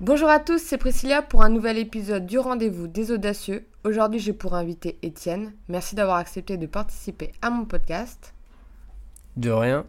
Bonjour 0.00 0.28
à 0.28 0.38
tous, 0.38 0.62
c'est 0.62 0.78
Priscilla 0.78 1.22
pour 1.22 1.42
un 1.42 1.48
nouvel 1.48 1.76
épisode 1.76 2.24
du 2.24 2.38
rendez-vous 2.38 2.86
des 2.86 3.10
audacieux. 3.10 3.66
Aujourd'hui, 3.82 4.20
j'ai 4.20 4.32
pour 4.32 4.54
invité 4.54 4.96
Étienne. 5.02 5.52
Merci 5.66 5.96
d'avoir 5.96 6.18
accepté 6.18 6.56
de 6.56 6.68
participer 6.68 7.32
à 7.42 7.50
mon 7.50 7.64
podcast. 7.64 8.32
De 9.36 9.50
rien. 9.50 9.86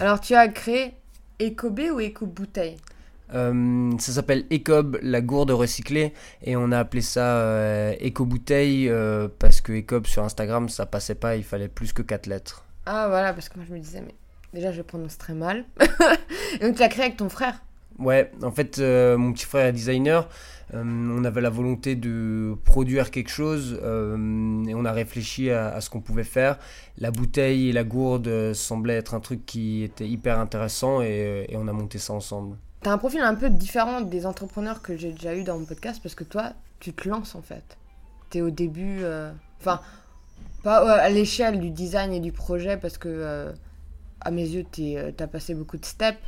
Alors, 0.00 0.20
tu 0.20 0.34
as 0.34 0.48
créé 0.48 0.94
EcoB 1.40 1.78
ou 1.94 2.00
Eco-Bouteille 2.00 2.76
Euh, 3.34 3.92
ça 4.00 4.10
s'appelle 4.10 4.46
Ecob, 4.52 4.98
la 5.00 5.20
gourde 5.20 5.52
recyclée, 5.52 6.12
et 6.42 6.56
on 6.56 6.72
a 6.72 6.80
appelé 6.80 7.00
ça 7.00 7.36
euh, 7.36 7.94
Eco-bouteille 8.04 8.88
euh, 8.88 9.28
parce 9.38 9.60
que 9.60 9.72
Ecob 9.72 10.08
sur 10.08 10.24
Instagram 10.24 10.68
ça 10.68 10.86
passait 10.86 11.14
pas, 11.14 11.36
il 11.36 11.44
fallait 11.44 11.68
plus 11.68 11.92
que 11.92 12.02
4 12.02 12.26
lettres. 12.26 12.64
Ah, 12.84 13.06
voilà, 13.08 13.32
parce 13.32 13.48
que 13.48 13.58
moi 13.58 13.64
je 13.68 13.72
me 13.72 13.78
disais, 13.78 14.00
mais 14.00 14.14
déjà 14.52 14.72
je 14.72 14.82
prononce 14.82 15.18
très 15.18 15.34
mal. 15.34 15.64
Et 16.60 16.66
donc, 16.66 16.74
tu 16.74 16.80
l'as 16.80 16.88
créé 16.88 17.04
avec 17.04 17.16
ton 17.16 17.28
frère? 17.28 17.60
Ouais, 17.98 18.30
en 18.42 18.50
fait, 18.50 18.78
euh, 18.78 19.16
mon 19.16 19.32
petit 19.32 19.46
frère 19.46 19.66
est 19.66 19.72
designer. 19.72 20.28
euh, 20.74 20.82
on 20.84 21.24
avait 21.24 21.40
la 21.40 21.50
volonté 21.50 21.94
de 21.94 22.54
produire 22.64 23.10
quelque 23.10 23.30
chose 23.30 23.78
euh, 23.82 24.64
et 24.66 24.74
on 24.74 24.84
a 24.84 24.92
réfléchi 24.92 25.50
à, 25.50 25.80
ce 25.80 25.88
qu'on 25.88 26.00
pouvait 26.00 26.24
faire. 26.24 26.58
La 26.98 27.10
bouteille 27.10 27.70
et 27.70 27.72
la 27.72 27.84
gourde 27.84 28.52
semblaient 28.52 28.96
être 28.96 29.14
un 29.14 29.20
truc 29.20 29.46
qui 29.46 29.82
était 29.82 30.06
hyper 30.06 30.38
intéressant 30.38 31.00
et, 31.02 31.46
et 31.48 31.56
on 31.56 31.68
a 31.68 31.72
monté 31.72 31.98
ça 31.98 32.12
ensemble. 32.12 32.56
T'as 32.82 32.92
un 32.92 32.98
profil 32.98 33.20
un 33.20 33.34
peu 33.34 33.48
différent 33.48 34.02
des 34.02 34.26
entrepreneurs 34.26 34.82
que 34.82 34.96
j'ai 34.96 35.12
déjà 35.12 35.34
eu 35.34 35.44
dans 35.44 35.58
mon 35.58 35.64
podcast 35.64 36.00
parce 36.02 36.14
que 36.14 36.24
toi, 36.24 36.52
tu 36.80 36.92
te 36.92 37.08
lances 37.08 37.34
en 37.34 37.42
fait. 37.42 37.78
T'es 38.28 38.42
au 38.42 38.50
début. 38.50 39.02
Enfin, 39.60 39.80
pas 40.62 40.92
à 40.92 41.08
l'échelle 41.08 41.60
du 41.60 41.70
design 41.70 42.12
et 42.12 42.20
du 42.20 42.32
projet 42.32 42.76
parce 42.76 42.98
que, 42.98 43.54
à 44.20 44.30
mes 44.30 44.46
yeux, 44.46 44.64
t'as 45.16 45.26
passé 45.28 45.54
beaucoup 45.54 45.78
de 45.78 45.84
steps. 45.84 46.18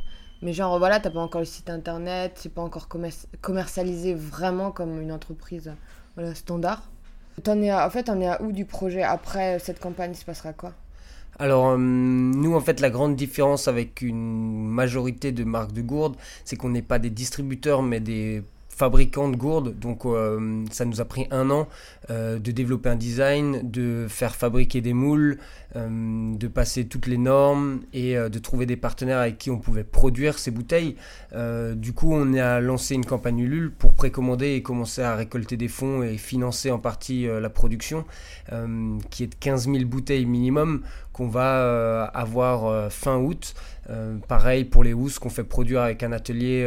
Mais 0.41 0.53
genre, 0.53 0.77
voilà, 0.79 0.99
t'as 0.99 1.09
pas 1.09 1.19
encore 1.19 1.41
le 1.41 1.45
site 1.45 1.69
internet, 1.69 2.33
c'est 2.35 2.53
pas 2.53 2.61
encore 2.61 2.87
commer- 2.87 3.25
commercialisé 3.41 4.13
vraiment 4.13 4.71
comme 4.71 5.01
une 5.01 5.11
entreprise 5.11 5.71
standard. 6.33 6.83
T'en 7.43 7.61
es 7.61 7.71
en 7.73 7.89
fait, 7.89 8.09
on 8.09 8.19
est 8.19 8.27
à 8.27 8.41
où 8.41 8.51
du 8.51 8.65
projet 8.65 9.03
Après 9.03 9.59
cette 9.59 9.79
campagne, 9.79 10.11
il 10.13 10.17
se 10.17 10.25
passera 10.25 10.53
quoi? 10.53 10.73
Alors, 11.39 11.69
euh, 11.69 11.77
nous, 11.77 12.53
en 12.53 12.59
fait, 12.59 12.81
la 12.81 12.89
grande 12.89 13.15
différence 13.15 13.69
avec 13.69 14.01
une 14.01 14.67
majorité 14.67 15.31
de 15.31 15.45
marques 15.45 15.71
de 15.71 15.81
gourdes, 15.81 16.17
c'est 16.43 16.57
qu'on 16.57 16.69
n'est 16.69 16.81
pas 16.81 16.99
des 16.99 17.09
distributeurs, 17.09 17.81
mais 17.81 18.01
des 18.01 18.43
fabricants 18.79 19.27
de 19.27 19.35
gourdes. 19.35 19.77
Donc, 19.77 20.05
euh, 20.05 20.63
ça 20.71 20.85
nous 20.85 21.01
a 21.01 21.05
pris 21.05 21.27
un 21.31 21.49
an 21.49 21.67
euh, 22.09 22.39
de 22.39 22.51
développer 22.51 22.87
un 22.87 22.95
design, 22.95 23.59
de 23.69 24.07
faire 24.07 24.37
fabriquer 24.37 24.79
des 24.79 24.93
moules, 24.93 25.37
euh, 25.75 26.33
de 26.37 26.47
passer 26.47 26.85
toutes 26.85 27.05
les 27.05 27.17
normes 27.17 27.81
et 27.91 28.15
de 28.15 28.39
trouver 28.39 28.65
des 28.65 28.77
partenaires 28.77 29.19
avec 29.19 29.37
qui 29.37 29.51
on 29.51 29.59
pouvait 29.59 29.83
produire 29.83 30.39
ces 30.39 30.49
bouteilles. 30.49 30.95
Du 31.75 31.93
coup, 31.93 32.13
on 32.13 32.33
a 32.35 32.61
lancé 32.61 32.95
une 32.95 33.05
campagne 33.05 33.39
Ulule 33.39 33.71
pour 33.71 33.93
précommander 33.93 34.53
et 34.53 34.61
commencer 34.61 35.01
à 35.01 35.15
récolter 35.15 35.57
des 35.57 35.67
fonds 35.67 36.01
et 36.01 36.17
financer 36.17 36.71
en 36.71 36.79
partie 36.79 37.27
la 37.27 37.49
production, 37.49 38.05
qui 39.09 39.23
est 39.23 39.27
de 39.27 39.35
15 39.35 39.65
000 39.69 39.85
bouteilles 39.85 40.25
minimum 40.25 40.81
qu'on 41.19 41.27
va 41.27 41.59
euh, 41.59 42.07
avoir 42.13 42.65
euh, 42.65 42.89
fin 42.89 43.17
août. 43.17 43.53
Euh, 43.89 44.17
pareil 44.27 44.63
pour 44.63 44.85
les 44.85 44.93
housses 44.93 45.19
qu'on 45.19 45.29
fait 45.29 45.43
produire 45.43 45.81
avec 45.81 46.01
un 46.01 46.13
atelier 46.13 46.63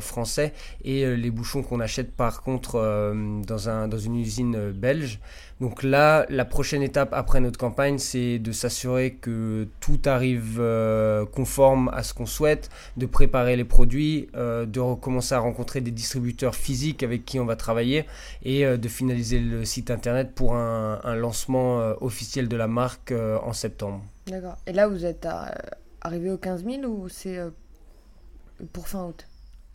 français 0.00 0.54
et 0.82 1.16
les 1.16 1.30
bouchons 1.30 1.62
qu'on 1.62 1.80
achète 1.80 2.12
par 2.16 2.42
contre 2.42 3.12
dans, 3.46 3.68
un, 3.68 3.88
dans 3.88 3.98
une 3.98 4.16
usine 4.16 4.72
belge. 4.72 5.20
Donc 5.62 5.84
là, 5.84 6.26
la 6.28 6.44
prochaine 6.44 6.82
étape 6.82 7.10
après 7.12 7.38
notre 7.38 7.56
campagne, 7.56 7.96
c'est 7.98 8.40
de 8.40 8.50
s'assurer 8.50 9.14
que 9.14 9.68
tout 9.78 10.00
arrive 10.06 10.56
euh, 10.58 11.24
conforme 11.24 11.88
à 11.90 12.02
ce 12.02 12.14
qu'on 12.14 12.26
souhaite, 12.26 12.68
de 12.96 13.06
préparer 13.06 13.54
les 13.54 13.62
produits, 13.62 14.28
euh, 14.34 14.66
de 14.66 14.80
recommencer 14.80 15.36
à 15.36 15.38
rencontrer 15.38 15.80
des 15.80 15.92
distributeurs 15.92 16.56
physiques 16.56 17.04
avec 17.04 17.24
qui 17.24 17.38
on 17.38 17.44
va 17.44 17.54
travailler 17.54 18.06
et 18.42 18.66
euh, 18.66 18.76
de 18.76 18.88
finaliser 18.88 19.38
le 19.38 19.64
site 19.64 19.92
internet 19.92 20.32
pour 20.34 20.56
un, 20.56 21.00
un 21.04 21.14
lancement 21.14 21.94
officiel 22.00 22.48
de 22.48 22.56
la 22.56 22.66
marque 22.66 23.12
en 23.12 23.52
septembre. 23.52 24.02
D'accord. 24.26 24.56
Et 24.66 24.72
là, 24.72 24.88
vous 24.88 25.04
êtes 25.04 25.28
arrivé 26.00 26.32
aux 26.32 26.38
15 26.38 26.64
000 26.64 26.82
ou 26.86 27.08
c'est 27.08 27.38
pour 28.72 28.88
fin 28.88 29.04
août? 29.04 29.28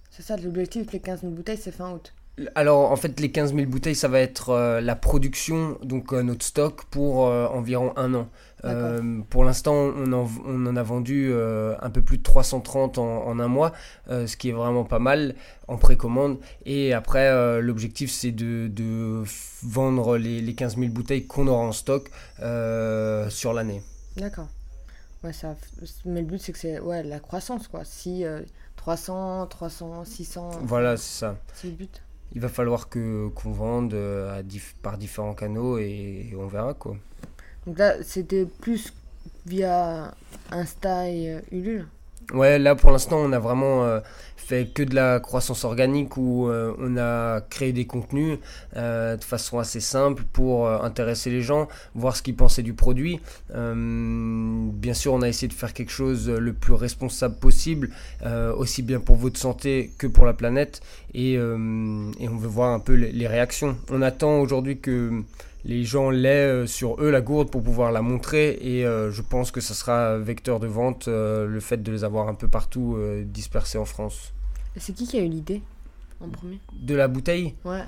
C'est 0.09 0.23
ça, 0.23 0.35
l'objectif, 0.35 0.91
les 0.91 0.99
15 0.99 1.21
000 1.21 1.31
bouteilles, 1.31 1.55
c'est 1.55 1.71
fin 1.71 1.93
août. 1.93 2.13
Alors 2.53 2.91
en 2.91 2.95
fait 2.95 3.19
les 3.19 3.31
15 3.31 3.55
000 3.55 3.67
bouteilles 3.67 3.95
ça 3.95 4.07
va 4.07 4.19
être 4.19 4.49
euh, 4.49 4.79
la 4.79 4.95
production, 4.95 5.79
donc 5.81 6.13
euh, 6.13 6.21
notre 6.21 6.45
stock 6.45 6.85
pour 6.85 7.27
euh, 7.27 7.47
environ 7.47 7.93
un 7.95 8.13
an. 8.13 8.29
Pour 9.29 9.43
l'instant 9.43 9.73
on 9.73 10.11
en, 10.13 10.29
on 10.45 10.65
en 10.67 10.75
a 10.75 10.83
vendu 10.83 11.31
un 11.33 11.89
peu 11.89 12.01
plus 12.01 12.17
de 12.17 12.23
330 12.23 12.97
en, 12.97 13.25
en 13.25 13.39
un 13.39 13.47
mois, 13.47 13.71
ce 14.09 14.35
qui 14.35 14.49
est 14.49 14.53
vraiment 14.53 14.83
pas 14.83 14.99
mal 14.99 15.35
en 15.67 15.77
précommande. 15.77 16.37
Et 16.65 16.93
après 16.93 17.61
l'objectif 17.61 18.11
c'est 18.11 18.31
de, 18.31 18.67
de 18.67 19.23
vendre 19.63 20.17
les, 20.17 20.41
les 20.41 20.53
15 20.53 20.77
000 20.77 20.91
bouteilles 20.91 21.27
qu'on 21.27 21.47
aura 21.47 21.63
en 21.63 21.71
stock 21.71 22.09
sur 23.29 23.53
l'année. 23.53 23.81
D'accord. 24.17 24.47
Ouais, 25.23 25.33
ça, 25.33 25.55
mais 26.05 26.21
le 26.21 26.27
but, 26.27 26.39
c'est 26.39 26.51
que 26.51 26.59
c'est 26.59 26.79
ouais, 26.79 27.01
la 27.03 27.19
croissance, 27.19 27.67
quoi. 27.67 27.83
Si 27.83 28.23
euh, 28.23 28.41
300, 28.75 29.47
300, 29.47 30.05
600, 30.05 30.49
Voilà 30.63 30.95
c'est 30.95 31.19
ça. 31.19 31.37
c'est 31.53 31.67
le 31.67 31.73
but. 31.73 32.01
Il 32.35 32.41
va 32.41 32.49
falloir 32.49 32.89
que 32.89 33.29
qu'on 33.29 33.51
vende 33.51 33.93
euh, 33.93 34.39
à 34.39 34.43
dif- 34.43 34.75
par 34.81 34.97
différents 34.97 35.33
canaux 35.33 35.77
et, 35.77 36.29
et 36.31 36.35
on 36.35 36.47
verra 36.47 36.73
quoi. 36.73 36.95
Donc 37.65 37.77
là, 37.79 37.95
c'était 38.03 38.45
plus 38.45 38.93
via 39.45 40.13
Insta 40.51 41.09
et 41.09 41.33
euh, 41.35 41.41
Ulule? 41.51 41.87
Ouais, 42.33 42.59
là 42.59 42.75
pour 42.75 42.91
l'instant, 42.91 43.17
on 43.19 43.31
a 43.31 43.39
vraiment 43.39 43.85
euh, 43.85 43.99
fait 44.47 44.73
que 44.73 44.81
de 44.81 44.95
la 44.95 45.19
croissance 45.19 45.65
organique 45.65 46.15
où 46.15 46.47
euh, 46.47 46.73
on 46.79 46.95
a 46.97 47.41
créé 47.41 47.73
des 47.73 47.85
contenus 47.85 48.39
euh, 48.77 49.17
de 49.17 49.23
façon 49.23 49.59
assez 49.59 49.81
simple 49.81 50.23
pour 50.31 50.67
euh, 50.67 50.79
intéresser 50.79 51.29
les 51.29 51.41
gens, 51.41 51.67
voir 51.95 52.15
ce 52.15 52.21
qu'ils 52.21 52.35
pensaient 52.35 52.63
du 52.63 52.73
produit. 52.73 53.19
Bien 53.49 54.93
sûr, 54.93 55.13
on 55.13 55.21
a 55.21 55.27
essayé 55.27 55.49
de 55.49 55.53
faire 55.53 55.73
quelque 55.73 55.91
chose 55.91 56.29
le 56.29 56.53
plus 56.53 56.73
responsable 56.73 57.35
possible, 57.35 57.89
aussi 58.55 58.81
bien 58.81 58.99
pour 58.99 59.15
votre 59.15 59.37
santé 59.37 59.91
que 59.97 60.07
pour 60.07 60.25
la 60.25 60.33
planète. 60.33 60.81
Et, 61.13 61.37
on 61.39 62.37
veut 62.37 62.47
voir 62.47 62.73
un 62.73 62.79
peu 62.79 62.93
les, 62.93 63.27
réactions. 63.27 63.75
On 63.89 64.01
attend 64.01 64.39
aujourd'hui 64.39 64.79
que 64.79 65.23
les 65.65 65.83
gens 65.83 66.09
l'aient 66.09 66.67
sur 66.67 67.01
eux 67.01 67.09
la 67.09 67.21
gourde 67.21 67.49
pour 67.49 67.63
pouvoir 67.63 67.91
la 67.91 68.01
montrer 68.01 68.57
et 68.61 68.83
je 68.83 69.21
pense 69.21 69.51
que 69.51 69.61
ça 69.61 69.73
sera 69.73 70.17
vecteur 70.17 70.59
de 70.59 70.67
vente 70.67 71.07
le 71.07 71.59
fait 71.59 71.81
de 71.81 71.91
les 71.91 72.03
avoir 72.03 72.27
un 72.27 72.35
peu 72.35 72.47
partout 72.47 72.97
dispersés 73.25 73.77
en 73.77 73.85
France. 73.85 74.33
C'est 74.79 74.93
qui 74.93 75.07
qui 75.07 75.17
a 75.17 75.21
eu 75.21 75.27
l'idée 75.27 75.61
en 76.21 76.29
premier? 76.29 76.59
De 76.73 76.95
la 76.95 77.07
bouteille? 77.07 77.55
Ouais. 77.65 77.83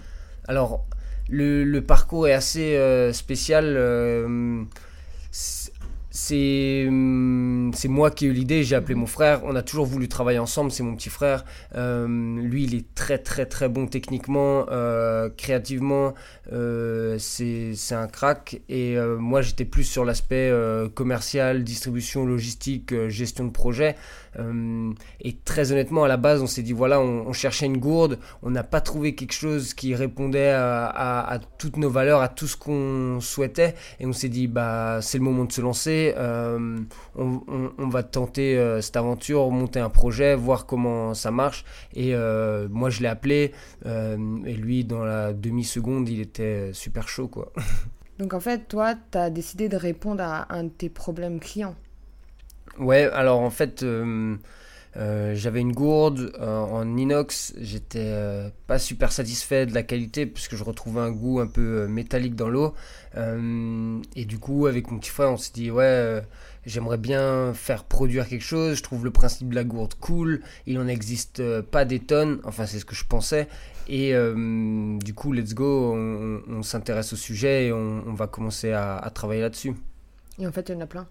Alors 0.48 0.86
le, 1.30 1.64
le 1.64 1.82
parcours 1.84 2.28
est 2.28 2.34
assez 2.34 2.76
euh, 2.76 3.14
spécial. 3.14 3.76
euh, 3.78 4.64
hum, 6.88 7.72
c'est 7.74 7.88
moi 7.88 8.12
qui 8.12 8.26
ai 8.26 8.30
eu 8.30 8.34
l'idée, 8.34 8.64
j'ai 8.64 8.76
appelé 8.76 8.96
mon 8.96 9.06
frère, 9.06 9.42
on 9.46 9.56
a 9.56 9.62
toujours 9.62 9.86
voulu 9.86 10.08
travailler 10.08 10.40
ensemble, 10.40 10.72
c'est 10.72 10.84
mon 10.84 10.96
petit 10.96 11.10
frère. 11.10 11.46
Euh, 11.76 12.08
lui, 12.42 12.64
il 12.64 12.76
est 12.76 12.94
très 12.96 13.18
très 13.18 13.46
très 13.46 13.70
bon 13.70 13.88
techniquement, 13.88 14.66
euh, 14.72 15.30
créativement, 15.36 16.14
euh, 16.52 17.18
c'est 17.20 17.76
un 17.92 18.08
crack. 18.08 18.62
Et 18.70 18.98
moi, 19.20 19.42
j'étais 19.42 19.66
plus 19.66 19.84
sur 19.84 20.06
l'aspect 20.06 20.52
commercial, 20.96 21.64
distribution, 21.64 22.26
logistique, 22.26 22.94
gestion 23.10 23.46
de 23.46 23.52
projet. 23.52 23.96
Et 25.22 25.38
très 25.46 25.72
honnêtement, 25.72 26.04
à 26.04 26.08
la 26.08 26.18
base, 26.18 26.42
on 26.42 26.48
s'est 26.48 26.62
dit 26.62 26.74
voilà, 26.74 27.00
on, 27.02 27.34
cherchait 27.34 27.66
une 27.66 27.78
gourde, 27.78 28.20
on 28.44 28.50
n'a 28.50 28.64
pas 28.64 28.82
trouvé 28.82 29.16
quelque 29.16 29.34
chose 29.34 29.74
qui 29.74 29.96
répondait 29.96 30.50
à, 30.52 30.86
à- 30.86 31.34
à 31.36 31.40
toutes 31.40 31.78
nos 31.78 31.90
valeurs, 31.90 32.22
à 32.22 32.30
tout 32.30 32.48
ce 32.48 32.58
qu'on 32.58 33.20
souhaitait. 33.22 33.76
Et 34.00 34.06
on 34.06 34.14
s'est 34.14 34.30
dit 34.30 34.48
bah 34.48 35.00
c'est 35.02 35.18
le 35.18 35.24
moment 35.24 35.46
de 35.46 35.52
se 35.52 35.62
lancer. 35.62 36.09
Euh, 36.18 36.78
on, 37.16 37.42
on- 37.48 37.72
on 37.78 37.90
va 37.90 38.04
tenter 38.04 38.58
euh, 38.58 38.82
cette 38.82 38.98
aventure, 38.98 39.50
monter 39.52 39.80
un 39.80 39.90
projet, 39.90 40.36
voir 40.36 40.66
comment 40.66 41.14
ça 41.14 41.32
marche. 41.32 41.66
Et 41.94 42.14
euh, 42.16 42.68
moi, 42.70 42.90
je 42.90 43.02
l'ai 43.02 43.08
appelé. 43.08 43.54
et 43.86 44.54
lui, 44.54 44.84
dans 44.86 45.04
la 45.04 45.34
demi-seconde, 45.34 46.10
il 46.10 46.20
était 46.22 46.72
super 46.74 47.08
chaud 47.08 47.28
quoi. 47.28 47.52
Donc 48.20 48.34
en 48.34 48.40
fait, 48.40 48.68
toi, 48.68 48.96
t'as 49.12 49.30
décidé 49.30 49.70
de 49.70 49.78
répondre 49.78 50.22
à 50.24 50.54
un 50.54 50.66
de 50.66 50.70
tes 50.70 50.90
problèmes 50.90 51.40
clients. 51.40 51.76
Ouais, 52.78 53.04
alors 53.12 53.40
en 53.42 53.50
fait, 53.50 53.84
euh, 55.00 55.34
j'avais 55.34 55.62
une 55.62 55.72
gourde 55.72 56.34
euh, 56.40 56.58
en 56.60 56.98
inox. 56.98 57.54
J'étais 57.60 58.00
euh, 58.04 58.50
pas 58.68 58.78
super 58.80 59.12
satisfait 59.12 59.66
de 59.66 59.74
la 59.74 59.82
qualité 59.84 60.26
puisque 60.26 60.56
je 60.56 60.64
retrouvais 60.64 61.00
un 61.00 61.12
goût 61.12 61.40
un 61.40 61.48
peu 61.48 61.88
métallique 61.88 62.36
dans 62.36 62.50
l'eau. 62.50 62.74
Et 63.16 64.26
du 64.26 64.38
coup, 64.40 64.68
avec 64.68 64.92
mon 64.92 65.00
petit 65.00 65.10
frère, 65.10 65.32
on 65.32 65.38
s'est 65.38 65.52
dit 65.54 65.72
ouais, 65.72 66.22
j'aimerais 66.66 66.98
bien 66.98 67.54
faire 67.54 67.84
produire 67.86 68.28
quelque 68.28 68.44
chose. 68.44 68.76
Je 68.78 68.84
trouve 68.84 69.04
le 69.06 69.12
principe 69.12 69.50
de 69.50 69.56
la 69.56 69.64
gourde 69.64 69.94
cool. 69.96 70.42
Il 70.68 70.78
en 70.80 70.88
existe 70.88 71.42
pas 71.62 71.86
des 71.86 72.00
tonnes. 72.00 72.40
Enfin, 72.44 72.66
c'est 72.66 72.80
ce 72.80 72.86
que 72.86 72.96
je 72.96 73.06
pensais. 73.06 73.48
Et 73.88 74.14
du 74.14 75.14
coup, 75.16 75.32
let's 75.34 75.54
go. 75.54 75.94
On, 75.96 76.42
on 76.48 76.62
s'intéresse 76.62 77.14
au 77.14 77.16
sujet 77.16 77.68
et 77.68 77.74
on, 77.74 78.04
on 78.06 78.14
va 78.14 78.28
commencer 78.28 78.72
à- 78.72 78.98
à 78.98 79.10
travailler 79.10 79.42
là-dessus. 79.42 79.74
Et 80.38 80.46
en 80.48 80.52
fait, 80.52 80.70
il 80.70 80.76
y 80.76 80.78
en 80.78 80.82
a 80.82 80.86
plein. 80.88 81.08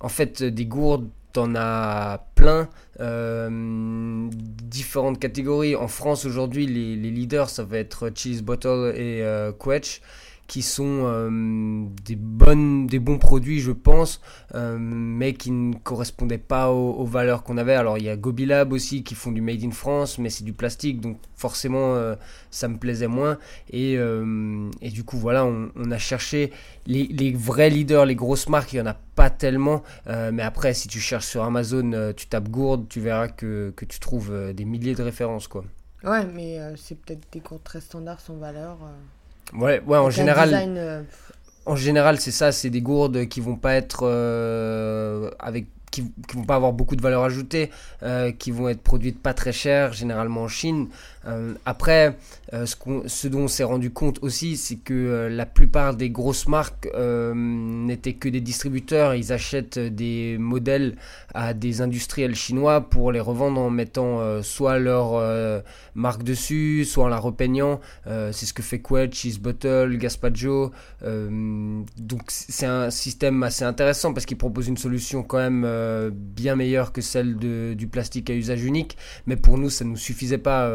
En 0.00 0.08
fait, 0.08 0.42
des 0.42 0.66
gourdes, 0.66 1.08
t'en 1.38 1.54
as 1.54 2.26
plein, 2.34 2.68
euh, 2.98 4.28
différentes 4.32 5.20
catégories. 5.20 5.76
En 5.76 5.86
France 5.86 6.24
aujourd'hui, 6.24 6.66
les, 6.66 6.96
leaders, 6.96 7.48
ça 7.48 7.62
va 7.62 7.78
être 7.78 8.10
Cheese 8.12 8.42
Bottle 8.42 8.92
et 8.96 9.22
euh, 9.22 9.52
Quetch 9.52 10.00
qui 10.48 10.62
sont 10.62 11.02
euh, 11.04 11.84
des, 12.04 12.16
bonnes, 12.16 12.86
des 12.86 12.98
bons 12.98 13.18
produits, 13.18 13.60
je 13.60 13.70
pense, 13.70 14.22
euh, 14.54 14.78
mais 14.80 15.34
qui 15.34 15.50
ne 15.50 15.74
correspondaient 15.74 16.38
pas 16.38 16.72
aux, 16.72 17.04
valeurs 17.04 17.44
qu'on 17.44 17.58
avait. 17.58 17.74
Alors 17.74 17.98
il 17.98 18.04
y 18.04 18.08
a 18.08 18.16
Gobilab 18.16 18.72
aussi 18.72 19.04
qui 19.04 19.14
font 19.14 19.30
du 19.30 19.42
made 19.42 19.62
in 19.62 19.70
France, 19.70 20.18
mais 20.18 20.30
c'est 20.30 20.44
du 20.44 20.54
plastique, 20.54 21.00
donc 21.00 21.18
forcément 21.36 21.94
euh, 21.94 22.16
ça 22.50 22.66
me 22.66 22.78
plaisait 22.78 23.08
moins. 23.08 23.38
Et, 23.70 23.98
du 24.90 25.04
coup 25.04 25.18
voilà, 25.18 25.44
on, 25.44 25.90
a 25.90 25.98
cherché 25.98 26.50
les, 26.86 27.32
vrais 27.34 27.68
leaders, 27.68 28.06
les 28.06 28.16
grosses 28.16 28.48
marques, 28.48 28.72
il 28.72 28.76
n'y 28.76 28.82
en 28.82 28.90
a 28.90 28.96
pas 29.14 29.28
tellement. 29.28 29.82
mais 30.06 30.42
après, 30.42 30.72
si 30.72 30.88
tu 30.88 30.98
cherches 30.98 31.26
sur 31.26 31.44
Amazon, 31.44 32.14
tu 32.16 32.26
tapes 32.26 32.48
gourde, 32.48 32.88
tu 32.88 33.00
verras 33.00 33.28
que, 33.28 33.72
que 33.76 33.84
tu 33.84 34.00
trouves 34.00 34.54
des 34.54 34.64
milliers 34.64 34.94
de 34.94 35.02
références. 35.02 35.46
quoi. 35.46 35.64
Ouais, 36.04 36.24
mais 36.24 36.58
c'est 36.76 36.94
peut-être 36.94 37.30
des 37.32 37.40
gourdes 37.40 37.64
très 37.64 37.82
standards 37.82 38.20
sans 38.20 38.36
valeur. 38.36 38.78
Ouais, 39.54 39.82
ouais, 39.86 39.98
en 39.98 40.10
général. 40.10 40.50
Euh, 40.54 41.02
en 41.66 41.76
général, 41.76 42.18
c'est 42.18 42.30
ça, 42.30 42.50
c'est 42.50 42.70
des 42.70 42.80
gourdes 42.80 43.26
qui 43.28 43.40
vont 43.40 43.56
pas 43.56 43.74
être 43.74 44.00
euh, 44.02 45.30
avec 45.38 45.66
qui, 45.90 46.04
qui, 46.26 46.36
vont 46.36 46.44
pas 46.44 46.56
avoir 46.56 46.72
beaucoup 46.72 46.96
de 46.96 47.02
valeur 47.02 47.24
ajoutée, 47.24 47.70
euh, 48.02 48.32
qui 48.32 48.50
vont 48.50 48.68
être 48.68 48.80
produites 48.80 49.20
pas 49.20 49.34
très 49.34 49.52
chères, 49.52 49.92
généralement 49.92 50.42
en 50.42 50.48
Chine. 50.48 50.88
Euh, 51.26 51.54
après, 51.66 52.16
euh, 52.52 52.66
ce, 52.66 53.28
dont 53.28 53.40
on 53.40 53.48
s'est 53.48 53.64
rendu 53.64 53.90
compte 53.90 54.18
aussi, 54.22 54.56
c'est 54.56 54.76
que 54.76 54.94
euh, 54.94 55.28
la 55.28 55.46
plupart 55.46 55.94
des 55.94 56.10
grosses 56.10 56.48
marques 56.48 56.88
n'étaient 56.94 58.14
que 58.14 58.28
des 58.28 58.40
distributeurs. 58.40 59.14
Ils 59.14 59.32
achètent 59.32 59.78
des 59.78 60.36
modèles 60.38 60.96
à 61.34 61.54
des 61.54 61.80
industriels 61.80 62.34
chinois 62.34 62.80
pour 62.80 63.12
les 63.12 63.20
revendre 63.20 63.60
en 63.60 63.70
mettant 63.70 64.42
soit 64.42 64.78
leur 64.78 65.22
marque 65.94 66.22
dessus, 66.22 66.84
soit 66.84 67.04
en 67.04 67.08
la 67.08 67.18
repeignant. 67.18 67.80
c'est 68.06 68.46
ce 68.46 68.52
que 68.52 68.62
fait 68.62 68.80
Quet, 68.80 69.10
Cheese 69.12 69.38
Bottle, 69.40 69.96
Gaspaggio. 69.98 70.72
donc 71.02 72.22
c'est 72.28 72.66
un 72.66 72.90
système 72.90 73.42
assez 73.42 73.64
intéressant 73.64 74.12
parce 74.12 74.26
qu'il 74.26 74.38
propose 74.38 74.68
une 74.68 74.76
solution 74.76 75.22
quand 75.22 75.38
même 75.38 76.10
bien 76.12 76.56
meilleure 76.56 76.92
que 76.92 77.00
celle 77.00 77.36
du 77.36 77.86
plastique 77.86 78.30
à 78.30 78.34
usage 78.34 78.64
unique. 78.64 78.96
Mais 79.26 79.36
pour 79.36 79.58
nous, 79.58 79.70
ça 79.70 79.84
ne 79.84 79.90
nous 79.90 79.96
suffisait 79.96 80.38
pas 80.38 80.68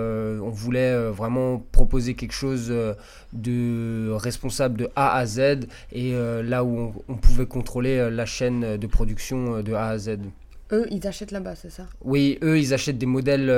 on 0.43 0.49
voulait 0.49 0.91
euh, 0.91 1.11
vraiment 1.11 1.62
proposer 1.71 2.13
quelque 2.13 2.33
chose 2.33 2.67
euh, 2.69 2.93
de 3.33 4.11
responsable 4.11 4.77
de 4.77 4.89
A 4.95 5.15
à 5.15 5.25
Z 5.25 5.39
et 5.91 6.13
euh, 6.13 6.43
là 6.43 6.63
où 6.63 6.93
on, 7.07 7.15
pouvait 7.15 7.45
contrôler 7.45 8.09
la 8.09 8.25
chaîne 8.25 8.77
de 8.77 8.87
production 8.87 9.61
de 9.61 9.73
A 9.73 9.87
à 9.87 9.97
Z. 9.97 10.17
Eux, 10.71 10.87
ils 10.89 11.05
achètent 11.07 11.31
là-bas, 11.31 11.55
c'est 11.55 11.69
ça? 11.69 11.85
Oui, 12.03 12.39
eux, 12.41 12.57
ils 12.57 12.73
achètent 12.73 12.97
des 12.97 13.05
modèles 13.05 13.49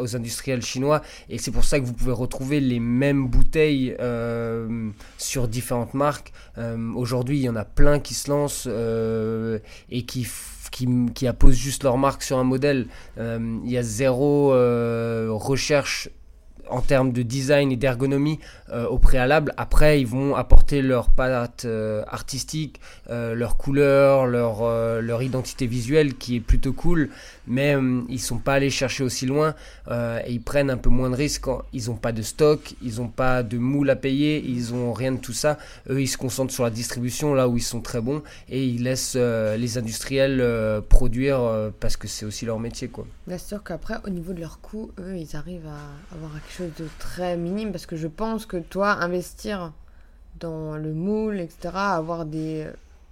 aux 0.00 0.16
industriels 0.16 0.62
chinois 0.62 1.02
et 1.30 1.38
c'est 1.38 1.50
pour 1.50 1.64
ça 1.64 1.80
que 1.80 1.84
vous 1.84 1.94
pouvez 1.94 2.12
retrouver 2.12 2.60
les 2.60 2.80
mêmes 2.80 3.26
bouteilles 3.26 3.96
sur 5.18 5.48
différentes 5.48 5.94
marques. 5.94 6.32
Aujourd'hui, 6.94 7.38
il 7.38 7.42
y 7.42 7.48
en 7.48 7.56
a 7.56 7.64
plein 7.64 8.00
qui 8.00 8.14
se 8.14 8.30
lancent 8.30 8.68
et 9.90 10.02
qui 10.02 10.26
qui, 10.72 10.88
qui 11.14 11.28
apposent 11.28 11.54
juste 11.54 11.84
leur 11.84 11.96
marque 11.96 12.24
sur 12.24 12.38
un 12.38 12.44
modèle. 12.44 12.88
Euh, 13.18 13.58
il 13.64 13.70
y 13.70 13.78
a 13.78 13.82
zéro 13.84 14.52
euh, 14.52 15.28
recherche 15.30 16.08
en 16.72 16.80
termes 16.80 17.12
de 17.12 17.22
design 17.22 17.70
et 17.70 17.76
d'ergonomie 17.76 18.38
euh, 18.70 18.86
au 18.86 18.98
préalable. 18.98 19.52
Après, 19.56 20.00
ils 20.00 20.06
vont 20.06 20.34
apporter 20.34 20.82
leur 20.82 21.10
patte 21.10 21.64
euh, 21.66 22.02
artistique, 22.08 22.80
euh, 23.10 23.34
leur 23.34 23.56
couleur, 23.56 24.26
leur, 24.26 24.62
leur 25.00 25.22
identité 25.22 25.66
visuelle 25.66 26.14
qui 26.14 26.36
est 26.36 26.40
plutôt 26.40 26.72
cool, 26.72 27.10
mais 27.46 27.76
ils 28.08 28.20
sont 28.20 28.38
pas 28.38 28.54
allés 28.54 28.70
chercher 28.70 29.04
aussi 29.04 29.26
loin 29.26 29.54
et 29.90 30.30
ils 30.32 30.40
prennent 30.42 30.70
un 30.70 30.76
peu 30.76 30.90
moins 30.90 31.10
de 31.10 31.16
risques. 31.16 31.46
Ils 31.72 31.86
n'ont 31.86 31.96
pas 31.96 32.12
de 32.12 32.22
stock, 32.22 32.74
ils 32.82 32.96
n'ont 32.96 33.08
pas 33.08 33.42
de 33.42 33.58
moule 33.58 33.90
à 33.90 33.96
payer, 33.96 34.42
ils 34.44 34.74
ont 34.74 34.92
rien 34.92 35.12
de 35.12 35.18
tout 35.18 35.32
ça. 35.32 35.58
Eux, 35.90 36.00
ils 36.00 36.08
se 36.08 36.18
concentrent 36.18 36.52
sur 36.52 36.64
la 36.64 36.70
distribution 36.70 37.34
là 37.34 37.48
où 37.48 37.56
ils 37.56 37.62
sont 37.62 37.80
très 37.80 38.00
bons 38.00 38.22
et 38.48 38.64
ils 38.64 38.82
laissent 38.82 39.16
les 39.16 39.78
industriels 39.78 40.82
produire 40.88 41.70
parce 41.80 41.96
que 41.96 42.08
c'est 42.08 42.24
aussi 42.24 42.46
leur 42.46 42.58
métier. 42.58 42.88
quoi. 42.88 43.06
Bien 43.26 43.38
sûr 43.38 43.62
qu'après, 43.62 43.96
au 44.04 44.10
niveau 44.10 44.32
de 44.32 44.40
leurs 44.40 44.60
coûts, 44.60 44.90
eux, 44.98 45.16
ils 45.16 45.36
arrivent 45.36 45.66
à 45.66 46.14
avoir 46.14 46.32
quelque 46.32 46.52
chose 46.52 46.72
de 46.78 46.88
très 46.98 47.36
minime 47.36 47.72
parce 47.72 47.86
que 47.86 47.96
je 47.96 48.08
pense 48.08 48.46
que 48.46 48.56
toi, 48.56 48.92
investir 48.92 49.72
dans 50.40 50.76
le 50.76 50.92
moule, 50.92 51.40
etc., 51.40 51.70
avoir 51.74 52.24
des, 52.24 52.66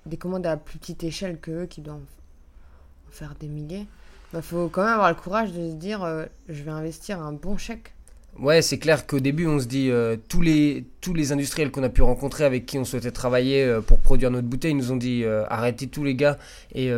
des 0.07 0.17
commandes 0.17 0.47
à 0.47 0.57
plus 0.57 0.79
petite 0.79 1.05
échelle 1.05 1.39
que 1.39 1.63
eux 1.63 1.67
qui 1.67 1.81
doivent 1.81 1.97
en 1.97 3.13
faire 3.13 3.35
des 3.39 3.49
milliers, 3.49 3.87
il 4.33 4.37
bah, 4.37 4.43
faut 4.43 4.69
quand 4.69 4.85
même 4.85 4.95
avoir 4.95 5.09
le 5.09 5.17
courage 5.17 5.51
de 5.53 5.71
se 5.71 5.75
dire 5.75 6.05
euh, 6.05 6.25
je 6.49 6.63
vais 6.63 6.71
investir 6.71 7.21
un 7.21 7.33
bon 7.33 7.57
chèque. 7.57 7.93
Ouais, 8.39 8.63
c'est 8.63 8.79
clair 8.79 9.09
qu'au 9.09 9.19
début, 9.19 9.49
on 9.49 9.59
se 9.59 9.67
dit 9.67 9.91
euh, 9.91 10.17
tous 10.29 10.41
les 10.41 10.85
tous 11.01 11.13
les 11.13 11.33
industriels 11.33 11.73
qu'on 11.73 11.83
a 11.83 11.89
pu 11.89 12.03
rencontrer 12.03 12.45
avec 12.45 12.65
qui 12.65 12.79
on 12.79 12.85
souhaitait 12.85 13.11
travailler 13.11 13.65
euh, 13.65 13.81
pour 13.81 13.99
produire 13.99 14.31
notre 14.31 14.47
bouteille, 14.47 14.75
nous 14.75 14.93
ont 14.93 14.97
dit 14.97 15.25
arrêtez 15.49 15.89
tous 15.89 16.05
les 16.05 16.15
gars 16.15 16.39
et 16.77 16.93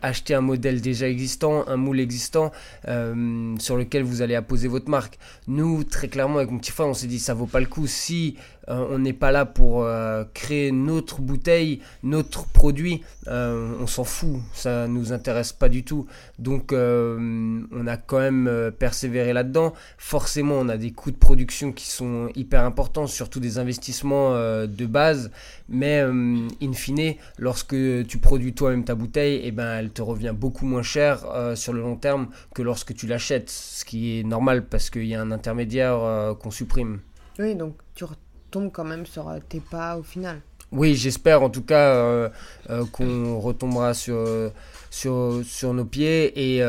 achetez 0.00 0.34
un 0.34 0.40
modèle 0.40 0.80
déjà 0.80 1.08
existant, 1.08 1.66
un 1.66 1.76
moule 1.76 1.98
existant 1.98 2.52
sur 2.84 3.76
lequel 3.76 4.04
vous 4.04 4.22
allez 4.22 4.36
apposer 4.36 4.68
votre 4.68 4.88
marque. 4.88 5.18
Nous, 5.48 5.82
très 5.82 6.06
clairement, 6.06 6.36
avec 6.36 6.52
mon 6.52 6.58
petit 6.58 6.70
frère, 6.70 6.86
on 6.86 6.94
s'est 6.94 7.08
dit 7.08 7.18
ça 7.18 7.34
vaut 7.34 7.46
pas 7.46 7.60
le 7.60 7.66
coup 7.66 7.88
si 7.88 8.36
euh, 8.68 8.86
on 8.90 8.98
n'est 8.98 9.12
pas 9.12 9.30
là 9.30 9.46
pour 9.46 9.84
euh, 9.84 10.24
créer 10.34 10.72
notre 10.72 11.20
bouteille, 11.20 11.80
notre 12.02 12.46
produit. 12.46 13.02
Euh, 13.28 13.72
on 13.80 13.86
s'en 13.86 14.04
fout, 14.04 14.40
ça 14.52 14.88
nous 14.88 15.12
intéresse 15.12 15.52
pas 15.52 15.68
du 15.68 15.84
tout. 15.84 16.06
Donc 16.38 16.72
on 16.72 17.86
a 17.86 17.96
quand 17.96 18.18
même 18.18 18.72
persévéré 18.78 19.32
là-dedans. 19.32 19.72
Forcément, 19.98 20.54
on 20.54 20.68
a 20.68 20.76
des 20.76 20.92
coûts 20.92 21.10
de 21.10 21.16
production 21.16 21.72
qui 21.72 21.86
sont 21.86 22.28
hyper 22.34 22.64
importants, 22.64 23.06
surtout 23.06 23.40
des 23.40 23.58
investissements 23.58 24.34
de 24.34 24.86
base. 24.86 25.30
Mais 25.68 26.00
in 26.00 26.72
fine, 26.72 27.14
lorsque 27.38 27.76
tu 28.06 28.18
produis 28.18 28.52
toi-même 28.52 28.84
ta 28.84 28.94
bouteille, 28.94 29.40
eh 29.44 29.50
ben, 29.50 29.78
elle 29.78 29.90
te 29.90 30.02
revient 30.02 30.34
beaucoup 30.34 30.66
moins 30.66 30.82
cher 30.82 31.24
sur 31.54 31.72
le 31.72 31.80
long 31.80 31.96
terme 31.96 32.28
que 32.54 32.62
lorsque 32.62 32.94
tu 32.94 33.06
l'achètes, 33.06 33.50
ce 33.50 33.84
qui 33.84 34.18
est 34.20 34.22
normal 34.24 34.66
parce 34.66 34.90
qu'il 34.90 35.06
y 35.06 35.14
a 35.14 35.20
un 35.20 35.30
intermédiaire 35.30 36.36
qu'on 36.40 36.50
supprime. 36.50 37.00
Oui, 37.38 37.54
donc 37.54 37.76
tu 37.94 38.04
tombe 38.50 38.70
quand 38.72 38.84
même 38.84 39.06
sur 39.06 39.28
euh, 39.28 39.38
tes 39.48 39.60
pas 39.60 39.96
au 39.96 40.02
final. 40.02 40.40
Oui, 40.72 40.94
j'espère 40.94 41.42
en 41.42 41.50
tout 41.50 41.62
cas 41.62 41.94
euh, 41.94 42.28
euh, 42.70 42.84
qu'on 42.90 43.38
retombera 43.38 43.94
sur, 43.94 44.50
sur, 44.90 45.40
sur 45.44 45.72
nos 45.72 45.84
pieds 45.84 46.56
et, 46.56 46.62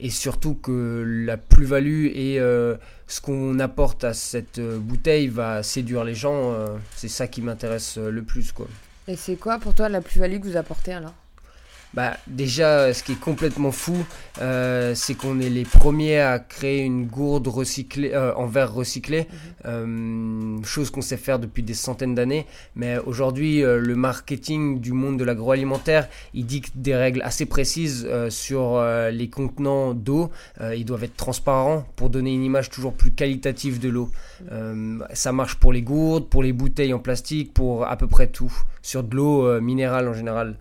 et 0.00 0.10
surtout 0.10 0.54
que 0.54 1.04
la 1.26 1.36
plus-value 1.36 2.06
et 2.14 2.38
ce 3.06 3.20
qu'on 3.20 3.58
apporte 3.58 4.04
à 4.04 4.14
cette 4.14 4.60
bouteille 4.60 5.28
va 5.28 5.62
séduire 5.64 6.04
les 6.04 6.14
gens. 6.14 6.54
c'est 6.94 7.08
ça 7.08 7.26
qui 7.26 7.42
m'intéresse 7.42 7.98
le 7.98 8.22
plus. 8.22 8.52
Quoi. 8.52 8.68
Et 9.08 9.16
c'est 9.16 9.36
quoi 9.36 9.58
pour 9.58 9.74
toi 9.74 9.88
la 9.88 10.00
plus-value 10.00 10.38
que 10.38 10.46
vous 10.46 10.56
apportez 10.56 10.92
alors? 10.92 11.14
Bah, 11.94 12.16
déjà, 12.26 12.92
ce 12.92 13.04
qui 13.04 13.12
est 13.12 13.20
complètement 13.20 13.70
fou, 13.70 13.96
euh, 14.40 14.94
c'est 14.96 15.14
qu'on 15.14 15.38
est 15.38 15.48
les 15.48 15.62
premiers 15.62 16.18
à 16.18 16.40
créer 16.40 16.80
une 16.80 17.06
gourde 17.06 17.46
recyclée, 17.46 18.10
euh, 18.12 18.34
en 18.34 18.46
verre 18.46 18.74
recyclé, 18.74 19.20
mhm. 19.20 19.26
euh, 19.66 20.62
chose 20.64 20.90
qu'on 20.90 21.02
sait 21.02 21.16
faire 21.16 21.38
depuis 21.38 21.62
des 21.62 21.74
centaines 21.74 22.16
d'années. 22.16 22.46
Mais 22.74 22.98
aujourd'hui, 22.98 23.62
le 23.62 23.94
marketing 23.94 24.80
du 24.80 24.92
monde 24.92 25.18
de 25.18 25.24
l'agroalimentaire, 25.24 26.08
il 26.34 26.46
dicte 26.46 26.72
des 26.76 26.96
règles 26.96 27.22
assez 27.22 27.46
précises 27.46 28.08
sur 28.28 28.82
les 29.12 29.28
contenants 29.28 29.94
d'eau. 29.94 30.30
ils 30.74 30.84
doivent 30.84 31.04
être 31.04 31.16
transparents 31.16 31.86
pour 31.96 32.10
donner 32.10 32.34
une 32.34 32.42
image 32.42 32.70
toujours 32.70 32.94
plus 32.94 33.12
qualitative 33.12 33.78
de 33.78 33.88
l'eau. 33.88 34.10
Mhm. 34.50 35.06
ça 35.12 35.32
marche 35.32 35.56
pour 35.56 35.72
les 35.72 35.82
gourdes, 35.82 36.28
pour 36.28 36.42
les 36.42 36.52
bouteilles 36.52 36.92
en 36.92 36.98
plastique, 36.98 37.54
pour 37.54 37.86
à 37.86 37.96
peu 37.96 38.08
près 38.08 38.26
tout, 38.26 38.52
sur 38.82 39.04
de 39.04 39.14
l'eau 39.14 39.60
minérale 39.60 40.08
en 40.08 40.14
général. 40.14 40.56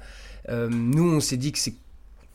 Euh, 0.49 0.69
nous, 0.69 1.15
on 1.15 1.19
s'est 1.19 1.37
dit 1.37 1.51
que 1.51 1.59
c'est 1.59 1.75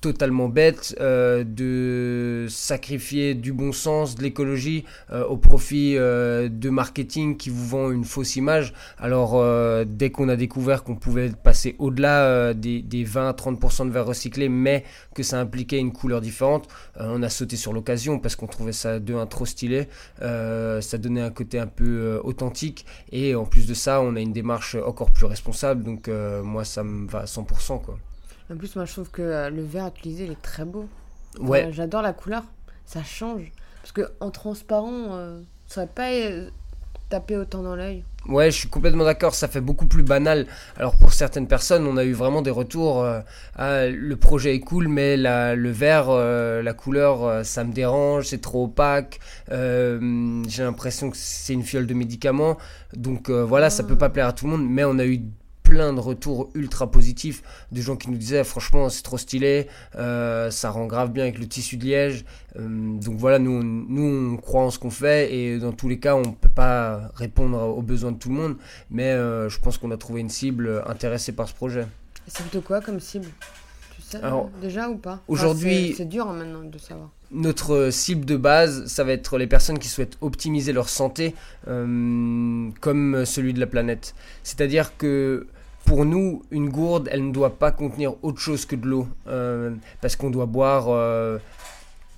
totalement 0.01 0.49
bête 0.49 0.95
euh, 1.01 1.45
de 1.45 2.47
sacrifier 2.49 3.35
du 3.35 3.53
bon 3.53 3.73
sens, 3.73 4.15
de 4.15 4.23
l'écologie 4.23 4.85
euh, 5.11 5.25
au 5.25 5.37
profit 5.37 5.95
de 5.95 6.71
marketing 6.71 7.37
qui 7.37 7.51
vous 7.51 7.67
vend 7.67 7.91
une 7.91 8.05
fausse 8.05 8.37
image. 8.37 8.73
Alors 8.99 9.43
dès 9.87 10.11
qu'on 10.11 10.29
a 10.29 10.37
découvert 10.37 10.85
qu'on 10.85 10.97
pouvait 10.97 11.31
passer 11.31 11.75
au-delà 11.79 12.55
des, 12.55 12.83
des 12.83 13.05
20-30% 13.05 13.87
de 13.87 13.91
verre 13.91 14.07
recyclé, 14.07 14.49
mais 14.49 14.85
que 15.15 15.23
ça 15.23 15.41
impliquait 15.41 15.79
une 15.79 15.93
couleur 15.93 16.21
différente, 16.21 16.69
on 16.99 17.23
a 17.23 17.29
sauté 17.29 17.57
sur 17.57 17.73
l'occasion 17.73 18.19
parce 18.19 18.37
qu'on 18.37 18.47
trouvait 18.47 18.73
ça 18.73 19.01
de 19.01 19.15
un 19.15 19.27
trop 19.27 19.47
stylé. 19.47 19.89
ça 20.21 20.99
donnait 20.99 21.23
un 21.23 21.31
côté 21.31 21.59
un 21.59 21.67
peu 21.67 22.21
authentique 22.23 22.87
et 23.13 23.35
en 23.35 23.45
plus 23.45 23.67
de 23.67 23.75
ça, 23.75 24.01
on 24.01 24.17
a 24.17 24.21
une 24.21 24.33
démarche 24.33 24.77
encore 24.77 25.11
plus 25.11 25.27
responsable. 25.27 25.83
Donc 25.85 26.09
moi, 26.09 26.65
ça 26.65 26.85
me 26.85 27.09
va 27.09 27.21
à 27.21 27.25
100% 27.25 27.83
quoi. 27.83 27.99
En 28.51 28.57
plus, 28.57 28.75
moi, 28.77 28.85
je 28.85 28.93
trouve 28.93 29.11
que 29.11 29.23
euh, 29.23 29.51
le 29.51 29.63
verre 29.63 29.89
utilisé, 29.89 30.25
il 30.25 30.33
est 30.33 30.43
très 30.43 30.65
beau. 30.65 30.89
Ouais. 31.39 31.71
J'adore 31.73 32.03
la 32.03 32.13
couleur. 32.13 32.45
Ça 32.87 33.03
change. 33.03 33.53
Parce 33.83 33.93
que 33.93 34.11
en 34.21 34.31
transparent, 34.31 35.13
euh, 35.13 35.41
ça 35.67 35.83
va 35.83 35.87
pas 35.87 36.11
euh, 36.11 36.49
taper 37.09 37.37
autant 37.37 37.63
dans 37.63 37.77
l'œil. 37.77 38.05
Ouais, 38.29 38.51
je 38.51 38.57
suis 38.59 38.69
complètement 38.69 39.05
d'accord, 39.05 39.35
ça 39.35 39.49
fait 39.49 39.61
beaucoup 39.61 39.87
plus 39.87 40.03
banal. 40.03 40.47
Alors 40.77 40.97
pour 40.97 41.13
certaines 41.15 41.47
personnes, 41.47 41.87
on 41.87 41.97
a 41.97 42.05
eu 42.05 42.13
vraiment 42.13 42.43
des 42.43 42.51
retours, 42.51 43.03
euh, 43.03 43.21
ah, 43.57 43.87
le 43.87 44.17
projet 44.17 44.55
est 44.55 44.61
cool, 44.61 44.89
mais 44.89 45.17
la, 45.17 45.55
le 45.55 45.71
vert, 45.71 46.09
euh, 46.11 46.63
la 46.63 46.75
couleur, 46.75 47.25
euh, 47.25 47.43
ça 47.43 47.65
me 47.65 47.73
dérange, 47.73 48.27
c'est 48.27 48.41
trop 48.41 48.65
opaque, 48.65 49.21
j'ai 49.51 50.63
l'impression 50.63 51.11
que 51.11 51.17
c'est 51.17 51.55
une 51.55 51.63
fiole 51.63 51.87
de 51.87 51.95
médicaments. 51.95 52.59
Donc 52.95 53.31
voilà, 53.31 53.71
ça 53.71 53.83
peut 53.85 53.97
pas 53.97 54.11
plaire 54.11 54.27
à 54.27 54.33
tout 54.33 54.45
le 54.45 54.53
monde, 54.53 54.67
mais 54.69 54.85
on 54.85 54.99
a 54.99 55.07
eu 55.07 55.23
plein 55.69 55.93
de 55.93 56.01
retours 56.01 56.49
ultra 56.55 56.91
positifs 56.91 57.43
de 57.73 57.83
gens 57.83 57.97
qui 57.97 58.11
nous 58.11 58.17
disaient 58.17 58.43
franchement 58.43 58.89
c'est 58.89 59.03
trop 59.03 59.19
stylé, 59.19 59.67
euh, 59.97 60.51
ça 60.51 60.71
rend 60.71 60.87
grave 60.87 61.13
bien 61.13 61.25
avec 61.25 61.39
le 61.39 61.47
tissu 61.47 61.77
de 61.77 61.85
liège. 61.85 62.25
Euh, 62.59 62.67
donc 62.99 63.19
voilà, 63.19 63.39
nous, 63.39 63.63
nous 63.63 64.33
on 64.33 64.37
croit 64.39 64.63
en 64.63 64.71
ce 64.71 64.79
qu'on 64.79 64.91
fait 64.91 65.35
et 65.35 65.59
dans 65.59 65.73
tous 65.73 65.91
les 65.91 65.99
cas 65.99 66.15
on 66.15 66.33
peut 66.33 66.49
pas 66.49 67.11
répondre 67.15 67.59
aux 67.59 67.83
besoins 67.83 68.13
de 68.13 68.17
tout 68.17 68.31
le 68.31 68.37
monde, 68.37 68.57
mais 68.91 69.13
euh, 69.13 69.51
je 69.51 69.61
pense 69.61 69.77
qu'on 69.77 69.91
a 69.91 69.99
trouvé 69.99 70.23
une 70.23 70.31
cible 70.31 70.83
intéressée 70.87 71.33
par 71.33 71.47
ce 71.47 71.55
projet. 71.55 71.87
C'est 72.27 72.43
plutôt 72.45 72.63
quoi 72.63 72.81
comme 72.81 72.99
cible? 72.99 73.27
Tu 73.95 74.01
sais 74.01 74.21
déjà 74.63 74.89
ou 74.89 74.97
pas? 74.97 75.21
Aujourd'hui, 75.29 75.93
c'est 75.95 76.09
dur 76.09 76.29
hein, 76.29 76.33
maintenant 76.33 76.63
de 76.63 76.79
savoir. 76.79 77.11
Notre 77.31 77.91
cible 77.91 78.25
de 78.25 78.39
base, 78.39 78.87
ça 78.87 79.05
va 79.05 79.13
être 79.13 79.37
les 79.37 79.47
personnes 79.47 79.79
qui 79.79 79.89
souhaitent 79.89 80.17
optimiser 80.23 80.73
leur 80.73 80.89
santé 80.89 81.35
comme 81.67 83.23
celui 83.27 83.53
de 83.53 83.61
la 83.61 83.67
planète. 83.67 84.15
C'est-à-dire 84.43 84.97
que 84.97 85.47
pour 85.89 86.05
nous, 86.05 86.43
une 86.51 86.69
gourde, 86.69 87.09
elle 87.11 87.27
ne 87.27 87.33
doit 87.33 87.59
pas 87.59 87.73
contenir 87.73 88.13
autre 88.23 88.41
chose 88.41 88.67
que 88.67 88.77
de 88.77 88.87
l'eau. 88.87 89.09
Euh, 89.27 89.75
parce 90.03 90.17
qu'on 90.17 90.29
doit 90.29 90.45
boire 90.45 90.89
euh, 90.89 91.39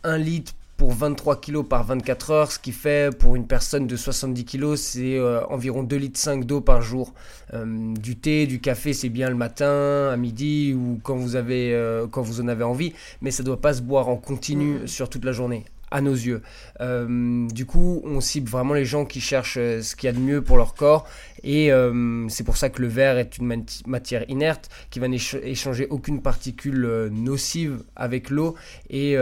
un 0.03 0.19
litre 0.19 0.55
pour 0.77 0.93
23 0.93 1.41
kg 1.41 1.63
par 1.63 1.85
24 1.85 2.31
heures, 2.33 2.51
ce 2.51 2.59
qui 2.59 2.73
fait 2.73 3.17
pour 3.17 3.37
une 3.37 3.47
personne 3.47 3.87
de 3.87 3.95
70 3.95 4.45
kg, 4.45 4.75
c'est 4.75 5.17
euh, 5.17 5.45
environ 5.47 5.85
2 5.85 5.95
litres 5.95 6.19
5 6.19 6.47
d'eau 6.47 6.61
par 6.61 6.83
jour. 6.83 7.15
du 7.55 8.17
thé, 8.17 8.49
du 8.49 8.61
café, 8.61 8.93
c'est 8.93 9.09
bien 9.09 9.29
le 9.29 9.37
matin, 9.37 10.09
à 10.13 10.17
midi 10.17 10.75
ou 10.75 10.99
quand 11.05 11.15
vous, 11.15 11.37
avez, 11.37 11.79
quand 12.11 12.23
vous 12.23 12.41
en 12.41 12.49
avez 12.49 12.65
envie, 12.65 12.93
mais 13.21 13.31
ça 13.31 13.45
ne 13.45 13.47
doit 13.47 13.61
pas 13.61 13.75
se 13.75 13.83
boire 13.83 14.09
en 14.09 14.17
continu 14.17 14.81
mmh. 14.81 14.87
sur 14.89 15.09
toute 15.09 15.25
la 15.25 15.33
journée 15.33 15.65
à 15.91 16.01
nos 16.01 16.15
yeux. 16.15 16.43
Euh, 16.81 17.49
du 17.49 17.67
coup, 17.67 18.01
on 18.05 18.21
cible 18.21 18.49
vraiment 18.49 18.75
les 18.75 18.85
gens 18.85 19.05
qui 19.05 19.21
cherchent 19.21 19.59
euh, 19.59 19.83
ce 19.83 19.97
qu'il 19.97 20.07
y 20.07 20.11
a 20.11 20.13
de 20.13 20.21
mieux 20.21 20.43
pour 20.43 20.57
leur 20.57 20.75
corps. 20.75 21.07
Et 21.43 21.73
euh, 21.73 22.29
c'est 22.29 22.45
pour 22.45 22.57
ça 22.57 22.71
que 22.71 22.83
le 22.83 22.89
verre 22.89 23.19
est 23.19 23.39
une 23.39 23.65
matière 23.87 24.29
inerte 24.29 24.69
qui 24.91 25.01
va 25.01 25.09
n'échanger 25.09 25.87
aucune 25.89 26.23
particule 26.23 27.09
nocive 27.11 27.83
avec 27.97 28.31
l'eau 28.31 28.57
et 28.91 29.17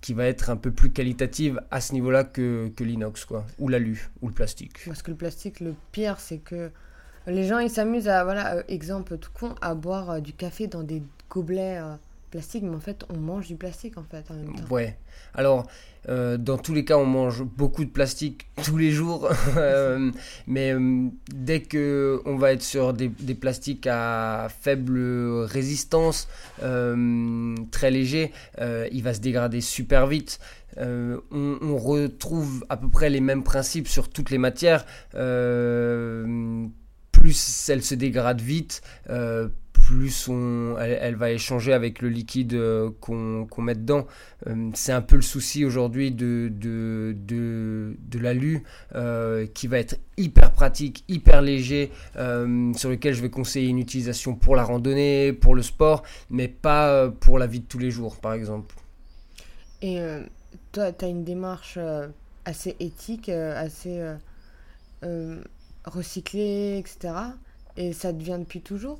qui 0.00 0.14
va 0.14 0.26
être 0.26 0.50
un 0.50 0.56
peu 0.56 0.70
plus 0.70 0.90
qualitative 0.90 1.60
à 1.70 1.80
ce 1.80 1.94
niveau-là 1.94 2.24
que, 2.24 2.68
que 2.76 2.84
l'inox, 2.84 3.24
quoi, 3.24 3.44
ou 3.58 3.68
l'alu, 3.68 4.10
ou 4.22 4.28
le 4.28 4.34
plastique. 4.34 4.84
Parce 4.86 5.02
que 5.02 5.10
le 5.10 5.16
plastique, 5.16 5.60
le 5.60 5.74
pire, 5.92 6.20
c'est 6.20 6.38
que 6.38 6.70
les 7.26 7.46
gens, 7.46 7.58
ils 7.58 7.70
s'amusent 7.70 8.08
à, 8.08 8.22
voilà, 8.22 8.62
exemple 8.68 9.18
tout 9.18 9.30
con, 9.32 9.54
à 9.62 9.74
boire 9.74 10.20
du 10.20 10.32
café 10.32 10.68
dans 10.68 10.82
des 10.82 11.02
gobelets 11.28 11.80
plastique, 12.34 12.64
mais 12.64 12.74
en 12.74 12.80
fait, 12.80 13.04
on 13.10 13.16
mange 13.16 13.46
du 13.46 13.54
plastique 13.54 13.96
en 13.96 14.02
fait. 14.02 14.26
Ouais. 14.68 14.98
Alors, 15.34 15.68
euh, 16.08 16.36
dans 16.36 16.58
tous 16.58 16.74
les 16.74 16.84
cas, 16.84 16.96
on 16.96 17.06
mange 17.06 17.44
beaucoup 17.44 17.84
de 17.84 17.90
plastique 17.90 18.48
tous 18.64 18.76
les 18.76 18.90
jours, 18.90 19.30
euh, 19.56 20.10
mais 20.48 20.74
euh, 20.74 21.06
dès 21.32 21.60
que 21.60 22.20
on 22.24 22.34
va 22.34 22.50
être 22.52 22.64
sur 22.64 22.92
des, 22.92 23.06
des 23.06 23.36
plastiques 23.36 23.86
à 23.86 24.48
faible 24.48 24.98
résistance, 25.44 26.26
très 26.58 27.92
léger, 27.92 28.32
il 28.60 29.02
va 29.04 29.14
se 29.14 29.20
dégrader 29.20 29.60
super 29.60 30.08
vite. 30.08 30.40
On, 30.76 31.20
on, 31.30 31.76
retrouve 31.76 32.66
à 32.68 32.76
peu 32.76 32.88
près 32.88 33.10
les 33.10 33.20
mêmes 33.20 33.44
principes 33.44 33.86
sur 33.86 34.08
toutes 34.08 34.30
les 34.30 34.38
matières. 34.38 34.84
plus 37.12 37.68
elles 37.68 37.84
se 37.84 37.94
dégradent 37.94 38.40
vite, 38.40 38.82
plus 39.84 40.28
on, 40.28 40.76
elle, 40.78 41.14
va 41.14 41.30
échanger 41.30 41.74
avec 41.74 42.00
le 42.00 42.08
liquide 42.08 42.54
euh, 42.54 42.90
qu'on 43.00 43.62
met 43.62 43.74
dedans. 43.74 44.06
Euh, 44.46 44.70
c'est 44.72 44.92
un 44.92 45.02
peu 45.02 45.16
le 45.16 45.22
souci 45.22 45.64
aujourd'hui 45.64 46.10
de, 46.10 46.50
de, 46.50 48.18
l'alu 48.18 48.62
euh, 48.94 49.46
qui 49.52 49.66
va 49.66 49.78
être 49.78 49.98
hyper 50.16 50.52
pratique, 50.52 51.04
hyper 51.08 51.42
léger, 51.42 51.90
sur 52.14 52.88
lequel 52.88 53.12
je 53.12 53.20
vais 53.20 53.28
conseiller 53.28 53.68
une 53.68 53.78
utilisation 53.78 54.34
pour 54.34 54.56
la 54.56 54.64
randonnée, 54.64 55.34
pour 55.34 55.54
le 55.54 55.62
sport, 55.62 56.02
mais 56.30 56.48
pas 56.48 57.10
pour 57.10 57.38
la 57.38 57.46
vie 57.46 57.60
de 57.60 57.66
tous 57.66 57.78
les 57.78 57.90
jours 57.90 58.16
par 58.16 58.32
exemple. 58.32 58.74
Et 59.82 59.98
toi, 60.72 60.92
tu 60.92 61.04
as 61.04 61.08
une 61.08 61.24
démarche 61.24 61.78
assez 62.46 62.74
éthique, 62.80 63.28
assez 63.28 64.00
recyclée, 65.84 66.78
etc. 66.78 67.14
Et 67.76 67.92
ça 67.92 68.12
devient 68.12 68.38
depuis 68.38 68.62
toujours? 68.62 68.98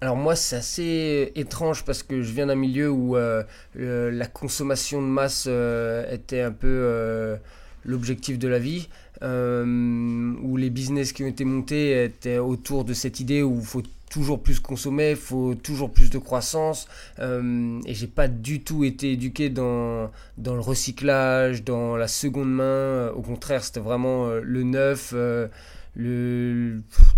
Alors 0.00 0.16
moi 0.16 0.36
c'est 0.36 0.56
assez 0.56 1.32
étrange 1.34 1.84
parce 1.84 2.02
que 2.02 2.22
je 2.22 2.32
viens 2.32 2.46
d'un 2.46 2.54
milieu 2.54 2.90
où 2.90 3.16
euh, 3.16 3.42
la 3.74 4.26
consommation 4.26 5.02
de 5.02 5.06
masse 5.06 5.46
euh, 5.48 6.10
était 6.12 6.40
un 6.40 6.52
peu 6.52 6.68
euh, 6.68 7.36
l'objectif 7.84 8.38
de 8.38 8.48
la 8.48 8.58
vie, 8.58 8.88
où 9.22 10.56
les 10.56 10.70
business 10.70 11.12
qui 11.12 11.24
ont 11.24 11.26
été 11.26 11.44
montés 11.44 12.04
étaient 12.04 12.38
autour 12.38 12.84
de 12.84 12.94
cette 12.94 13.18
idée 13.18 13.42
où 13.42 13.58
il 13.58 13.66
faut 13.66 13.82
toujours 14.10 14.40
plus 14.42 14.60
consommer, 14.60 15.10
il 15.10 15.16
faut 15.16 15.54
toujours 15.54 15.90
plus 15.90 16.08
de 16.08 16.18
croissance, 16.18 16.86
et 17.20 17.94
j'ai 17.94 18.06
pas 18.06 18.28
du 18.28 18.62
tout 18.62 18.84
été 18.84 19.12
éduqué 19.12 19.48
dans, 19.50 20.10
dans 20.36 20.54
le 20.54 20.60
recyclage, 20.60 21.64
dans 21.64 21.96
la 21.96 22.06
seconde 22.06 22.52
main, 22.52 23.10
au 23.10 23.22
contraire 23.22 23.64
c'était 23.64 23.80
vraiment 23.80 24.28
le 24.28 24.62
neuf 24.62 25.14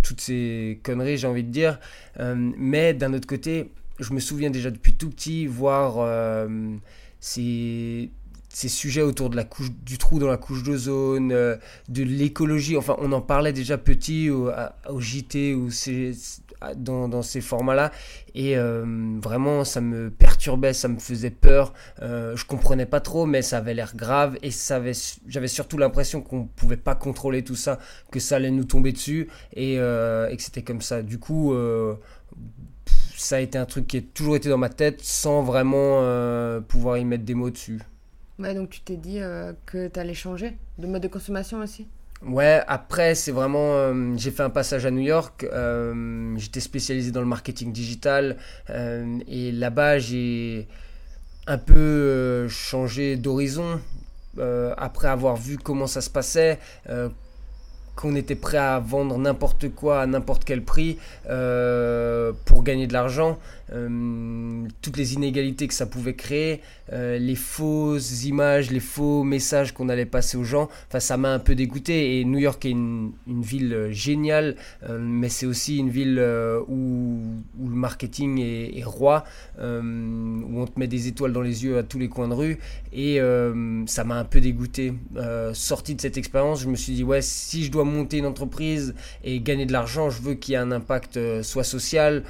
toutes 0.02 0.20
ces 0.20 0.80
conneries, 0.82 1.18
j'ai 1.18 1.26
envie 1.26 1.44
de 1.44 1.50
dire. 1.50 1.78
Euh, 2.18 2.34
mais 2.56 2.94
d'un 2.94 3.12
autre 3.12 3.26
côté, 3.26 3.70
je 3.98 4.12
me 4.12 4.20
souviens 4.20 4.50
déjà 4.50 4.70
depuis 4.70 4.94
tout 4.94 5.10
petit 5.10 5.46
voir 5.46 5.96
euh, 5.98 6.48
ces, 7.20 8.10
sujets 8.48 9.02
autour 9.02 9.30
de 9.30 9.36
la 9.36 9.44
couche, 9.44 9.70
du 9.84 9.98
trou 9.98 10.18
dans 10.18 10.28
la 10.28 10.38
couche 10.38 10.62
d'ozone, 10.62 11.32
euh, 11.32 11.56
de 11.88 12.02
l'écologie. 12.02 12.76
Enfin, 12.76 12.96
on 12.98 13.12
en 13.12 13.20
parlait 13.20 13.52
déjà 13.52 13.76
petit 13.76 14.30
au, 14.30 14.50
au 14.88 15.00
JT 15.00 15.54
ou 15.54 15.70
dans, 16.76 17.22
ces 17.22 17.40
formats-là. 17.40 17.90
Et 18.34 18.56
vraiment, 18.56 19.64
ça 19.64 19.80
me 19.80 20.10
perturbait, 20.10 20.72
ça 20.72 20.88
me 20.88 20.98
faisait 20.98 21.30
peur. 21.30 21.72
Euh, 22.02 22.36
je 22.36 22.44
comprenais 22.44 22.86
pas 22.86 23.00
trop, 23.00 23.26
mais 23.26 23.42
ça 23.42 23.58
avait 23.58 23.74
l'air 23.74 23.94
grave. 23.96 24.36
Et 24.42 24.50
j'avais 24.50 25.48
surtout 25.48 25.78
l'impression 25.78 26.20
qu'on 26.20 26.44
pouvait 26.44 26.76
pas 26.76 26.94
contrôler 26.94 27.42
tout 27.42 27.56
ça, 27.56 27.78
que 28.10 28.20
ça 28.20 28.36
allait 28.36 28.50
nous 28.50 28.64
tomber 28.64 28.92
dessus. 28.92 29.28
Et, 29.54 29.74
et 29.74 30.36
que 30.36 30.42
c'était 30.42 30.62
comme 30.62 30.80
ça. 30.82 31.02
Du 31.02 31.18
coup, 31.18 31.54
ça 33.16 33.36
a 33.36 33.40
été 33.40 33.58
un 33.58 33.66
truc 33.66 33.86
qui 33.86 33.98
a 33.98 34.02
toujours 34.02 34.36
été 34.36 34.48
dans 34.48 34.58
ma 34.58 34.70
tête 34.70 35.02
sans 35.02 35.42
vraiment 35.42 36.00
pouvoir 36.68 36.98
y 36.98 37.04
mettre 37.04 37.24
des 37.24 37.34
mots 37.34 37.50
dessus. 37.50 37.80
Ouais, 38.38 38.54
donc 38.54 38.70
tu 38.70 38.80
t'es 38.80 38.96
dit 38.96 39.18
que 39.66 39.88
tu 39.88 40.00
allais 40.00 40.14
changer 40.14 40.56
de 40.78 40.86
mode 40.86 41.02
de 41.02 41.08
consommation 41.08 41.58
aussi? 41.58 41.86
Ouais, 42.22 42.62
après, 42.66 43.14
c'est 43.14 43.32
vraiment. 43.32 43.74
Euh, 43.76 44.14
j'ai 44.16 44.30
fait 44.30 44.42
un 44.42 44.50
passage 44.50 44.84
à 44.84 44.90
New 44.90 45.00
York. 45.00 45.46
Euh, 45.52 46.34
j'étais 46.36 46.60
spécialisé 46.60 47.12
dans 47.12 47.20
le 47.20 47.26
marketing 47.26 47.72
digital. 47.72 48.36
Euh, 48.68 49.18
et 49.26 49.52
là-bas, 49.52 49.98
j'ai 49.98 50.68
un 51.46 51.58
peu 51.58 52.46
changé 52.48 53.16
d'horizon. 53.16 53.80
après 54.76 55.08
avoir 55.08 55.36
vu 55.36 55.56
comment 55.58 55.86
ça 55.86 56.00
se 56.00 56.10
passait, 56.10 56.58
qu'on 57.96 58.14
était 58.14 58.36
prêt 58.36 58.58
à 58.58 58.78
vendre 58.78 59.18
n'importe 59.18 59.68
quoi 59.74 60.00
à 60.02 60.06
n'importe 60.06 60.44
quel 60.44 60.62
prix 60.62 60.98
pour 61.24 62.62
gagner 62.62 62.86
de 62.86 62.92
l'argent. 62.92 63.38
Euh, 63.72 64.66
toutes 64.82 64.96
les 64.96 65.14
inégalités 65.14 65.68
que 65.68 65.74
ça 65.74 65.86
pouvait 65.86 66.14
créer, 66.14 66.60
euh, 66.92 67.18
les 67.18 67.34
fausses 67.34 68.24
images, 68.24 68.70
les 68.70 68.80
faux 68.80 69.22
messages 69.22 69.72
qu'on 69.72 69.88
allait 69.88 70.06
passer 70.06 70.36
aux 70.36 70.44
gens. 70.44 70.68
Enfin, 70.88 71.00
ça 71.00 71.16
m'a 71.16 71.32
un 71.32 71.38
peu 71.38 71.54
dégoûté. 71.54 72.18
Et 72.18 72.24
New 72.24 72.38
York 72.38 72.64
est 72.64 72.70
une, 72.70 73.12
ville 73.26 73.72
euh, 73.72 73.92
géniale, 73.92 74.56
mais 74.88 75.28
c'est 75.28 75.46
aussi 75.46 75.78
une 75.78 75.90
ville 75.90 76.20
où, 76.68 77.20
où, 77.58 77.68
le 77.68 77.74
marketing 77.74 78.40
est, 78.40 78.78
est 78.78 78.84
roi, 78.84 79.24
où 79.58 79.62
on 79.62 80.66
te 80.66 80.78
met 80.78 80.86
des 80.86 81.08
étoiles 81.08 81.32
dans 81.32 81.40
les 81.40 81.64
yeux 81.64 81.78
à 81.78 81.82
tous 81.82 81.98
les 81.98 82.08
coins 82.08 82.28
de 82.28 82.34
rue. 82.34 82.58
Et 82.92 83.18
ça 83.86 84.04
m'a 84.04 84.16
un 84.16 84.24
peu 84.24 84.40
dégoûté. 84.40 84.94
sorti 85.52 85.94
de 85.94 86.00
cette 86.00 86.18
expérience, 86.18 86.60
je 86.62 86.68
me 86.68 86.76
suis 86.76 86.94
dit, 86.94 87.04
ouais, 87.04 87.22
si 87.22 87.64
je 87.64 87.70
dois 87.70 87.84
monter 87.84 88.18
une 88.18 88.26
entreprise 88.26 88.94
et 89.24 89.40
gagner 89.40 89.66
de 89.66 89.72
l'argent, 89.72 90.10
je 90.10 90.22
veux 90.22 90.34
qu'il 90.34 90.52
y 90.52 90.54
ait 90.54 90.60
un 90.60 90.72
impact 90.72 91.18
soit 91.42 91.64
social, 91.64 92.24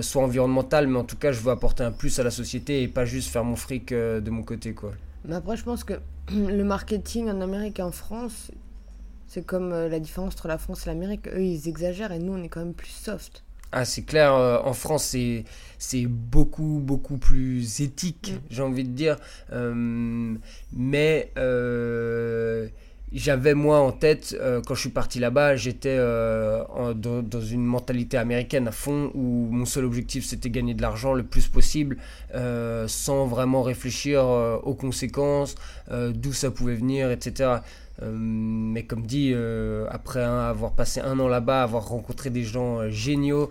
soit 0.00 0.22
environnemental 0.22 0.85
mais 0.86 0.98
en 0.98 1.04
tout 1.04 1.16
cas, 1.16 1.32
je 1.32 1.40
veux 1.40 1.50
apporter 1.50 1.84
un 1.84 1.92
plus 1.92 2.18
à 2.18 2.22
la 2.22 2.30
société 2.30 2.82
et 2.82 2.88
pas 2.88 3.04
juste 3.04 3.30
faire 3.30 3.44
mon 3.44 3.56
fric 3.56 3.92
euh, 3.92 4.20
de 4.20 4.30
mon 4.30 4.42
côté, 4.42 4.74
quoi. 4.74 4.92
Mais 5.24 5.34
après, 5.34 5.56
je 5.56 5.64
pense 5.64 5.84
que 5.84 5.94
le 6.32 6.62
marketing 6.62 7.28
en 7.28 7.40
Amérique 7.40 7.78
et 7.78 7.82
en 7.82 7.92
France, 7.92 8.50
c'est 9.26 9.44
comme 9.44 9.72
euh, 9.72 9.88
la 9.88 9.98
différence 9.98 10.34
entre 10.34 10.48
la 10.48 10.58
France 10.58 10.86
et 10.86 10.90
l'Amérique. 10.90 11.28
Eux, 11.28 11.42
ils 11.42 11.68
exagèrent 11.68 12.12
et 12.12 12.18
nous, 12.18 12.34
on 12.34 12.42
est 12.42 12.48
quand 12.48 12.60
même 12.60 12.74
plus 12.74 12.90
soft. 12.90 13.42
Ah, 13.72 13.84
c'est 13.84 14.02
clair, 14.02 14.32
euh, 14.32 14.58
en 14.64 14.72
France, 14.72 15.04
c'est, 15.04 15.44
c'est 15.78 16.06
beaucoup, 16.06 16.80
beaucoup 16.82 17.18
plus 17.18 17.80
éthique, 17.80 18.32
mm. 18.34 18.46
j'ai 18.50 18.62
envie 18.62 18.84
de 18.84 18.92
dire. 18.92 19.16
mais 20.72 21.32
j'avais 23.12 23.54
moi 23.54 23.78
en 23.78 23.92
tête, 23.92 24.36
euh, 24.40 24.60
quand 24.66 24.74
je 24.74 24.80
suis 24.80 24.90
parti 24.90 25.20
là-bas, 25.20 25.54
j'étais 25.56 25.96
euh, 25.96 26.64
dans, 26.94 27.22
dans 27.22 27.40
une 27.40 27.64
mentalité 27.64 28.16
américaine 28.16 28.66
à 28.66 28.72
fond 28.72 29.10
où 29.14 29.48
mon 29.50 29.64
seul 29.64 29.84
objectif 29.84 30.24
c'était 30.24 30.50
gagner 30.50 30.74
de 30.74 30.82
l'argent 30.82 31.14
le 31.14 31.22
plus 31.22 31.46
possible 31.46 31.98
euh, 32.34 32.88
sans 32.88 33.26
vraiment 33.26 33.62
réfléchir 33.62 34.24
aux 34.26 34.74
conséquences, 34.74 35.54
d'où 35.90 36.32
ça 36.32 36.50
pouvait 36.50 36.74
venir, 36.74 37.10
etc. 37.10 37.50
Mais 38.02 38.84
comme 38.84 39.06
dit, 39.06 39.34
après 39.88 40.22
hein, 40.22 40.40
avoir 40.40 40.72
passé 40.72 41.00
un 41.00 41.18
an 41.18 41.28
là-bas, 41.28 41.62
avoir 41.62 41.88
rencontré 41.88 42.30
des 42.30 42.42
gens 42.42 42.88
géniaux, 42.90 43.50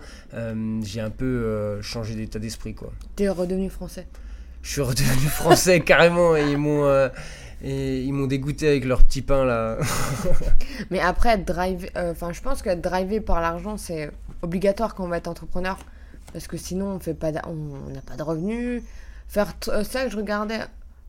j'ai 0.82 1.00
un 1.00 1.10
peu 1.10 1.80
changé 1.80 2.14
d'état 2.14 2.38
d'esprit 2.38 2.74
quoi. 2.74 2.92
T'es 3.16 3.28
redevenu 3.28 3.70
français. 3.70 4.06
Je 4.62 4.72
suis 4.72 4.82
redevenu 4.82 5.26
français 5.28 5.80
carrément 5.80 6.36
et 6.36 6.50
ils 6.50 6.58
m'ont 6.58 7.08
et 7.62 8.02
ils 8.02 8.12
m'ont 8.12 8.26
dégoûté 8.26 8.68
avec 8.68 8.84
leur 8.84 9.04
petit 9.04 9.22
pain 9.22 9.44
là. 9.44 9.78
Mais 10.90 11.00
après, 11.00 11.38
drive, 11.38 11.88
euh, 11.96 12.12
enfin, 12.12 12.32
je 12.32 12.40
pense 12.42 12.62
que 12.62 12.74
drivé 12.74 13.20
par 13.20 13.40
l'argent, 13.40 13.76
c'est 13.76 14.10
obligatoire 14.42 14.94
quand 14.94 15.04
on 15.04 15.08
va 15.08 15.18
être 15.18 15.28
entrepreneur. 15.28 15.78
Parce 16.32 16.48
que 16.48 16.56
sinon, 16.56 16.88
on 16.88 17.00
fait 17.00 17.14
pas, 17.14 17.30
on 17.46 17.90
n'a 17.90 18.02
pas 18.02 18.16
de 18.16 18.22
revenus. 18.22 18.82
Faire 19.28 19.54
euh, 19.68 19.84
ça 19.84 20.04
que 20.04 20.10
je 20.10 20.16
regardais, 20.16 20.60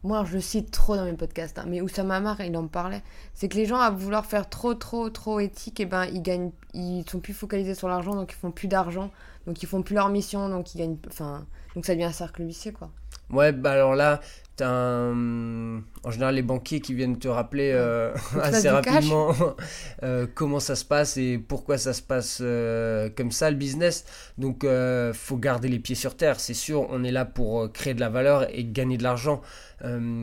moi, 0.04 0.24
je 0.26 0.36
le 0.36 0.42
cite 0.42 0.72
trop 0.72 0.96
dans 0.96 1.06
mes 1.06 1.14
podcasts, 1.14 1.60
hein, 1.60 1.66
mais 1.68 1.82
Oussama 1.82 2.16
Amar, 2.18 2.40
il 2.42 2.56
en 2.56 2.68
parlait. 2.68 3.02
C'est 3.34 3.50
que 3.50 3.58
les 3.58 3.66
gens, 3.66 3.80
à 3.80 3.90
vouloir 3.90 4.26
faire 4.26 4.48
trop, 4.48 4.74
trop, 4.74 5.10
trop 5.10 5.40
éthique, 5.40 5.80
et 5.80 5.86
ben, 5.86 6.06
ils 6.06 6.22
gagnent, 6.22 6.52
ils 6.74 7.04
sont 7.10 7.20
plus 7.20 7.34
focalisés 7.34 7.76
sur 7.76 7.88
l'argent, 7.88 8.16
donc 8.16 8.32
ils 8.32 8.36
font 8.36 8.52
plus 8.52 8.68
d'argent, 8.68 9.12
donc 9.48 9.62
ils 9.62 9.66
font 9.66 9.82
plus 9.82 9.96
leur 9.96 10.10
mission, 10.10 10.50
donc 10.50 10.74
ils 10.74 10.78
gagnent, 10.78 10.98
enfin, 11.08 11.46
donc 11.76 11.86
ça 11.86 11.94
devient 11.94 12.06
un 12.06 12.12
cercle 12.12 12.44
vicieux, 12.44 12.72
quoi. 12.72 12.90
Ouais, 13.32 13.52
bah 13.52 13.74
alors 13.74 13.96
là, 13.96 14.22
t'as 14.58 14.70
un... 14.70 15.78
en 16.04 16.12
général 16.12 16.36
les 16.36 16.42
banquiers 16.42 16.82
qui 16.82 16.96
viennent 16.96 17.20
te 17.20 17.28
rappeler 17.28 17.72
euh, 17.74 18.12
assez 18.42 18.68
rapidement 18.70 19.34
euh, 20.04 20.26
comment 20.34 20.60
ça 20.60 20.76
se 20.76 20.84
passe 20.84 21.16
et 21.18 21.38
pourquoi 21.38 21.78
ça 21.78 21.94
se 21.94 22.02
passe 22.02 22.40
euh, 22.42 23.10
comme 23.16 23.32
ça 23.32 23.50
le 23.52 23.56
business. 23.56 24.06
Donc 24.38 24.66
faut 25.14 25.38
garder 25.38 25.70
les 25.70 25.80
pieds 25.80 25.96
sur 25.96 26.18
terre, 26.18 26.40
c'est 26.40 26.54
sûr. 26.54 26.88
On 26.90 27.04
est 27.04 27.12
là 27.12 27.26
pour 27.26 27.72
créer 27.72 27.94
de 27.94 28.00
la 28.00 28.10
valeur 28.10 28.48
et 28.54 28.66
gagner 28.66 28.98
de 28.98 29.04
l'argent. 29.04 29.42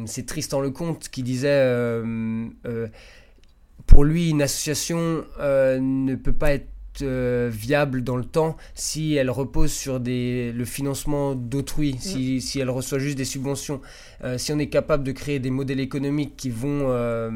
C'est 0.06 0.26
Tristan 0.26 0.60
Lecomte 0.60 1.08
qui 1.08 1.22
disait 1.22 2.02
pour 3.86 4.04
lui 4.04 4.30
une 4.30 4.42
association 4.42 5.24
ne 5.38 6.14
peut 6.16 6.32
pas 6.32 6.54
être 6.54 6.73
euh, 7.02 7.50
viable 7.52 8.02
dans 8.04 8.16
le 8.16 8.24
temps 8.24 8.56
si 8.74 9.14
elle 9.14 9.30
repose 9.30 9.72
sur 9.72 10.00
des, 10.00 10.52
le 10.52 10.64
financement 10.64 11.34
d'autrui, 11.34 11.96
si, 12.00 12.40
si 12.40 12.60
elle 12.60 12.70
reçoit 12.70 12.98
juste 12.98 13.16
des 13.18 13.24
subventions. 13.24 13.80
Euh, 14.22 14.38
si 14.38 14.52
on 14.52 14.58
est 14.58 14.68
capable 14.68 15.04
de 15.04 15.12
créer 15.12 15.38
des 15.38 15.50
modèles 15.50 15.80
économiques 15.80 16.36
qui 16.36 16.50
vont 16.50 16.86
euh, 16.90 17.30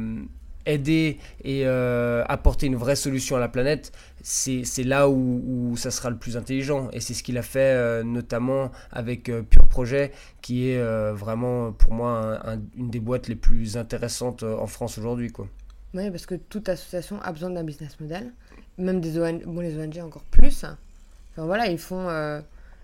aider 0.66 1.18
et 1.44 1.64
apporter 1.66 2.66
une 2.66 2.76
vraie 2.76 2.96
solution 2.96 3.36
à 3.36 3.40
la 3.40 3.48
planète, 3.48 3.90
c'est 4.22 4.64
là 4.84 5.08
où, 5.08 5.42
où 5.72 5.76
ça 5.78 5.90
sera 5.90 6.10
le 6.10 6.16
plus 6.18 6.36
intelligent. 6.36 6.90
Et 6.92 7.00
c'est 7.00 7.14
ce 7.14 7.22
qu'il 7.22 7.38
a 7.38 7.42
fait 7.42 8.04
notamment 8.04 8.70
avec 8.90 9.30
Pure 9.48 9.66
Projet, 9.68 10.12
qui 10.42 10.68
est 10.68 10.82
vraiment 11.12 11.72
pour 11.72 11.94
moi 11.94 12.40
un- 12.44 12.54
un- 12.56 12.60
une 12.76 12.90
des 12.90 13.00
boîtes 13.00 13.28
les 13.28 13.36
plus 13.36 13.78
intéressantes 13.78 14.42
en 14.42 14.66
France 14.66 14.98
aujourd'hui. 14.98 15.32
Oui, 15.94 16.10
parce 16.10 16.26
que 16.26 16.34
toute 16.34 16.68
association 16.68 17.18
a 17.22 17.32
besoin 17.32 17.48
d'un 17.48 17.64
business 17.64 17.98
model. 17.98 18.34
Même 18.78 19.00
des 19.00 19.18
ONG, 19.18 19.44
bon, 19.44 19.60
les 19.60 19.76
ONG 19.78 19.98
encore 19.98 20.22
plus. 20.30 20.64
Enfin 20.64 20.76
voilà, 21.44 21.66
ils 21.66 21.78
font 21.78 22.08
euh, 22.08 22.40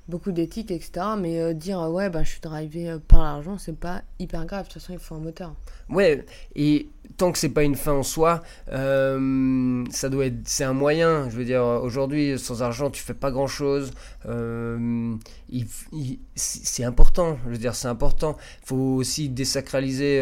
beaucoup 0.08 0.32
d'éthique, 0.32 0.70
etc. 0.70 1.06
Mais 1.18 1.40
euh, 1.40 1.54
dire, 1.54 1.80
euh, 1.80 1.88
ouais, 1.88 2.10
bah, 2.10 2.22
je 2.22 2.30
suis 2.30 2.40
drivé 2.40 2.90
euh, 2.90 2.98
par 2.98 3.22
l'argent, 3.22 3.56
c'est 3.58 3.76
pas 3.76 4.02
hyper 4.18 4.44
grave. 4.46 4.66
De 4.66 4.72
toute 4.72 4.80
façon, 4.80 4.92
il 4.92 4.98
faut 4.98 5.14
un 5.14 5.20
moteur. 5.20 5.54
Ouais, 5.88 6.24
et 6.54 6.88
tant 7.16 7.30
que 7.32 7.38
c'est 7.38 7.50
pas 7.50 7.62
une 7.62 7.74
fin 7.74 7.92
en 7.92 8.02
soi, 8.02 8.42
euh, 8.72 9.84
ça 9.90 10.08
doit 10.08 10.26
être, 10.26 10.36
c'est 10.44 10.64
un 10.64 10.72
moyen. 10.72 11.28
Je 11.30 11.36
veux 11.36 11.44
dire, 11.44 11.62
aujourd'hui, 11.62 12.38
sans 12.38 12.62
argent, 12.62 12.90
tu 12.90 13.02
fais 13.02 13.14
pas 13.14 13.30
grand 13.30 13.46
chose. 13.46 13.92
c'est 16.34 16.84
important. 16.84 17.38
Je 17.46 17.50
veux 17.50 17.58
dire, 17.58 17.74
c'est 17.74 17.88
important. 17.88 18.36
Il 18.62 18.66
faut 18.66 18.76
aussi 18.76 19.28
désacraliser 19.28 20.20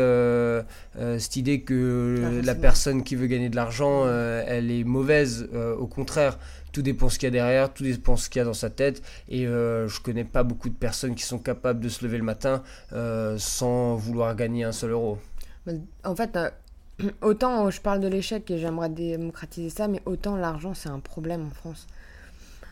cette 1.18 1.36
idée 1.36 1.60
que 1.62 2.22
Ah, 2.24 2.44
la 2.44 2.54
personne 2.56 3.04
qui 3.04 3.14
veut 3.14 3.28
gagner 3.28 3.48
de 3.48 3.56
l'argent, 3.56 4.06
elle 4.08 4.70
est 4.70 4.84
mauvaise. 4.84 5.48
Au 5.78 5.86
contraire, 5.86 6.38
tout 6.72 6.82
dépend 6.82 7.08
ce 7.08 7.18
qu'il 7.18 7.26
y 7.26 7.28
a 7.28 7.30
derrière, 7.30 7.72
tout 7.72 7.84
dépend 7.84 8.16
ce 8.16 8.28
qu'il 8.28 8.40
y 8.40 8.42
a 8.42 8.44
dans 8.44 8.54
sa 8.54 8.70
tête. 8.70 9.02
Et 9.28 9.46
euh, 9.46 9.86
je 9.88 10.00
connais 10.00 10.24
pas 10.24 10.42
beaucoup 10.42 10.68
de 10.68 10.74
personnes 10.74 11.14
qui 11.14 11.24
sont 11.24 11.38
capables 11.38 11.80
de 11.80 11.88
se 11.88 12.04
lever 12.04 12.18
le 12.18 12.24
matin 12.24 12.62
euh, 12.92 13.36
sans 13.38 13.94
vouloir 13.96 14.34
gagner 14.34 14.64
un 14.64 14.72
seul 14.72 14.90
euro. 14.90 15.18
Mais, 15.66 15.78
En 16.04 16.16
fait, 16.16 16.34
euh, 16.36 16.50
autant 17.20 17.66
euh, 17.66 17.70
je 17.70 17.80
parle 17.80 18.00
de 18.00 18.08
l'échec 18.08 18.50
et 18.50 18.58
j'aimerais 18.58 18.88
démocratiser 18.88 19.70
ça, 19.70 19.86
mais 19.86 20.00
autant 20.06 20.36
l'argent, 20.36 20.74
c'est 20.74 20.88
un 20.88 21.00
problème 21.00 21.46
en 21.46 21.50
France. 21.50 21.86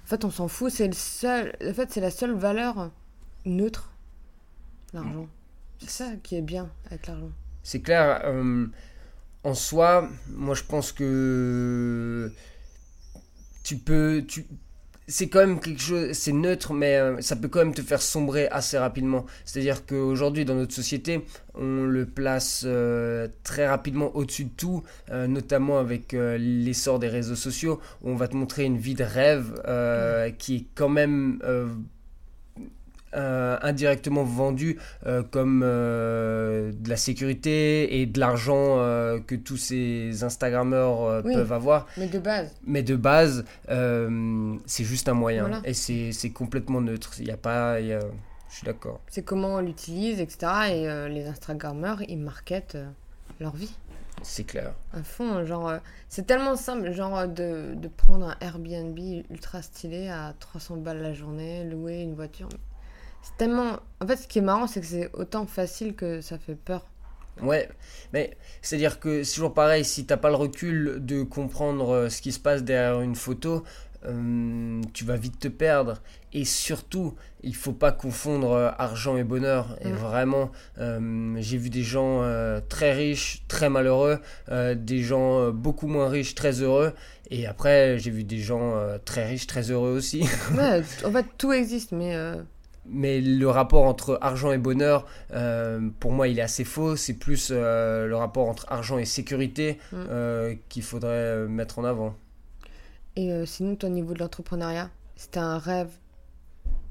En 0.05 0.07
fait, 0.07 0.25
on 0.25 0.31
s'en 0.31 0.49
fout. 0.49 0.73
C'est 0.73 0.89
le 0.89 0.95
seul. 0.95 1.55
En 1.65 1.75
fait, 1.75 1.93
c'est 1.93 2.01
la 2.01 2.11
seule 2.11 2.33
valeur 2.33 2.91
neutre. 3.45 3.91
L'argent. 4.93 5.29
C'est 5.79 5.91
ça 5.91 6.11
qui 6.23 6.37
est 6.37 6.43
bien 6.43 6.69
avec 6.87 7.07
l'argent. 7.07 7.31
C'est 7.63 7.81
clair, 7.81 8.23
en 9.45 9.55
soi, 9.55 10.09
moi 10.29 10.55
je 10.55 10.65
pense 10.65 10.93
que 10.93 12.33
tu 13.63 13.77
peux. 13.77 14.25
Tu, 14.27 14.47
c'est 15.11 15.29
quand 15.29 15.41
même 15.41 15.59
quelque 15.59 15.81
chose, 15.81 16.13
c'est 16.13 16.33
neutre, 16.33 16.73
mais 16.73 16.97
euh, 16.97 17.21
ça 17.21 17.35
peut 17.35 17.49
quand 17.49 17.59
même 17.59 17.75
te 17.75 17.83
faire 17.83 18.01
sombrer 18.01 18.47
assez 18.49 18.79
rapidement. 18.79 19.27
C'est-à-dire 19.45 19.85
qu'aujourd'hui, 19.85 20.45
dans 20.45 20.55
notre 20.55 20.73
société, 20.73 21.25
on 21.55 21.85
le 21.85 22.07
place 22.07 22.63
euh, 22.65 23.27
très 23.43 23.67
rapidement 23.67 24.15
au-dessus 24.15 24.45
de 24.45 24.51
tout, 24.57 24.85
euh, 25.11 25.27
notamment 25.27 25.79
avec 25.79 26.13
l'essor 26.13 27.01
des 27.01 27.09
réseaux 27.09 27.35
sociaux, 27.35 27.81
où 28.03 28.11
on 28.11 28.15
va 28.15 28.29
te 28.29 28.37
montrer 28.37 28.65
une 28.65 28.79
vie 28.79 28.95
de 28.95 29.05
rêve 29.05 29.55
qui 30.39 30.57
est 30.57 30.67
quand 30.75 30.89
même 30.89 31.41
euh, 33.15 33.59
indirectement 33.63 34.23
vendue 34.25 34.79
euh, 35.07 35.23
comme 35.23 35.63
euh, 35.65 36.73
de 36.73 36.89
la 36.89 36.97
sécurité 36.97 38.01
et 38.01 38.07
de 38.07 38.21
l'argent 38.21 38.77
que 39.27 39.35
tous 39.35 39.57
ces 39.57 40.23
Instagrammeurs 40.25 41.23
Oui. 41.25 41.35
peuvent 41.35 41.53
avoir. 41.53 41.87
Mais 41.97 42.07
de 42.07 42.19
base. 42.19 42.55
Mais 42.67 42.83
de 42.83 42.97
base, 42.97 43.45
c'est 44.67 44.85
juste 44.85 45.09
un 45.09 45.15
moyen. 45.15 45.43
Voilà. 45.43 45.61
Et 45.65 45.75
c'est 45.75 46.13
c'est 46.13 46.31
complètement 46.31 46.81
neutre. 46.81 47.15
Il 47.19 47.25
n'y 47.27 47.31
a 47.33 47.37
pas. 47.37 47.81
il 47.81 47.87
y 47.89 47.93
a- 47.93 48.01
Je 48.51 48.57
suis 48.57 48.65
d'accord. 48.67 49.01
C'est 49.09 49.23
comment 49.25 49.55
on 49.57 49.61
l'utilise, 49.61 50.21
etc. 50.21 50.53
Et 50.71 51.09
les 51.09 51.27
Instagrammeurs, 51.27 52.03
ils 52.09 52.19
marketent 52.19 52.79
leur 53.39 53.55
vie 53.55 53.73
C'est 54.23 54.45
clair. 54.45 54.73
à 54.93 55.03
fond. 55.03 55.45
Genre, 55.47 55.75
c'est 56.09 56.27
tellement 56.27 56.57
simple, 56.57 56.93
genre 56.93 57.29
de, 57.29 57.75
de 57.75 57.89
prendre 57.89 58.27
un 58.29 58.37
Airbnb 58.41 58.99
ultra 59.31 59.63
stylé 59.63 60.09
à 60.09 60.35
300 60.41 60.77
balles 60.79 61.01
la 61.01 61.15
journée, 61.15 61.65
louer 61.65 62.03
une 62.03 62.15
voiture. 62.15 62.49
C'est 63.23 63.37
tellement. 63.37 63.79
En 64.01 64.07
fait, 64.07 64.17
ce 64.17 64.27
qui 64.29 64.39
est 64.39 64.43
marrant, 64.43 64.67
c'est 64.67 64.81
que 64.81 64.87
c'est 64.87 65.11
autant 65.15 65.47
facile 65.47 65.95
que 65.95 66.21
ça 66.21 66.39
fait 66.39 66.55
peur. 66.57 66.87
Ouais, 67.43 67.69
mais 68.13 68.37
c'est-à-dire 68.61 69.01
que 69.01 69.23
c'est 69.25 69.35
toujours 69.35 69.55
pareil, 69.55 69.85
si 69.85 70.05
t'as 70.05 70.17
pas 70.19 70.29
le 70.29 70.35
recul 70.37 70.97
de 71.01 71.23
comprendre 71.23 71.91
euh, 71.91 72.09
ce 72.11 72.21
qui 72.21 72.33
se 72.33 72.39
passe 72.41 72.65
derrière 72.65 73.01
une 73.01 73.15
photo, 73.15 73.65
euh, 74.05 74.83
tu 74.93 75.05
vas 75.05 75.17
vite 75.17 75.39
te 75.39 75.49
perdre. 75.49 76.03
Et 76.35 76.45
surtout, 76.45 77.15
il 77.43 77.55
faut 77.55 77.73
pas 77.73 77.93
confondre 77.93 78.51
euh, 78.53 78.71
argent 78.79 79.17
et 79.17 79.25
bonheur. 79.25 79.77
Et 79.81 79.89
Mm. 79.91 79.97
vraiment, 79.97 80.51
euh, 80.79 81.37
j'ai 81.41 81.57
vu 81.57 81.71
des 81.71 81.83
gens 81.83 82.23
très 82.69 82.93
riches, 82.93 83.43
très 83.49 83.71
malheureux, 83.71 84.19
des 84.51 85.03
gens 85.03 85.51
beaucoup 85.51 85.87
moins 85.87 86.09
riches, 86.11 86.35
très 86.35 86.61
heureux. 86.61 86.93
Et 87.31 87.47
après, 87.47 87.99
j'ai 87.99 88.11
vu 88.11 88.25
des 88.25 88.39
gens 88.39 88.75
très 89.07 89.25
riches, 89.27 89.47
très 89.47 89.71
heureux 89.71 89.97
aussi. 89.97 90.27
Ouais, 90.55 90.83
en 91.05 91.13
fait, 91.13 91.27
tout 91.39 91.53
existe, 91.53 91.93
mais. 91.93 92.15
Mais 92.87 93.21
le 93.21 93.49
rapport 93.49 93.85
entre 93.85 94.19
argent 94.21 94.53
et 94.53 94.59
bonheur, 94.59 95.07
euh, 95.33 95.81
pour 96.01 96.13
moi, 96.13 96.29
il 96.29 96.39
est 96.39 96.43
assez 96.43 96.65
faux. 96.65 96.97
C'est 96.97 97.15
plus 97.15 97.51
euh, 97.53 98.07
le 98.07 98.17
rapport 98.17 98.49
entre 98.49 98.67
argent 98.69 98.99
et 98.99 99.05
sécurité 99.05 99.79
Mm. 99.93 99.97
euh, 100.11 100.55
qu'il 100.69 100.83
faudrait 100.83 101.47
mettre 101.47 101.79
en 101.79 101.85
avant. 101.85 102.15
Et 103.17 103.45
sinon, 103.47 103.77
au 103.83 103.89
niveau 103.89 104.15
de 104.15 104.19
l'entrepreneuriat, 104.21 104.91
c'était 105.17 105.41
un 105.41 105.59
rêve 105.59 105.91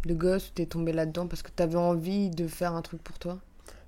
de 0.06 0.14
gosse 0.14 0.50
ou 0.50 0.52
t'es 0.54 0.66
tombé 0.66 0.92
là-dedans 0.92 1.28
parce 1.28 1.42
que 1.42 1.50
t'avais 1.52 1.76
envie 1.78 2.30
de 2.30 2.48
faire 2.48 2.74
un 2.74 2.82
truc 2.82 3.02
pour 3.04 3.18
toi? 3.20 3.40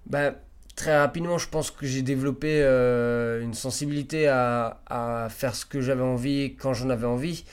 Ben, 0.05 0.35
très 0.75 0.97
rapidement, 0.97 1.37
je 1.37 1.47
pense 1.47 1.71
que 1.71 1.85
j'ai 1.85 2.01
développé 2.01 2.61
une 2.61 3.53
sensibilité 3.53 4.27
à, 4.27 4.81
à 4.87 5.27
faire 5.29 5.55
ce 5.55 5.65
que 5.65 5.81
j'avais 5.81 6.01
envie 6.03 6.55
quand 6.55 6.73
j'en 6.73 6.89
avais 6.89 7.07
envie, 7.07 7.45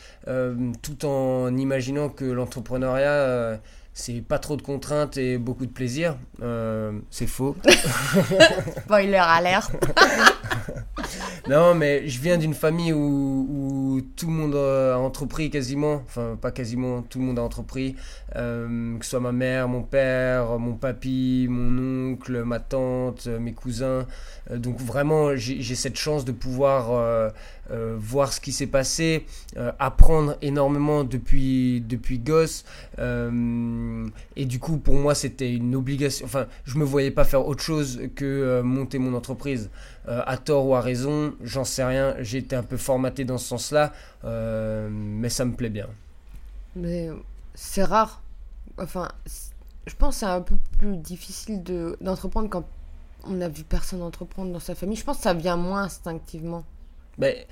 tout 0.83 1.05
en 1.07 1.57
imaginant 1.57 2.09
que 2.09 2.25
l'entrepreneuriat, 2.25 3.61
c'est 3.99 4.23
pas 4.23 4.39
trop 4.39 4.57
de 4.57 4.63
contraintes 4.63 5.17
et 5.17 5.39
beaucoup 5.39 5.67
de 5.67 5.73
plaisir. 5.73 6.17
Euh, 6.41 6.93
c'est 7.11 7.27
faux. 7.27 7.57
Spoiler 8.85 9.17
alerte 9.17 9.73
Non, 11.49 11.75
mais 11.75 12.07
je 12.09 12.21
viens 12.21 12.39
d'une 12.39 12.55
famille 12.55 12.93
où, 12.93 13.47
où 13.51 13.79
où 13.89 14.01
tout 14.01 14.27
le 14.27 14.33
monde 14.33 14.55
a 14.55 14.99
entrepris 14.99 15.51
quasiment, 15.51 15.95
enfin 16.07 16.39
pas 16.41 16.51
quasiment, 16.51 17.03
tout 17.03 17.19
le 17.19 17.25
monde 17.25 17.39
a 17.39 17.43
entrepris, 17.43 17.97
euh, 18.37 18.97
que 18.99 19.05
ce 19.05 19.11
soit 19.11 19.21
ma 19.21 19.33
mère, 19.33 19.69
mon 19.69 19.83
père, 19.83 20.59
mon 20.59 20.75
papy, 20.75 21.47
mon 21.49 22.13
oncle, 22.13 22.43
ma 22.45 22.61
tante, 22.61 23.27
mes 23.27 23.53
cousins. 23.53 24.07
Euh, 24.51 24.59
donc 24.59 24.79
vraiment, 24.79 25.37
j'ai 25.37 25.75
cette 25.75 25.97
chance 25.97 26.25
de 26.25 26.33
pouvoir 26.33 26.93
euh, 26.93 27.31
voir 27.71 28.33
ce 28.33 28.41
qui 28.41 28.53
s'est 28.53 28.67
passé, 28.67 29.27
apprendre 29.79 30.37
énormément 30.43 31.05
depuis, 31.05 31.81
depuis 31.81 32.19
gosse. 32.19 32.65
et 32.99 34.45
du 34.47 34.59
coup, 34.59 34.79
pour 34.79 34.95
moi, 34.95 35.15
c'était 35.15 35.53
une 35.53 35.75
obligation. 35.75 36.25
Enfin, 36.27 36.47
je 36.65 36.79
me 36.79 36.85
voyais 36.85 37.11
pas 37.11 37.25
faire 37.25 37.47
autre 37.47 37.63
chose 37.63 38.01
que 38.15 38.61
monter 38.63 38.99
mon 38.99 39.15
entreprise. 39.15 39.71
à 40.07 40.37
tort 40.39 40.67
ou 40.67 40.75
à 40.75 40.81
raison, 40.81 41.35
j'en 41.43 41.65
sais 41.65 41.85
rien. 41.85 42.15
J'ai 42.21 42.39
été 42.39 42.57
un 42.57 42.63
peu 42.63 42.77
formaté 42.77 43.25
dans 43.25 43.39
ce 43.39 43.49
sens-là, 43.49 43.93
euh, 44.25 44.89
mais 44.91 45.29
ça 45.29 45.45
me 45.45 45.53
plaît 45.53 45.69
bien. 45.69 45.89
Mais 46.77 47.11
c'est 47.55 47.85
rare. 47.85 48.23
Enfin, 48.79 49.09
je 49.87 49.95
pense 49.97 50.15
que 50.15 50.21
c'est 50.21 50.27
un 50.27 50.41
peu 50.41 50.57
plus 50.79 50.97
difficile 50.97 51.63
d'entreprendre 52.01 52.49
quand 52.49 52.65
on 53.25 53.33
n'a 53.33 53.49
vu 53.49 53.65
personne 53.65 54.03
entreprendre 54.03 54.53
dans 54.53 54.61
sa 54.61 54.75
famille. 54.75 54.97
Je 54.97 55.05
pense 55.05 55.19
que 55.19 55.23
ça 55.25 55.35
vient 55.35 55.57
moins 55.57 55.85
instinctivement. 55.85 56.65
Mais 57.19 57.47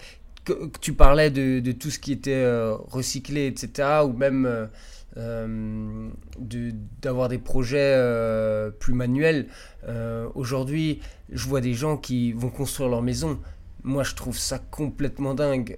que, 0.44 0.70
tu 0.80 0.92
parlais 0.94 1.30
de, 1.30 1.72
tout 1.72 1.90
ce 1.90 1.98
qui 1.98 2.12
était 2.12 2.32
euh, 2.32 2.74
recyclé, 2.88 3.46
etc., 3.46 4.00
ou 4.04 4.12
même 4.12 4.46
euh, 4.46 4.66
euh 5.16 6.08
d'avoir 7.00 7.28
des 7.28 7.38
projets 7.38 7.96
plus 8.78 8.92
manuels. 8.92 9.46
Aujourd'hui, 10.34 11.00
je 11.32 11.46
vois 11.48 11.60
des 11.60 11.72
gens 11.72 11.96
qui 11.96 12.32
vont 12.32 12.50
construire 12.50 12.90
leur 12.90 13.02
maison 13.02 13.38
moi, 13.82 14.02
je 14.02 14.16
trouve 14.16 14.36
ça 14.36 14.58
complètement 14.58 15.32
dingue 15.32 15.76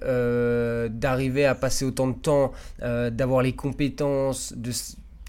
d'arriver 0.90 1.44
à 1.44 1.54
passer 1.54 1.84
autant 1.84 2.08
de 2.08 2.14
temps, 2.14 2.52
d'avoir 2.80 3.42
les 3.42 3.54
compétences, 3.54 4.54
de 4.56 4.72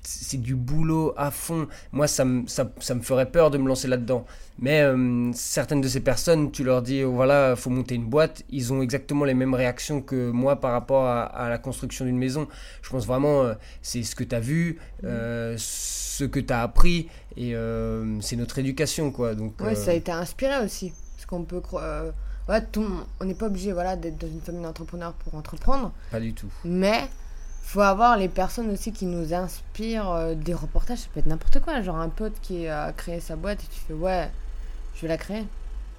c'est 0.03 0.41
du 0.41 0.55
boulot 0.55 1.13
à 1.17 1.31
fond. 1.31 1.67
Moi, 1.91 2.07
ça 2.07 2.25
me, 2.25 2.47
ça, 2.47 2.71
ça 2.79 2.95
me 2.95 3.01
ferait 3.01 3.31
peur 3.31 3.51
de 3.51 3.57
me 3.57 3.67
lancer 3.67 3.87
là-dedans. 3.87 4.25
Mais 4.59 4.81
euh, 4.81 5.31
certaines 5.33 5.81
de 5.81 5.87
ces 5.87 6.01
personnes, 6.01 6.51
tu 6.51 6.63
leur 6.63 6.81
dis, 6.81 7.03
voilà, 7.03 7.55
faut 7.55 7.69
monter 7.69 7.95
une 7.95 8.05
boîte, 8.05 8.43
ils 8.49 8.73
ont 8.73 8.81
exactement 8.81 9.25
les 9.25 9.33
mêmes 9.33 9.53
réactions 9.53 10.01
que 10.01 10.31
moi 10.31 10.59
par 10.59 10.71
rapport 10.71 11.05
à, 11.05 11.49
la 11.49 11.57
construction 11.57 12.05
d'une 12.05 12.17
maison. 12.17 12.47
Je 12.81 12.89
pense 12.89 13.05
vraiment, 13.05 13.53
c'est 13.81 14.03
ce 14.03 14.15
que 14.15 14.23
tu 14.23 14.35
as 14.35 14.39
vu, 14.39 14.79
ce 15.01 16.23
que 16.25 16.39
tu 16.39 16.51
as 16.51 16.61
appris, 16.61 17.07
et 17.37 17.55
c'est 18.19 18.35
notre 18.35 18.59
éducation, 18.59 19.11
quoi. 19.11 19.33
Donc, 19.33 19.61
ouais, 19.61 19.75
ça 19.75 19.91
a 19.91 19.93
été 19.93 20.11
inspiré 20.11 20.63
aussi. 20.63 20.91
Parce 21.15 21.25
qu'on 21.25 21.43
peut 21.43 21.61
croire 21.61 22.11
on 23.19 23.25
n'est 23.25 23.33
pas 23.33 23.47
obligé 23.47 23.71
voilà, 23.73 23.95
d'être 23.95 24.17
dans 24.17 24.27
une 24.27 24.41
famille 24.41 24.63
d'entrepreneurs 24.63 25.13
pour 25.13 25.35
entreprendre. 25.35 25.91
Pas 26.11 26.19
du 26.19 26.33
tout. 26.33 26.49
Mais 26.65 27.07
faut 27.69 27.81
avoir 27.81 28.17
les 28.17 28.29
personnes 28.29 28.71
aussi 28.71 28.91
qui 28.91 29.05
nous 29.05 29.31
inspirent 29.31 30.09
euh, 30.09 30.33
des 30.33 30.55
reportages. 30.55 30.99
Ça 30.99 31.07
peut 31.13 31.19
être 31.19 31.27
n'importe 31.27 31.59
quoi. 31.59 31.83
Genre 31.83 31.97
un 31.97 32.09
pote 32.09 32.33
qui 32.41 32.67
a 32.67 32.91
créé 32.93 33.19
sa 33.19 33.35
boîte 33.35 33.63
et 33.63 33.67
tu 33.67 33.79
fais 33.79 33.93
ouais, 33.93 34.31
je 34.95 35.01
vais 35.01 35.07
la 35.07 35.17
créer. 35.17 35.43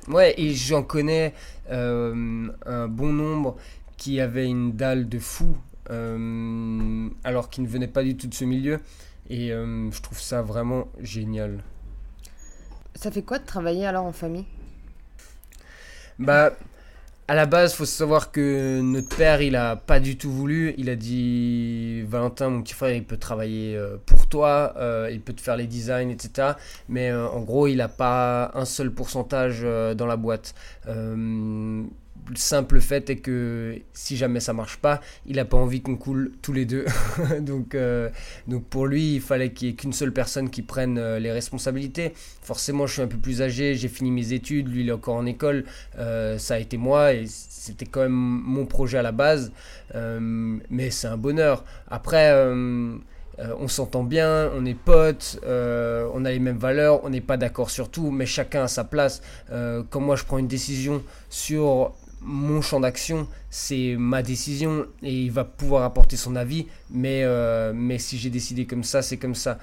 Ouais, 0.08 0.34
et 0.36 0.52
j'en 0.52 0.82
connais 0.82 1.32
euh, 1.70 2.48
un 2.66 2.88
bon 2.88 3.12
nombre 3.12 3.56
qui 3.96 4.18
avaient 4.18 4.48
une 4.48 4.72
dalle 4.72 5.08
de 5.08 5.20
fou 5.20 5.56
euh, 5.90 7.08
alors 7.22 7.50
qu'ils 7.50 7.62
ne 7.62 7.68
venaient 7.68 7.86
pas 7.86 8.02
du 8.02 8.16
tout 8.16 8.26
de 8.26 8.34
ce 8.34 8.44
milieu. 8.44 8.80
Et 9.28 9.50
je 9.50 10.02
trouve 10.02 10.18
ça 10.18 10.42
vraiment 10.42 10.88
génial. 10.98 11.62
Ça 12.96 13.12
fait 13.12 13.22
quoi 13.22 13.38
de 13.38 13.46
travailler 13.46 13.86
alors 13.86 14.04
en 14.06 14.12
famille? 14.12 14.46
Bah, 16.18 16.50
à 17.30 17.34
la 17.36 17.46
base, 17.46 17.74
faut 17.74 17.84
savoir 17.84 18.32
que 18.32 18.80
notre 18.80 19.16
père, 19.16 19.40
il 19.40 19.54
a 19.54 19.76
pas 19.76 20.00
du 20.00 20.18
tout 20.18 20.32
voulu. 20.32 20.74
Il 20.78 20.90
a 20.90 20.96
dit 20.96 22.02
Valentin, 22.02 22.48
mon 22.50 22.60
petit 22.60 22.74
frère, 22.74 22.92
il 22.92 23.04
peut 23.04 23.18
travailler 23.18 23.76
euh, 23.76 23.98
pour 24.04 24.26
toi, 24.26 24.74
euh, 24.78 25.08
il 25.12 25.20
peut 25.20 25.32
te 25.32 25.40
faire 25.40 25.56
les 25.56 25.68
designs, 25.68 26.10
etc. 26.10 26.54
Mais 26.88 27.08
euh, 27.08 27.28
en 27.28 27.42
gros, 27.42 27.68
il 27.68 27.80
a 27.82 27.86
pas 27.88 28.50
un 28.54 28.64
seul 28.64 28.90
pourcentage 28.90 29.62
dans 29.62 30.06
la 30.06 30.16
boîte 30.16 30.56
le 32.28 32.36
simple 32.36 32.80
fait 32.80 33.10
est 33.10 33.16
que 33.16 33.78
si 33.92 34.16
jamais 34.16 34.40
ça 34.40 34.52
marche 34.52 34.78
pas, 34.78 35.00
il 35.26 35.36
n'a 35.36 35.44
pas 35.44 35.56
envie 35.56 35.80
qu'on 35.80 35.96
coule 35.96 36.32
tous 36.42 36.52
les 36.52 36.64
deux. 36.64 36.84
donc, 37.40 37.74
euh, 37.74 38.08
donc 38.46 38.64
pour 38.64 38.86
lui, 38.86 39.14
il 39.14 39.20
fallait 39.20 39.52
qu'il 39.52 39.68
n'y 39.68 39.74
ait 39.74 39.76
qu'une 39.76 39.92
seule 39.92 40.12
personne 40.12 40.50
qui 40.50 40.62
prenne 40.62 40.98
euh, 40.98 41.18
les 41.18 41.32
responsabilités. 41.32 42.12
Forcément, 42.42 42.86
je 42.86 42.94
suis 42.94 43.02
un 43.02 43.08
peu 43.08 43.18
plus 43.18 43.42
âgé, 43.42 43.74
j'ai 43.74 43.88
fini 43.88 44.10
mes 44.10 44.32
études, 44.32 44.68
lui 44.68 44.82
il 44.82 44.88
est 44.88 44.92
encore 44.92 45.16
en 45.16 45.26
école, 45.26 45.64
euh, 45.98 46.38
ça 46.38 46.54
a 46.54 46.58
été 46.58 46.76
moi 46.76 47.12
et 47.14 47.24
c'était 47.26 47.86
quand 47.86 48.00
même 48.00 48.12
mon 48.12 48.66
projet 48.66 48.98
à 48.98 49.02
la 49.02 49.12
base. 49.12 49.52
mais 49.94 50.90
c'est 50.90 51.08
un 51.08 51.16
bonheur. 51.16 51.64
Après... 51.88 52.32
on 53.58 53.68
s'entend 53.68 54.04
bien, 54.04 54.50
on 54.54 54.66
est 54.66 54.74
potes, 54.74 55.40
on 55.46 56.24
a 56.24 56.30
les 56.30 56.38
mêmes 56.38 56.58
valeurs, 56.58 57.02
on 57.04 57.10
n'est 57.10 57.22
pas 57.22 57.38
d'accord 57.38 57.70
sur 57.70 57.90
tout, 57.90 58.10
mais 58.10 58.26
chacun 58.26 58.64
a 58.64 58.68
sa 58.68 58.84
place. 58.84 59.22
quand 59.48 60.00
moi 60.00 60.16
je 60.16 60.24
prends 60.24 60.38
une 60.38 60.48
décision 60.48 61.02
sur 61.30 61.94
mon 62.20 62.60
champ 62.60 62.80
d'action, 62.80 63.26
c'est 63.48 63.96
ma 63.98 64.22
décision 64.22 64.86
et 65.02 65.22
il 65.22 65.32
va 65.32 65.44
pouvoir 65.44 65.84
apporter 65.84 66.16
son 66.16 66.36
avis, 66.36 66.66
mais, 66.90 67.22
euh, 67.24 67.72
mais 67.74 67.98
si 67.98 68.18
j'ai 68.18 68.30
décidé 68.30 68.66
comme 68.66 68.84
ça, 68.84 69.02
c'est 69.02 69.16
comme 69.16 69.34
ça. 69.34 69.58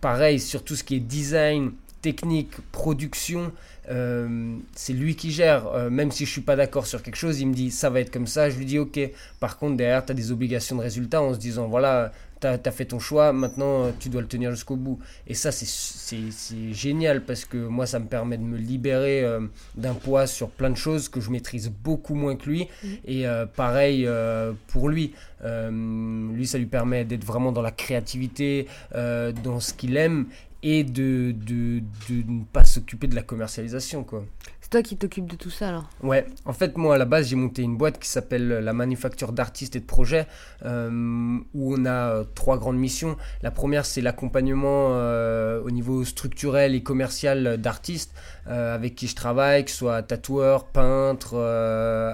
Pareil, 0.00 0.40
sur 0.40 0.64
tout 0.64 0.76
ce 0.76 0.84
qui 0.84 0.96
est 0.96 1.00
design, 1.00 1.72
technique, 2.02 2.50
production, 2.72 3.52
euh, 3.88 4.56
c'est 4.74 4.92
lui 4.92 5.16
qui 5.16 5.30
gère. 5.30 5.68
Euh, 5.68 5.90
même 5.90 6.10
si 6.10 6.26
je 6.26 6.30
suis 6.30 6.40
pas 6.40 6.56
d'accord 6.56 6.86
sur 6.86 7.02
quelque 7.02 7.16
chose, 7.16 7.40
il 7.40 7.46
me 7.46 7.54
dit 7.54 7.70
ça 7.70 7.88
va 7.88 8.00
être 8.00 8.12
comme 8.12 8.26
ça, 8.26 8.50
je 8.50 8.58
lui 8.58 8.66
dis 8.66 8.78
ok. 8.78 8.98
Par 9.40 9.58
contre, 9.58 9.76
derrière, 9.76 10.04
tu 10.04 10.12
as 10.12 10.14
des 10.14 10.32
obligations 10.32 10.76
de 10.76 10.82
résultat 10.82 11.22
en 11.22 11.32
se 11.32 11.38
disant 11.38 11.68
voilà, 11.68 12.12
tu 12.42 12.68
as, 12.68 12.72
fait 12.72 12.86
ton 12.86 12.98
choix, 12.98 13.32
maintenant 13.32 13.92
tu 13.98 14.08
dois 14.08 14.20
le 14.20 14.26
tenir 14.26 14.50
jusqu'au 14.50 14.76
bout. 14.76 14.98
Et 15.26 15.34
ça, 15.34 15.52
c'est 15.52 16.72
génial 16.72 17.24
parce 17.24 17.44
que 17.44 17.56
moi, 17.56 17.86
ça 17.86 17.98
me 17.98 18.06
permet 18.06 18.36
de 18.36 18.42
me 18.42 18.56
libérer 18.56 19.22
euh, 19.24 19.40
d'un 19.76 19.94
poids 19.94 20.26
sur 20.26 20.50
plein 20.50 20.70
de 20.70 20.76
choses 20.76 21.08
que 21.08 21.20
je 21.20 21.30
maîtrise 21.30 21.70
beaucoup 21.70 22.14
moins 22.14 22.36
que 22.36 22.48
lui. 22.48 22.68
Mmh. 22.82 22.88
Et 23.06 23.26
euh, 23.26 23.46
pareil 23.46 24.06
euh, 24.06 24.52
pour 24.68 24.88
lui. 24.88 25.14
lui, 25.42 26.46
ça 26.46 26.58
lui 26.58 26.66
permet 26.66 27.04
d'être 27.04 27.24
vraiment 27.24 27.52
dans 27.52 27.62
la 27.62 27.72
créativité, 27.72 28.66
dans 28.92 29.60
ce 29.60 29.72
qu'il 29.74 29.96
aime 29.96 30.26
et 30.62 30.84
de, 30.84 31.32
de, 31.32 31.80
de 32.08 32.30
ne 32.30 32.44
pas 32.44 32.64
s'occuper 32.64 33.08
de 33.08 33.16
la 33.16 33.22
commercialisation. 33.22 34.04
quoi 34.04 34.24
toi 34.70 34.82
qui 34.82 34.96
t'occupes 34.96 35.26
de 35.26 35.36
tout 35.36 35.50
ça 35.50 35.68
alors 35.68 35.90
Ouais, 36.02 36.26
en 36.44 36.52
fait 36.52 36.76
moi 36.78 36.94
à 36.94 36.98
la 36.98 37.04
base 37.04 37.28
j'ai 37.28 37.36
monté 37.36 37.62
une 37.62 37.76
boîte 37.76 37.98
qui 37.98 38.08
s'appelle 38.08 38.48
la 38.48 38.72
manufacture 38.72 39.32
d'artistes 39.32 39.76
et 39.76 39.80
de 39.80 39.84
projets 39.84 40.26
euh, 40.64 41.38
où 41.54 41.74
on 41.74 41.84
a 41.84 42.10
euh, 42.10 42.24
trois 42.34 42.58
grandes 42.58 42.78
missions. 42.78 43.16
La 43.42 43.50
première 43.50 43.84
c'est 43.84 44.00
l'accompagnement 44.00 44.90
euh, 44.92 45.60
au 45.62 45.70
niveau 45.70 46.04
structurel 46.04 46.74
et 46.74 46.82
commercial 46.82 47.58
d'artistes 47.58 48.14
avec 48.44 48.96
qui 48.96 49.06
je 49.06 49.14
travaille, 49.14 49.64
que 49.64 49.70
ce 49.70 49.76
soit 49.76 50.02
tatoueur, 50.02 50.64
peintre, 50.64 51.36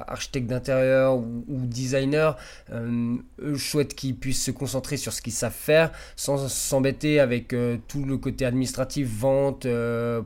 architecte 0.07 0.47
d'intérieur 0.47 1.17
ou, 1.17 1.43
ou, 1.49 1.65
designer. 1.65 2.37
je 2.71 3.57
souhaite 3.57 3.95
qu'ils 3.95 4.15
puissent 4.15 4.45
se 4.45 4.51
concentrer 4.51 4.99
sur 4.99 5.15
ce 5.15 5.23
qu'ils 5.23 5.33
savent 5.33 5.55
faire 5.55 5.91
sans 6.17 6.49
s'embêter 6.49 7.19
avec 7.19 7.57
tout 7.89 8.05
le 8.05 8.19
côté 8.19 8.45
administratif, 8.45 9.09
vente, 9.09 9.67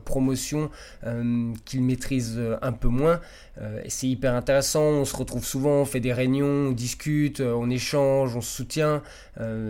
promotion 0.03 0.69
qu'ils 1.63 1.83
maîtrisent 1.83 2.22
euh, 2.37 2.57
un 2.61 2.71
peu 2.71 2.87
moins. 2.87 3.19
Euh, 3.61 3.81
et 3.83 3.89
c'est 3.89 4.07
hyper 4.07 4.33
intéressant, 4.33 4.81
on 4.83 5.05
se 5.05 5.15
retrouve 5.15 5.45
souvent, 5.45 5.81
on 5.81 5.85
fait 5.85 5.99
des 5.99 6.13
réunions, 6.13 6.69
on 6.69 6.71
discute, 6.71 7.39
euh, 7.39 7.53
on 7.53 7.69
échange, 7.69 8.35
on 8.35 8.41
se 8.41 8.55
soutient. 8.55 9.01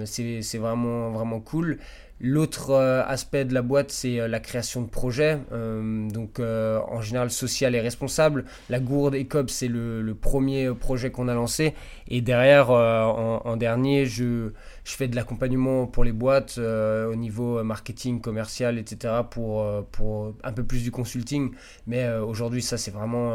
c'est 0.05 0.57
vraiment, 0.57 1.11
vraiment 1.11 1.39
cool. 1.39 1.79
L'autre 2.25 2.73
aspect 2.73 3.43
de 3.43 3.53
la 3.53 3.61
boîte, 3.61 3.91
c'est 3.91 4.27
la 4.27 4.39
création 4.39 4.81
de 4.81 4.87
projets, 4.87 5.39
donc 5.51 6.39
en 6.39 7.01
général 7.01 7.29
social 7.29 7.75
et 7.75 7.81
responsable. 7.81 8.45
La 8.69 8.79
gourde 8.79 9.15
ECOB, 9.15 9.49
c'est 9.49 9.67
le, 9.67 10.15
premier 10.19 10.73
projet 10.73 11.11
qu'on 11.11 11.27
a 11.27 11.33
lancé. 11.33 11.73
Et 12.07 12.21
derrière, 12.21 12.69
en, 12.69 13.57
dernier, 13.57 14.05
je, 14.05 14.51
je 14.83 14.93
fais 14.93 15.07
de 15.07 15.15
l'accompagnement 15.15 15.87
pour 15.87 16.03
les 16.03 16.11
boîtes 16.11 16.55
euh, 16.57 17.11
au 17.11 17.15
niveau 17.15 17.59
euh, 17.59 17.63
marketing, 17.63 18.19
commercial, 18.21 18.77
etc. 18.77 19.13
pour, 19.29 19.61
euh, 19.61 19.81
pour 19.91 20.33
un 20.43 20.51
peu 20.51 20.63
plus 20.63 20.83
du 20.83 20.91
consulting. 20.91 21.51
Mais 21.87 22.09
aujourd'hui, 22.09 22.61
ça, 22.61 22.77
c'est 22.77 22.91
vraiment 22.91 23.33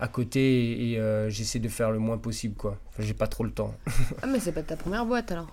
à 0.00 0.08
côté 0.08 0.92
et, 0.92 1.30
j'essaie 1.30 1.58
de 1.58 1.68
faire 1.68 1.90
le 1.90 1.98
moins 1.98 2.18
possible, 2.18 2.54
quoi. 2.54 2.78
Enfin, 2.88 3.02
j'ai 3.02 3.14
pas 3.14 3.26
trop 3.26 3.44
le 3.44 3.50
temps. 3.50 3.74
ah, 4.22 4.26
mais 4.26 4.40
c'est 4.40 4.52
pas 4.52 4.62
ta 4.62 4.76
première 4.76 5.04
boîte 5.06 5.32
alors 5.32 5.48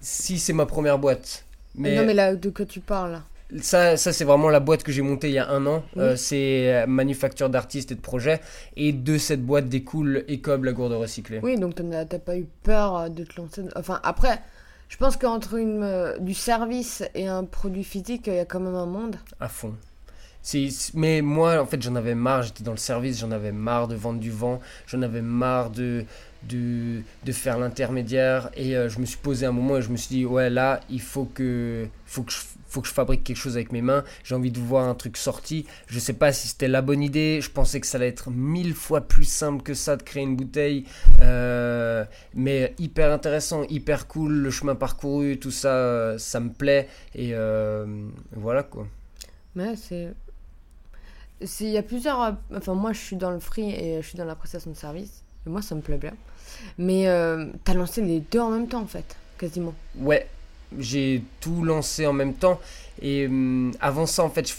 Si, 0.00 0.38
c'est 0.38 0.52
ma 0.52 0.66
première 0.66 0.98
boîte. 0.98 1.45
Mais... 1.76 1.96
Non, 1.96 2.04
mais 2.04 2.14
là, 2.14 2.34
de 2.34 2.50
quoi 2.50 2.64
tu 2.64 2.80
parles 2.80 3.12
là 3.12 3.22
ça, 3.60 3.96
ça 3.96 4.12
c'est 4.12 4.24
vraiment 4.24 4.48
la 4.48 4.58
boîte 4.58 4.82
que 4.82 4.90
j'ai 4.90 5.02
montée 5.02 5.28
il 5.28 5.34
y 5.34 5.38
a 5.38 5.48
un 5.48 5.64
an. 5.66 5.84
c'est 6.16 6.84
manufacture 6.88 7.48
d'artistes 7.48 7.92
et 7.92 7.94
de 7.94 8.00
projets. 8.00 8.40
Et 8.76 8.92
de 8.92 9.18
cette 9.18 9.44
boîte 9.44 9.68
découle 9.68 10.24
Ecob, 10.28 10.64
la 10.64 10.72
gourde 10.72 10.92
recyclée. 10.94 11.38
Oui, 11.44 11.56
donc 11.56 11.76
t'as 11.76 12.18
pas 12.18 12.36
eu 12.36 12.46
peur 12.64 13.08
de 13.08 13.22
te 13.22 13.40
lancer. 13.40 13.62
Enfin, 13.76 14.00
après, 14.02 14.40
je 14.88 14.96
pense 14.96 15.16
qu'entre 15.16 15.54
une, 15.54 16.14
du 16.18 16.34
service 16.34 17.04
et 17.14 17.28
un 17.28 17.44
produit 17.44 17.84
physique, 17.84 18.26
il 18.26 18.34
y 18.34 18.38
a 18.38 18.44
quand 18.44 18.60
même 18.60 18.74
un 18.74 18.86
monde. 18.86 19.16
À 19.38 19.48
fond. 19.48 19.74
Mais 20.94 21.22
moi, 21.22 21.60
en 21.60 21.66
fait, 21.66 21.82
j'en 21.82 21.96
avais 21.96 22.14
marre. 22.14 22.42
J'étais 22.42 22.62
dans 22.62 22.72
le 22.72 22.76
service, 22.76 23.18
j'en 23.18 23.32
avais 23.32 23.52
marre 23.52 23.88
de 23.88 23.96
vendre 23.96 24.20
du 24.20 24.30
vent, 24.30 24.60
j'en 24.86 25.02
avais 25.02 25.22
marre 25.22 25.70
de, 25.70 26.04
de, 26.48 27.02
de 27.24 27.32
faire 27.32 27.58
l'intermédiaire. 27.58 28.50
Et 28.54 28.76
euh, 28.76 28.88
je 28.88 28.98
me 28.98 29.06
suis 29.06 29.18
posé 29.18 29.46
un 29.46 29.52
moment 29.52 29.78
et 29.78 29.82
je 29.82 29.90
me 29.90 29.96
suis 29.96 30.14
dit, 30.14 30.24
ouais, 30.24 30.50
là, 30.50 30.80
il 30.90 31.00
faut 31.00 31.24
que, 31.24 31.86
faut 32.04 32.22
que 32.22 32.32
je 32.32 32.38
faut 32.68 32.80
que 32.82 32.88
je 32.88 32.92
fabrique 32.92 33.22
quelque 33.22 33.36
chose 33.36 33.56
avec 33.56 33.72
mes 33.72 33.80
mains, 33.80 34.04
j'ai 34.24 34.34
envie 34.34 34.50
de 34.50 34.58
voir 34.58 34.86
un 34.88 34.94
truc 34.94 35.16
sorti. 35.16 35.66
Je 35.86 35.98
sais 35.98 36.12
pas 36.12 36.32
si 36.32 36.48
c'était 36.48 36.68
la 36.68 36.82
bonne 36.82 37.00
idée, 37.00 37.40
je 37.40 37.48
pensais 37.50 37.80
que 37.80 37.86
ça 37.86 37.96
allait 37.96 38.08
être 38.08 38.30
mille 38.30 38.74
fois 38.74 39.02
plus 39.02 39.24
simple 39.24 39.62
que 39.62 39.72
ça 39.72 39.96
de 39.96 40.02
créer 40.02 40.24
une 40.24 40.36
bouteille, 40.36 40.84
euh, 41.22 42.04
mais 42.34 42.74
hyper 42.78 43.12
intéressant, 43.12 43.62
hyper 43.70 44.08
cool, 44.08 44.32
le 44.32 44.50
chemin 44.50 44.74
parcouru, 44.74 45.38
tout 45.38 45.52
ça, 45.52 45.68
euh, 45.68 46.18
ça 46.18 46.40
me 46.40 46.50
plaît, 46.50 46.88
et 47.14 47.34
voilà 48.32 48.62
quoi. 48.64 48.86
Mais 49.54 49.74
c'est. 49.76 50.12
Il 51.60 51.68
y 51.68 51.78
a 51.78 51.82
plusieurs. 51.82 52.36
Enfin, 52.54 52.74
moi, 52.74 52.92
je 52.92 53.00
suis 53.00 53.16
dans 53.16 53.30
le 53.30 53.40
free 53.40 53.70
et 53.70 54.00
je 54.02 54.06
suis 54.06 54.18
dans 54.18 54.24
la 54.24 54.36
prestation 54.36 54.70
de 54.70 54.76
service. 54.76 55.22
Et 55.46 55.50
moi, 55.50 55.62
ça 55.62 55.74
me 55.74 55.80
plaît 55.80 55.98
bien. 55.98 56.12
Mais 56.78 57.08
euh, 57.08 57.46
t'as 57.64 57.74
lancé 57.74 58.02
les 58.02 58.20
deux 58.20 58.40
en 58.40 58.50
même 58.50 58.68
temps, 58.68 58.82
en 58.82 58.86
fait, 58.86 59.16
quasiment. 59.38 59.74
Ouais, 59.98 60.26
j'ai 60.78 61.22
tout 61.40 61.64
lancé 61.64 62.06
en 62.06 62.12
même 62.12 62.34
temps. 62.34 62.60
Et 63.02 63.26
hum, 63.26 63.72
avant 63.80 64.06
ça, 64.06 64.22
en 64.22 64.30
fait, 64.30 64.52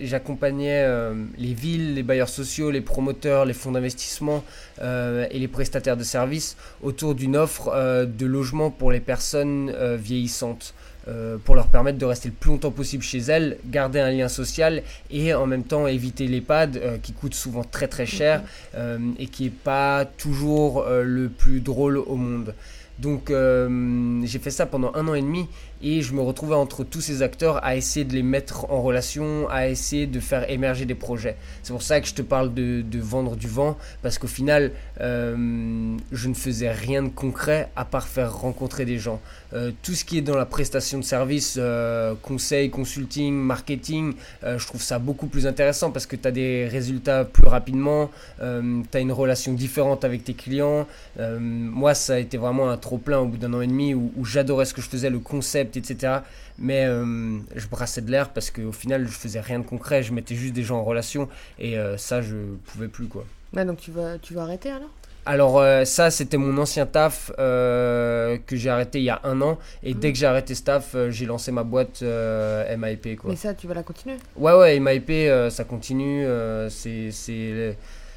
j'accompagnais 0.00 0.82
euh, 0.84 1.14
les 1.36 1.54
villes, 1.54 1.94
les 1.94 2.02
bailleurs 2.02 2.28
sociaux, 2.28 2.70
les 2.70 2.80
promoteurs, 2.80 3.44
les 3.44 3.54
fonds 3.54 3.72
d'investissement 3.72 4.44
euh, 4.80 5.26
et 5.30 5.38
les 5.38 5.48
prestataires 5.48 5.96
de 5.96 6.04
services 6.04 6.56
autour 6.82 7.14
d'une 7.14 7.36
offre 7.36 8.06
de 8.06 8.26
logement 8.26 8.70
pour 8.70 8.92
les 8.92 9.00
personnes 9.00 9.74
vieillissantes. 9.96 10.74
Euh, 11.08 11.36
pour 11.44 11.54
leur 11.54 11.66
permettre 11.66 11.98
de 11.98 12.04
rester 12.04 12.28
le 12.28 12.34
plus 12.34 12.50
longtemps 12.50 12.70
possible 12.70 13.02
chez 13.02 13.18
elles, 13.18 13.58
garder 13.66 13.98
un 13.98 14.10
lien 14.10 14.28
social 14.28 14.82
et 15.10 15.34
en 15.34 15.46
même 15.46 15.64
temps 15.64 15.86
éviter 15.86 16.28
l'EHPAD 16.28 16.76
euh, 16.76 16.98
qui 16.98 17.12
coûte 17.12 17.34
souvent 17.34 17.64
très 17.64 17.88
très 17.88 18.06
cher 18.06 18.42
euh, 18.76 18.98
et 19.18 19.26
qui 19.26 19.46
est 19.46 19.50
pas 19.50 20.04
toujours 20.04 20.84
le 20.88 21.28
plus 21.28 21.60
drôle 21.60 21.98
au 21.98 22.16
monde. 22.16 22.54
Donc 22.98 23.32
j'ai 23.32 24.38
fait 24.38 24.50
ça 24.50 24.66
pendant 24.66 24.92
un 24.94 25.08
an 25.08 25.14
et 25.14 25.22
demi 25.22 25.48
et 25.82 26.00
je 26.02 26.14
me 26.14 26.20
retrouvais 26.20 26.54
entre 26.54 26.84
tous 26.84 27.00
ces 27.00 27.22
acteurs 27.22 27.62
à 27.64 27.76
essayer 27.76 28.04
de 28.04 28.12
les 28.12 28.22
mettre 28.22 28.70
en 28.70 28.82
relation, 28.82 29.48
à 29.50 29.68
essayer 29.68 30.06
de 30.06 30.20
faire 30.20 30.48
émerger 30.50 30.84
des 30.84 30.94
projets. 30.94 31.36
C'est 31.62 31.72
pour 31.72 31.82
ça 31.82 32.00
que 32.00 32.06
je 32.06 32.14
te 32.14 32.22
parle 32.22 32.54
de, 32.54 32.84
vendre 33.00 33.36
du 33.36 33.48
vent 33.48 33.76
parce 34.02 34.18
qu'au 34.18 34.28
final 34.28 34.70
euh, 35.00 35.96
je 36.12 36.28
ne 36.28 36.34
faisais 36.34 36.70
rien 36.70 37.02
de 37.02 37.08
concret 37.08 37.70
à 37.74 37.84
part 37.84 38.06
faire 38.06 38.32
rencontrer 38.32 38.84
des 38.84 38.98
gens. 38.98 39.20
Euh, 39.54 39.72
tout 39.82 39.94
ce 39.94 40.04
qui 40.04 40.18
est 40.18 40.22
dans 40.22 40.36
la 40.36 40.46
prestation 40.46 40.98
de 40.98 41.04
services, 41.04 41.56
euh, 41.58 42.14
conseil, 42.22 42.70
consulting, 42.70 43.34
marketing, 43.34 44.14
je 44.42 44.66
trouve 44.66 44.82
ça 44.82 44.98
beaucoup 44.98 45.26
plus 45.26 45.46
intéressant 45.46 45.90
parce 45.90 46.06
que 46.06 46.16
tu 46.16 46.28
as 46.28 46.30
des 46.30 46.66
résultats 46.68 47.24
plus 47.24 47.48
rapidement, 47.48 48.10
tu 48.38 48.44
as 48.44 49.00
une 49.00 49.12
relation 49.12 49.52
différente 49.52 50.04
avec 50.04 50.24
tes 50.24 50.34
clients. 50.34 50.86
Moi, 51.18 51.94
ça 51.94 52.14
a 52.14 52.18
été 52.18 52.36
vraiment 52.36 52.70
un 52.70 52.76
trop-plein 52.76 53.18
au 53.20 53.26
bout 53.26 53.36
d'un 53.36 53.52
an 53.54 53.60
et 53.60 53.66
demi 53.66 53.94
où, 53.94 54.12
où 54.16 54.24
j'adorais 54.24 54.64
ce 54.64 54.74
que 54.74 54.80
je 54.80 54.88
faisais, 54.88 55.10
le 55.10 55.18
concept, 55.18 55.71
etc. 55.76 56.20
Mais 56.58 56.84
euh, 56.84 57.38
je 57.54 57.66
brassais 57.68 58.00
de 58.00 58.10
l'air 58.10 58.30
parce 58.30 58.50
qu'au 58.50 58.72
final, 58.72 59.06
je 59.06 59.12
faisais 59.12 59.40
rien 59.40 59.58
de 59.58 59.66
concret, 59.66 60.02
je 60.02 60.12
mettais 60.12 60.34
juste 60.34 60.54
des 60.54 60.62
gens 60.62 60.78
en 60.78 60.84
relation 60.84 61.28
et 61.58 61.78
euh, 61.78 61.96
ça, 61.96 62.22
je 62.22 62.36
pouvais 62.66 62.88
plus 62.88 63.06
quoi. 63.06 63.24
Donc 63.52 63.78
tu 63.78 63.90
vas, 63.90 64.18
tu 64.18 64.34
vas 64.34 64.42
arrêter 64.42 64.70
alors? 64.70 64.90
Alors 65.24 65.58
euh, 65.60 65.84
ça, 65.84 66.10
c'était 66.10 66.36
mon 66.36 66.56
ancien 66.58 66.84
taf 66.84 67.30
euh, 67.38 68.38
que 68.44 68.56
j'ai 68.56 68.70
arrêté 68.70 68.98
il 68.98 69.04
y 69.04 69.10
a 69.10 69.20
un 69.22 69.40
an. 69.40 69.58
Et 69.82 69.94
dès 69.94 70.12
que 70.12 70.18
j'ai 70.18 70.26
arrêté 70.26 70.54
ce 70.54 70.62
taf, 70.64 70.94
euh, 70.94 71.10
j'ai 71.10 71.26
lancé 71.26 71.52
ma 71.52 71.62
boîte 71.62 72.02
MIP. 72.02 73.16
Quoi. 73.16 73.30
Mais 73.30 73.36
ça, 73.36 73.54
tu 73.54 73.68
vas 73.68 73.74
la 73.74 73.84
continuer? 73.84 74.16
Ouais, 74.36 74.52
ouais, 74.52 74.80
MIP, 74.80 75.50
ça 75.50 75.64
continue. 75.64 76.26
c'est, 76.70 77.10
c'est, 77.12 77.76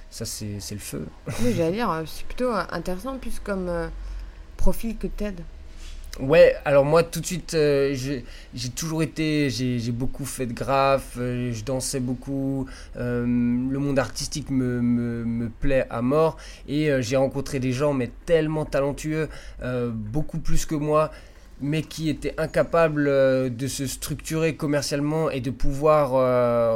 ça, 0.10 0.26
c'est, 0.26 0.72
le 0.72 0.80
feu. 0.80 1.06
Oui, 1.44 1.54
j'allais 1.56 1.74
dire, 1.74 2.04
c'est 2.08 2.26
plutôt 2.26 2.52
intéressant, 2.72 3.18
plus 3.18 3.39
comme 3.39 3.70
profil 4.58 4.98
que 4.98 5.08
TED. 5.08 5.41
Ouais, 6.21 6.56
alors 6.63 6.86
moi 6.86 7.04
tout 7.04 7.19
de 7.19 7.25
suite, 7.25 7.56
euh, 7.56 7.93
j'ai 7.93 8.69
toujours 8.69 9.04
été, 9.04 9.49
j'ai 9.49 9.91
beaucoup 9.91 10.23
fait 10.23 10.45
de 10.45 10.54
graphes, 10.54 11.17
euh, 11.17 11.51
je 11.51 11.65
dansais 11.65 11.99
beaucoup, 11.99 12.67
euh, 12.95 13.23
le 13.25 13.80
monde 13.80 13.99
artistique 13.99 14.49
me, 14.49 15.49
plaît 15.60 15.86
à 15.89 16.01
mort 16.01 16.38
et 16.69 16.89
j'ai 17.01 17.17
rencontré 17.17 17.60
des 17.60 17.73
gens 17.73 17.93
mais 17.93 18.10
tellement 18.25 18.63
talentueux, 18.63 19.28
beaucoup 19.93 20.39
plus 20.39 20.65
que 20.65 20.75
moi, 20.75 21.12
mais 21.62 21.82
qui 21.82 22.10
étaient 22.10 22.34
incapables 22.38 23.06
de 23.54 23.67
se 23.67 23.86
structurer 23.86 24.56
commercialement 24.56 25.30
et 25.30 25.41
de 25.41 25.51
pouvoir 25.51 26.12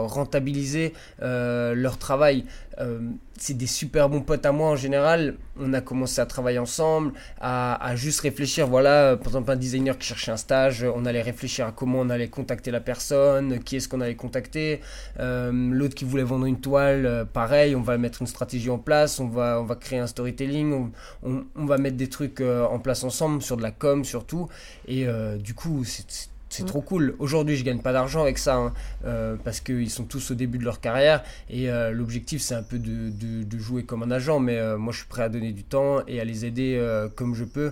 rentabiliser 0.09 0.93
leur 1.21 1.97
travail. 1.97 2.43
Euh, 2.79 2.99
c'est 3.37 3.55
des 3.57 3.67
super 3.67 4.09
bons 4.09 4.21
potes 4.21 4.45
à 4.45 4.51
moi 4.51 4.69
en 4.69 4.75
général. 4.75 5.35
On 5.59 5.73
a 5.73 5.81
commencé 5.81 6.21
à 6.21 6.25
travailler 6.25 6.59
ensemble, 6.59 7.13
à, 7.39 7.95
juste 7.95 8.21
réfléchir. 8.21 8.67
Voilà, 8.67 9.11
euh, 9.11 9.15
par 9.15 9.27
exemple, 9.27 9.51
un 9.51 9.55
designer 9.55 9.97
qui 9.97 10.07
cherchait 10.07 10.31
un 10.31 10.37
stage, 10.37 10.85
on 10.95 11.05
allait 11.05 11.21
réfléchir 11.21 11.67
à 11.67 11.71
comment 11.71 11.99
on 11.99 12.09
allait 12.09 12.27
contacter 12.27 12.71
la 12.71 12.79
personne, 12.79 13.59
qui 13.59 13.77
est-ce 13.77 13.87
qu'on 13.87 14.01
allait 14.01 14.15
contacter. 14.15 14.81
Euh, 15.19 15.51
L'autre 15.51 15.95
qui 15.95 16.05
voulait 16.05 16.23
vendre 16.23 16.45
une 16.45 16.59
toile, 16.59 17.05
euh, 17.05 17.25
pareil, 17.25 17.75
on 17.75 17.81
va 17.81 17.97
mettre 17.97 18.21
une 18.21 18.27
stratégie 18.27 18.69
en 18.69 18.77
place, 18.77 19.19
on 19.19 19.27
va, 19.27 19.59
on 19.61 19.65
va 19.65 19.75
créer 19.75 19.99
un 19.99 20.07
storytelling, 20.07 20.91
on, 21.23 21.65
va 21.65 21.77
mettre 21.77 21.97
des 21.97 22.09
trucs 22.09 22.41
euh, 22.41 22.65
en 22.65 22.79
place 22.79 23.03
ensemble, 23.03 23.41
sur 23.41 23.57
de 23.57 23.61
la 23.61 23.71
com 23.71 24.03
surtout. 24.03 24.47
Et 24.87 25.07
euh, 25.07 25.37
du 25.37 25.53
coup, 25.53 25.83
c'est 25.83 26.29
c'est- 26.49 26.63
Mm. 26.63 26.65
trop 26.65 26.81
cool. 26.81 27.15
Aujourd'hui, 27.19 27.55
je 27.55 27.63
gagne 27.63 27.79
pas 27.79 27.93
d'argent 27.93 28.21
avec 28.21 28.37
ça, 28.37 28.55
hein, 28.57 28.73
euh, 29.05 29.35
parce 29.43 29.59
qu'ils 29.61 29.89
sont 29.89 30.03
tous 30.05 30.31
au 30.31 30.33
début 30.35 30.57
de 30.57 30.65
leur 30.65 30.79
carrière. 30.81 31.23
Et 31.49 31.69
euh, 31.69 31.91
l'objectif, 31.91 32.41
c'est 32.41 32.55
un 32.55 32.63
peu 32.63 32.77
de, 32.79 33.09
de- 33.09 33.43
de 33.43 33.57
jouer 33.59 33.83
comme 33.83 34.03
un 34.03 34.11
agent. 34.11 34.39
Mais 34.39 34.57
euh, 34.57 34.77
moi, 34.77 34.91
je 34.93 34.99
suis 34.99 35.07
prêt 35.07 35.23
à 35.23 35.29
donner 35.29 35.51
du 35.51 35.63
temps 35.63 35.99
et 36.07 36.19
à 36.19 36.23
les 36.25 36.45
aider 36.45 36.77
comme 37.15 37.35
je 37.35 37.43
peux. 37.45 37.71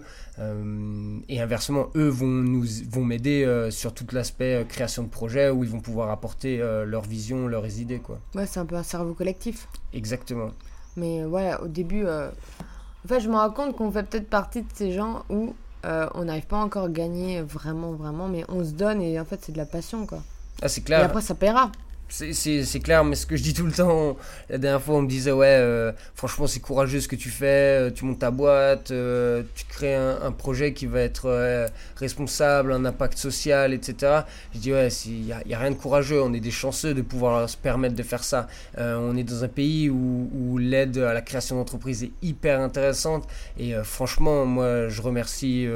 Et 1.30 1.42
inversement, 1.42 1.88
eux 1.96 2.08
vont 2.10 2.28
nous 2.28 2.64
vont 2.92 3.04
m'aider 3.04 3.68
sur 3.72 3.94
tout 3.94 4.06
l'aspect 4.12 4.66
création 4.70 5.04
de 5.04 5.10
projet 5.10 5.50
où 5.50 5.64
ils 5.64 5.70
vont 5.70 5.80
pouvoir 5.80 6.10
apporter 6.12 6.58
leur 6.86 7.02
vision, 7.04 7.48
leurs 7.48 7.80
idées, 7.80 8.00
quoi. 8.00 8.20
Ouais, 8.36 8.46
c'est 8.46 8.60
un 8.60 8.66
peu 8.66 8.76
un 8.76 8.84
cerveau 8.84 9.14
collectif. 9.14 9.68
Exactement. 9.94 10.52
Mais 10.96 11.24
voilà, 11.26 11.62
au 11.64 11.68
début, 11.68 12.06
en 12.06 13.08
fait, 13.08 13.20
je 13.20 13.30
me 13.30 13.36
rends 13.36 13.50
compte 13.52 13.76
qu'on 13.76 13.92
fait 13.92 14.04
peut-être 14.04 14.30
partie 14.30 14.62
de 14.62 14.68
ces 14.74 14.92
gens 14.92 15.24
où 15.30 15.56
euh, 15.86 16.08
on 16.16 16.26
n'arrive 16.26 16.48
pas 16.48 16.58
encore 16.58 16.86
à 16.86 16.90
gagner 16.90 17.42
vraiment, 17.42 17.92
vraiment, 17.94 18.28
mais 18.28 18.44
on 18.50 18.64
se 18.64 18.72
donne 18.72 19.02
et 19.02 19.20
en 19.20 19.26
fait, 19.26 19.40
c'est 19.44 19.52
de 19.52 19.58
la 19.58 19.66
passion, 19.66 20.06
quoi. 20.06 20.20
Ah, 20.62 20.68
c'est 20.68 20.82
Et 20.82 20.84
clair. 20.86 21.04
après, 21.04 21.22
ça 21.22 21.36
paiera. 21.36 21.72
C'est- 22.10 22.80
clair, 22.80 23.04
mais 23.04 23.16
ce 23.16 23.26
que 23.26 23.36
je 23.36 23.44
dis 23.44 23.54
tout 23.54 23.66
le 23.66 23.72
temps, 23.74 24.18
la 24.50 24.58
dernière 24.58 24.82
fois 24.82 24.96
on 24.96 25.02
me 25.02 25.10
disait 25.10 25.32
ouais, 25.32 25.48
euh, 25.48 25.92
franchement 26.16 26.48
c'est 26.48 26.62
courageux 26.62 27.02
ce 27.02 27.08
que 27.08 27.18
tu 27.18 27.30
fais, 27.30 27.90
euh, 27.90 27.92
tu 27.92 28.06
montes 28.06 28.20
ta 28.20 28.32
boîte, 28.32 28.92
euh, 28.92 29.44
tu 29.56 29.66
crées 29.66 29.96
un, 29.96 30.32
projet 30.32 30.74
qui 30.74 30.86
va 30.86 31.02
être 31.02 31.68
responsable, 31.98 32.72
un 32.72 32.86
impact 32.86 33.18
social, 33.18 33.74
etc. 33.74 34.22
Je 34.54 34.60
dis 34.60 34.72
ouais, 34.72 34.88
il 35.06 35.24
n'y 35.24 35.34
a, 35.34 35.60
rien 35.60 35.72
de 35.72 35.76
courageux, 35.76 36.22
on 36.22 36.34
est 36.34 36.40
des 36.40 36.52
chanceux 36.52 36.94
de 36.94 37.02
pouvoir 37.02 37.50
se 37.50 37.58
permettre 37.58 37.96
de 37.96 38.04
faire 38.04 38.24
ça. 38.24 38.48
On 38.78 39.18
est 39.18 39.24
dans 39.24 39.44
un 39.44 39.48
pays 39.50 39.90
où, 39.90 40.30
où 40.34 40.58
l'aide 40.58 40.98
à 41.00 41.14
la 41.14 41.22
création 41.22 41.58
d'entreprises 41.58 42.04
est 42.04 42.12
hyper 42.22 42.62
intéressante 42.62 43.28
et 43.58 43.74
franchement 43.84 44.46
moi 44.46 44.88
je 44.88 45.02
remercie 45.02 45.68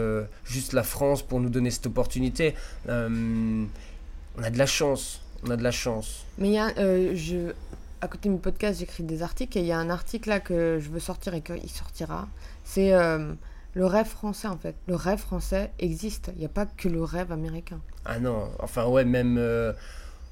juste 0.45 0.73
la 0.73 0.83
France 0.83 1.23
pour 1.23 1.39
nous 1.39 1.49
donner 1.49 1.71
cette 1.71 1.87
opportunité. 1.87 2.55
On 2.87 4.43
a 4.43 4.49
de 4.49 4.57
la 4.57 4.65
chance. 4.65 5.20
On 5.43 5.49
a 5.49 5.57
de 5.57 5.63
la 5.63 5.71
chance. 5.71 6.25
Mais 6.37 6.49
il 6.49 6.53
y 6.53 6.57
a, 6.57 6.69
euh, 6.77 7.13
je, 7.15 7.53
à 8.01 8.07
côté 8.07 8.29
de 8.29 8.33
mon 8.33 8.39
podcast, 8.39 8.79
j'écris 8.79 9.03
des 9.03 9.21
articles 9.21 9.57
et 9.57 9.61
il 9.61 9.67
y 9.67 9.71
a 9.71 9.77
un 9.77 9.89
article 9.89 10.29
là 10.29 10.39
que 10.39 10.79
je 10.81 10.89
veux 10.89 10.99
sortir 10.99 11.33
et 11.35 11.41
qu'il 11.41 11.69
sortira. 11.69 12.27
C'est 12.63 12.93
euh, 12.93 13.33
le 13.75 13.85
rêve 13.85 14.07
français 14.07 14.47
en 14.47 14.57
fait. 14.57 14.75
Le 14.87 14.95
rêve 14.95 15.19
français 15.19 15.71
existe. 15.79 16.31
Il 16.35 16.39
n'y 16.39 16.45
a 16.45 16.49
pas 16.49 16.65
que 16.65 16.89
le 16.89 17.03
rêve 17.03 17.31
américain. 17.31 17.79
Ah 18.05 18.19
non, 18.19 18.49
enfin 18.59 18.87
ouais, 18.87 19.05
même 19.05 19.37
euh, 19.37 19.71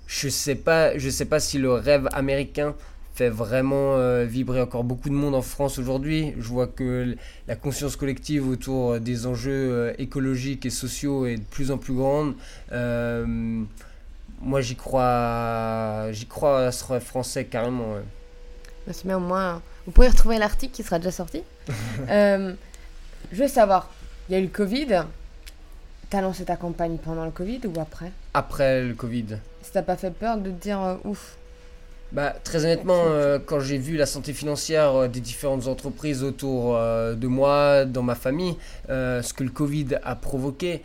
je 0.07 0.29
sais 0.29 0.55
pas, 0.55 0.97
je 0.97 1.09
sais 1.09 1.25
pas 1.25 1.39
si 1.39 1.59
le 1.59 1.71
rêve 1.71 2.09
américain 2.11 2.75
fait 3.13 3.29
vraiment 3.29 3.97
euh, 3.97 4.25
vibrer 4.25 4.61
encore 4.61 4.83
beaucoup 4.83 5.09
de 5.09 5.13
monde 5.13 5.35
en 5.35 5.43
France 5.43 5.77
aujourd'hui. 5.77 6.33
Je 6.39 6.47
vois 6.47 6.67
que 6.67 7.15
la 7.47 7.55
conscience 7.55 7.95
collective 7.95 8.47
autour 8.47 8.99
des 8.99 9.27
enjeux 9.27 9.93
écologiques 9.99 10.65
et 10.65 10.71
sociaux 10.71 11.27
est 11.27 11.37
de 11.37 11.43
plus 11.43 11.69
en 11.69 11.77
plus 11.77 11.93
grande. 11.93 12.33
Moi, 14.41 14.61
j'y 14.61 14.75
crois, 14.75 16.07
j'y 16.11 16.25
crois 16.25 16.67
à 16.67 16.71
ce 16.71 16.99
français 16.99 17.45
carrément. 17.45 17.93
ouais. 17.93 18.03
Mais 18.87 18.93
C'est 18.93 19.05
bien 19.05 19.17
au 19.17 19.21
moins. 19.21 19.61
Vous 19.85 19.91
pourrez 19.91 20.07
retrouver 20.07 20.37
l'article 20.37 20.73
qui 20.73 20.83
sera 20.83 20.97
déjà 20.99 21.11
sorti. 21.11 21.43
Euh, 22.09 22.53
je 23.31 23.43
veux 23.43 23.47
savoir, 23.47 23.89
il 24.27 24.33
y 24.33 24.35
a 24.35 24.39
eu 24.39 24.43
le 24.43 24.47
Covid. 24.49 25.03
T'as 26.09 26.21
lancé 26.21 26.45
ta 26.45 26.55
campagne 26.55 26.97
pendant 26.97 27.25
le 27.25 27.31
Covid 27.31 27.61
ou 27.67 27.79
après? 27.79 28.11
Après 28.33 28.83
le 28.83 28.93
Covid. 28.95 29.37
Ça 29.61 29.71
t'a 29.73 29.83
pas 29.83 29.95
fait 29.97 30.09
peur 30.11 30.37
de 30.37 30.49
te 30.49 30.55
dire 30.61 30.81
euh, 30.81 30.95
ouf 31.03 31.35
Bah, 32.11 32.33
très 32.43 32.65
honnêtement, 32.65 33.03
euh, 33.05 33.37
quand 33.43 33.59
j'ai 33.59 33.77
vu 33.77 33.95
la 33.95 34.07
santé 34.07 34.33
financière 34.33 34.95
euh, 34.95 35.07
des 35.07 35.19
différentes 35.19 35.67
entreprises 35.67 36.23
autour 36.23 36.75
euh, 36.75 37.13
de 37.13 37.27
moi, 37.27 37.85
dans 37.85 38.01
ma 38.01 38.15
famille, 38.15 38.55
ce 38.87 39.33
que 39.33 39.43
le 39.43 39.51
Covid 39.51 39.99
a 40.03 40.15
provoqué, 40.15 40.81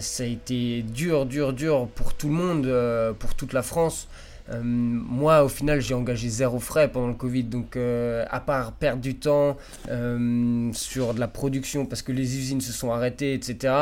ça 0.00 0.24
a 0.24 0.26
été 0.26 0.82
dur, 0.82 1.26
dur, 1.26 1.52
dur 1.52 1.88
pour 1.94 2.14
tout 2.14 2.28
le 2.28 2.34
monde, 2.34 3.14
pour 3.18 3.34
toute 3.34 3.52
la 3.52 3.62
France. 3.62 4.08
Euh, 4.50 4.60
moi, 4.62 5.42
au 5.44 5.48
final, 5.48 5.80
j'ai 5.80 5.94
engagé 5.94 6.28
zéro 6.28 6.58
frais 6.58 6.88
pendant 6.88 7.08
le 7.08 7.14
Covid, 7.14 7.44
donc 7.44 7.76
à 7.76 8.40
part 8.40 8.72
perdre 8.72 9.00
du 9.00 9.16
temps 9.16 9.56
sur 10.72 11.14
de 11.14 11.20
la 11.20 11.28
production 11.28 11.86
parce 11.86 12.02
que 12.02 12.12
les 12.12 12.36
usines 12.38 12.60
se 12.60 12.72
sont 12.72 12.92
arrêtées, 12.92 13.34
etc., 13.34 13.74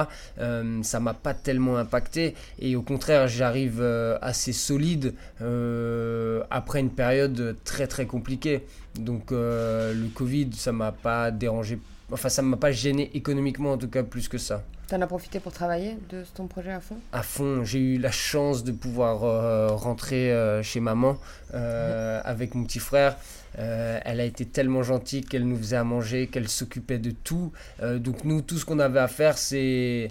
ça 0.83 1.01
m'a 1.01 1.15
pas 1.15 1.35
tellement 1.35 1.77
impacté. 1.77 2.35
Et 2.59 2.77
au 2.77 2.83
contraire, 2.83 3.29
j'arrive 3.29 3.83
assez 4.21 4.53
solide 4.53 5.15
après 6.51 6.81
une 6.81 6.91
période 6.91 7.57
très 7.65 7.87
très 7.87 8.07
compliquée. 8.07 8.63
Donc 8.99 9.31
le 9.31 10.09
Covid, 10.15 10.51
ça 10.55 10.73
m'a 10.73 10.93
pas 10.93 11.31
dérangé 11.31 11.79
Enfin, 12.13 12.29
ça 12.29 12.43
ne 12.43 12.49
m'a 12.49 12.57
pas 12.57 12.73
gêné 12.73 13.11
économiquement, 13.15 13.73
en 13.73 13.79
tout 13.79 13.89
cas, 13.89 14.03
plus 14.03 14.29
que 14.29 14.39
ça. 14.39 14.63
T'en 14.89 15.01
as 15.01 15.07
profité 15.07 15.41
pour 15.41 15.53
travailler 15.53 15.97
de 16.11 16.25
ton 16.35 16.47
projet 16.47 16.71
à 16.71 16.81
fond? 16.81 16.97
À 17.13 17.23
fond. 17.23 17.65
J'ai 17.65 17.79
eu 17.79 17.99
la 17.99 18.11
chance 18.11 18.65
de 18.65 18.73
pouvoir 18.73 19.25
euh, 19.25 19.69
rentrer 19.69 20.31
euh, 20.31 20.63
chez 20.63 20.79
maman 20.81 21.17
euh, 21.55 22.21
avec 22.23 22.55
mon 22.55 22.65
petit 22.65 22.81
frère. 22.81 23.17
elle 23.57 24.21
a 24.21 24.25
été 24.25 24.45
tellement 24.45 24.83
gentille 24.83 25.23
qu'elle 25.23 25.47
nous 25.47 25.57
faisait 25.57 25.77
à 25.77 25.85
manger, 25.85 26.27
qu'elle 26.27 26.49
s'occupait 26.49 26.99
de 26.99 27.13
tout. 27.13 27.53
donc 27.81 28.25
nous, 28.25 28.43
tout 28.43 28.59
ce 28.59 28.65
qu'on 28.65 28.81
avait 28.81 28.99
à 28.99 29.09
faire, 29.09 29.39
c'est 29.39 30.11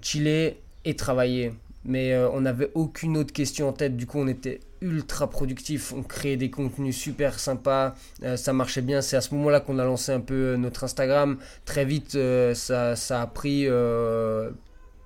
chiller 0.00 0.60
et 0.84 0.96
travailler. 0.96 1.52
Mais 1.84 2.16
on 2.16 2.40
n'avait 2.40 2.70
aucune 2.74 3.16
autre 3.16 3.32
question 3.32 3.68
en 3.68 3.72
tête. 3.72 3.96
Du 3.96 4.06
coup, 4.06 4.18
on 4.18 4.28
était 4.28 4.60
ultra 4.82 5.30
productif, 5.30 5.92
on 5.92 6.02
créait 6.02 6.36
des 6.36 6.50
contenus 6.50 6.96
super 6.96 7.38
sympas, 7.38 7.94
euh, 8.22 8.36
ça 8.36 8.52
marchait 8.52 8.82
bien. 8.82 9.00
C'est 9.00 9.16
à 9.16 9.20
ce 9.20 9.34
moment-là 9.34 9.60
qu'on 9.60 9.78
a 9.78 9.84
lancé 9.84 10.12
un 10.12 10.20
peu 10.20 10.34
euh, 10.34 10.56
notre 10.56 10.84
Instagram. 10.84 11.38
Très 11.64 11.84
vite, 11.84 12.16
euh, 12.16 12.54
ça, 12.54 12.96
ça, 12.96 13.22
a 13.22 13.26
pris 13.26 13.66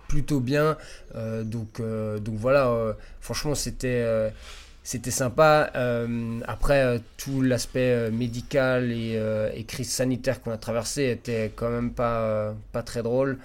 plutôt 0.09 0.41
bien. 0.41 0.77
donc, 1.43 1.81
donc 1.81 2.35
voilà, 2.37 2.95
franchement, 3.21 3.55
c'était 3.55 4.33
c'était 4.85 5.11
sympa. 5.11 5.71
après, 6.47 7.01
tout 7.17 7.43
l'aspect 7.43 8.11
médical 8.13 8.93
et, 8.93 9.21
et, 9.55 9.65
crise 9.65 9.91
sanitaire 9.91 10.41
qu'on 10.41 10.53
a 10.53 10.59
traversé 10.59 11.11
était 11.11 11.53
quand 11.57 11.71
même 11.71 11.91
pas, 11.91 12.55
pas 12.73 12.83
très 12.83 13.03
drôle. 13.03 13.39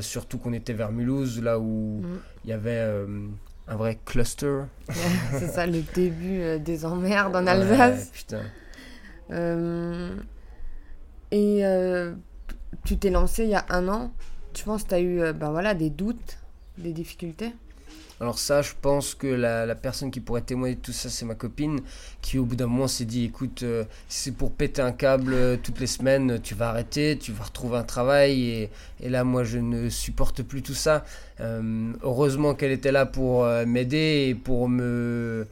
surtout 0.00 0.38
qu'on 0.38 0.54
était 0.54 0.72
vers 0.72 0.90
Mulhouse, 0.90 1.42
là 1.42 1.58
où 1.58 2.00
mm. 2.02 2.18
il 2.44 2.50
y 2.50 2.52
avait 2.54 3.04
un 3.68 3.76
vrai 3.76 3.98
cluster. 4.04 4.62
c'est 5.38 5.48
ça, 5.48 5.66
le 5.66 5.82
début 5.94 6.40
euh, 6.40 6.58
des 6.58 6.84
emmerdes 6.84 7.36
en 7.36 7.46
Alsace. 7.46 8.10
putain. 8.12 8.42
Euh, 9.30 10.16
et 11.30 11.64
euh, 11.66 12.14
tu 12.84 12.96
t'es 12.96 13.10
lancé 13.10 13.44
il 13.44 13.50
y 13.50 13.54
a 13.54 13.66
un 13.68 13.88
an. 13.88 14.12
Tu 14.54 14.64
penses 14.64 14.84
que 14.84 14.88
tu 14.88 14.94
as 14.94 15.00
eu 15.00 15.32
ben 15.34 15.50
voilà, 15.50 15.74
des 15.74 15.90
doutes, 15.90 16.38
des 16.78 16.92
difficultés 16.92 17.52
alors 18.20 18.38
ça, 18.38 18.62
je 18.62 18.72
pense 18.80 19.14
que 19.14 19.28
la, 19.28 19.74
personne 19.76 20.10
qui 20.10 20.20
pourrait 20.20 20.42
témoigner 20.42 20.74
de 20.74 20.80
tout 20.80 20.92
ça, 20.92 21.08
c'est 21.08 21.24
ma 21.24 21.36
copine, 21.36 21.80
qui 22.20 22.38
au 22.38 22.44
bout 22.44 22.56
d'un 22.56 22.66
moment 22.66 22.88
s'est 22.88 23.04
dit, 23.04 23.24
écoute, 23.24 23.62
euh, 23.62 23.84
c'est 24.08 24.32
pour 24.32 24.52
péter 24.52 24.82
un 24.82 24.90
câble 24.92 25.34
euh, 25.34 25.56
toutes 25.62 25.78
les 25.78 25.86
semaines, 25.86 26.40
tu 26.42 26.54
vas 26.54 26.70
arrêter, 26.70 27.16
tu 27.18 27.32
vas 27.32 27.44
retrouver 27.44 27.76
un 27.76 27.84
travail, 27.84 28.68
et, 29.00 29.08
là, 29.08 29.22
moi, 29.22 29.44
je 29.44 29.58
ne 29.58 29.88
supporte 29.88 30.42
plus 30.42 30.62
tout 30.62 30.74
ça. 30.74 31.04
Euh, 31.40 31.92
heureusement 32.02 32.54
qu'elle 32.54 32.72
était 32.72 32.92
là 32.92 33.06
pour 33.06 33.46
m'aider 33.66 34.26
et 34.30 34.34
pour 34.34 34.68
me... 34.68 35.46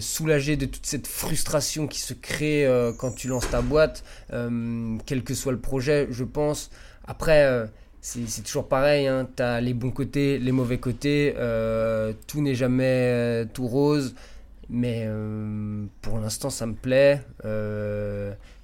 soulager 0.00 0.56
de 0.56 0.66
toute 0.66 0.86
cette 0.86 1.06
frustration 1.06 1.86
qui 1.86 2.00
se 2.00 2.14
crée 2.14 2.66
quand 2.98 3.14
tu 3.14 3.28
lances 3.28 3.48
ta 3.50 3.60
boîte, 3.60 4.02
quel 4.30 5.22
que 5.22 5.34
soit 5.34 5.52
le 5.52 5.60
projet, 5.60 6.08
je 6.10 6.24
pense. 6.24 6.70
Après, 7.06 7.68
c'est 8.06 8.42
toujours 8.42 8.68
pareil, 8.68 9.08
hein. 9.08 9.28
tu 9.36 9.42
as 9.42 9.60
les 9.60 9.74
bons 9.74 9.90
côtés, 9.90 10.38
les 10.38 10.52
mauvais 10.52 10.78
côtés, 10.78 11.34
euh, 11.36 12.12
tout 12.28 12.40
n'est 12.40 12.54
jamais 12.54 12.84
euh, 12.84 13.44
tout 13.52 13.66
rose, 13.66 14.14
mais 14.70 15.04
euh, 15.06 15.84
pour 16.02 16.18
l'instant 16.18 16.48
ça 16.48 16.66
me 16.66 16.74
plaît 16.74 17.20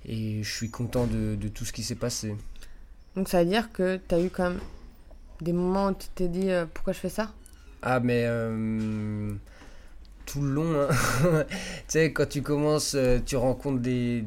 et 0.05 0.43
je 0.43 0.49
suis 0.49 0.71
content 0.71 1.07
de, 1.07 1.35
de 1.35 1.49
tout 1.49 1.65
ce 1.65 1.73
qui 1.73 1.83
s'est 1.83 1.97
passé. 1.97 2.37
Donc 3.17 3.29
ça 3.29 3.43
veut 3.43 3.49
dire 3.49 3.73
que 3.73 3.99
tu 4.09 4.15
as 4.15 4.21
eu 4.21 4.31
quand 4.31 4.51
même 4.51 4.61
des 5.41 5.53
moments 5.53 5.89
où 5.89 5.95
tu 5.95 6.07
t'es 6.15 6.29
dit 6.29 6.51
pourquoi 6.73 6.93
je 6.93 7.01
fais 7.01 7.09
ça? 7.09 7.33
Ah 7.83 7.99
mais 7.99 8.25
tout 10.25 10.41
le 10.41 10.51
long, 10.51 10.83
hein. 10.83 10.89
tu 11.49 11.55
sais 11.89 12.13
quand 12.13 12.29
tu 12.29 12.43
commences, 12.43 12.97
tu 13.27 13.35
rencontres 13.35 13.81
des 13.81 14.25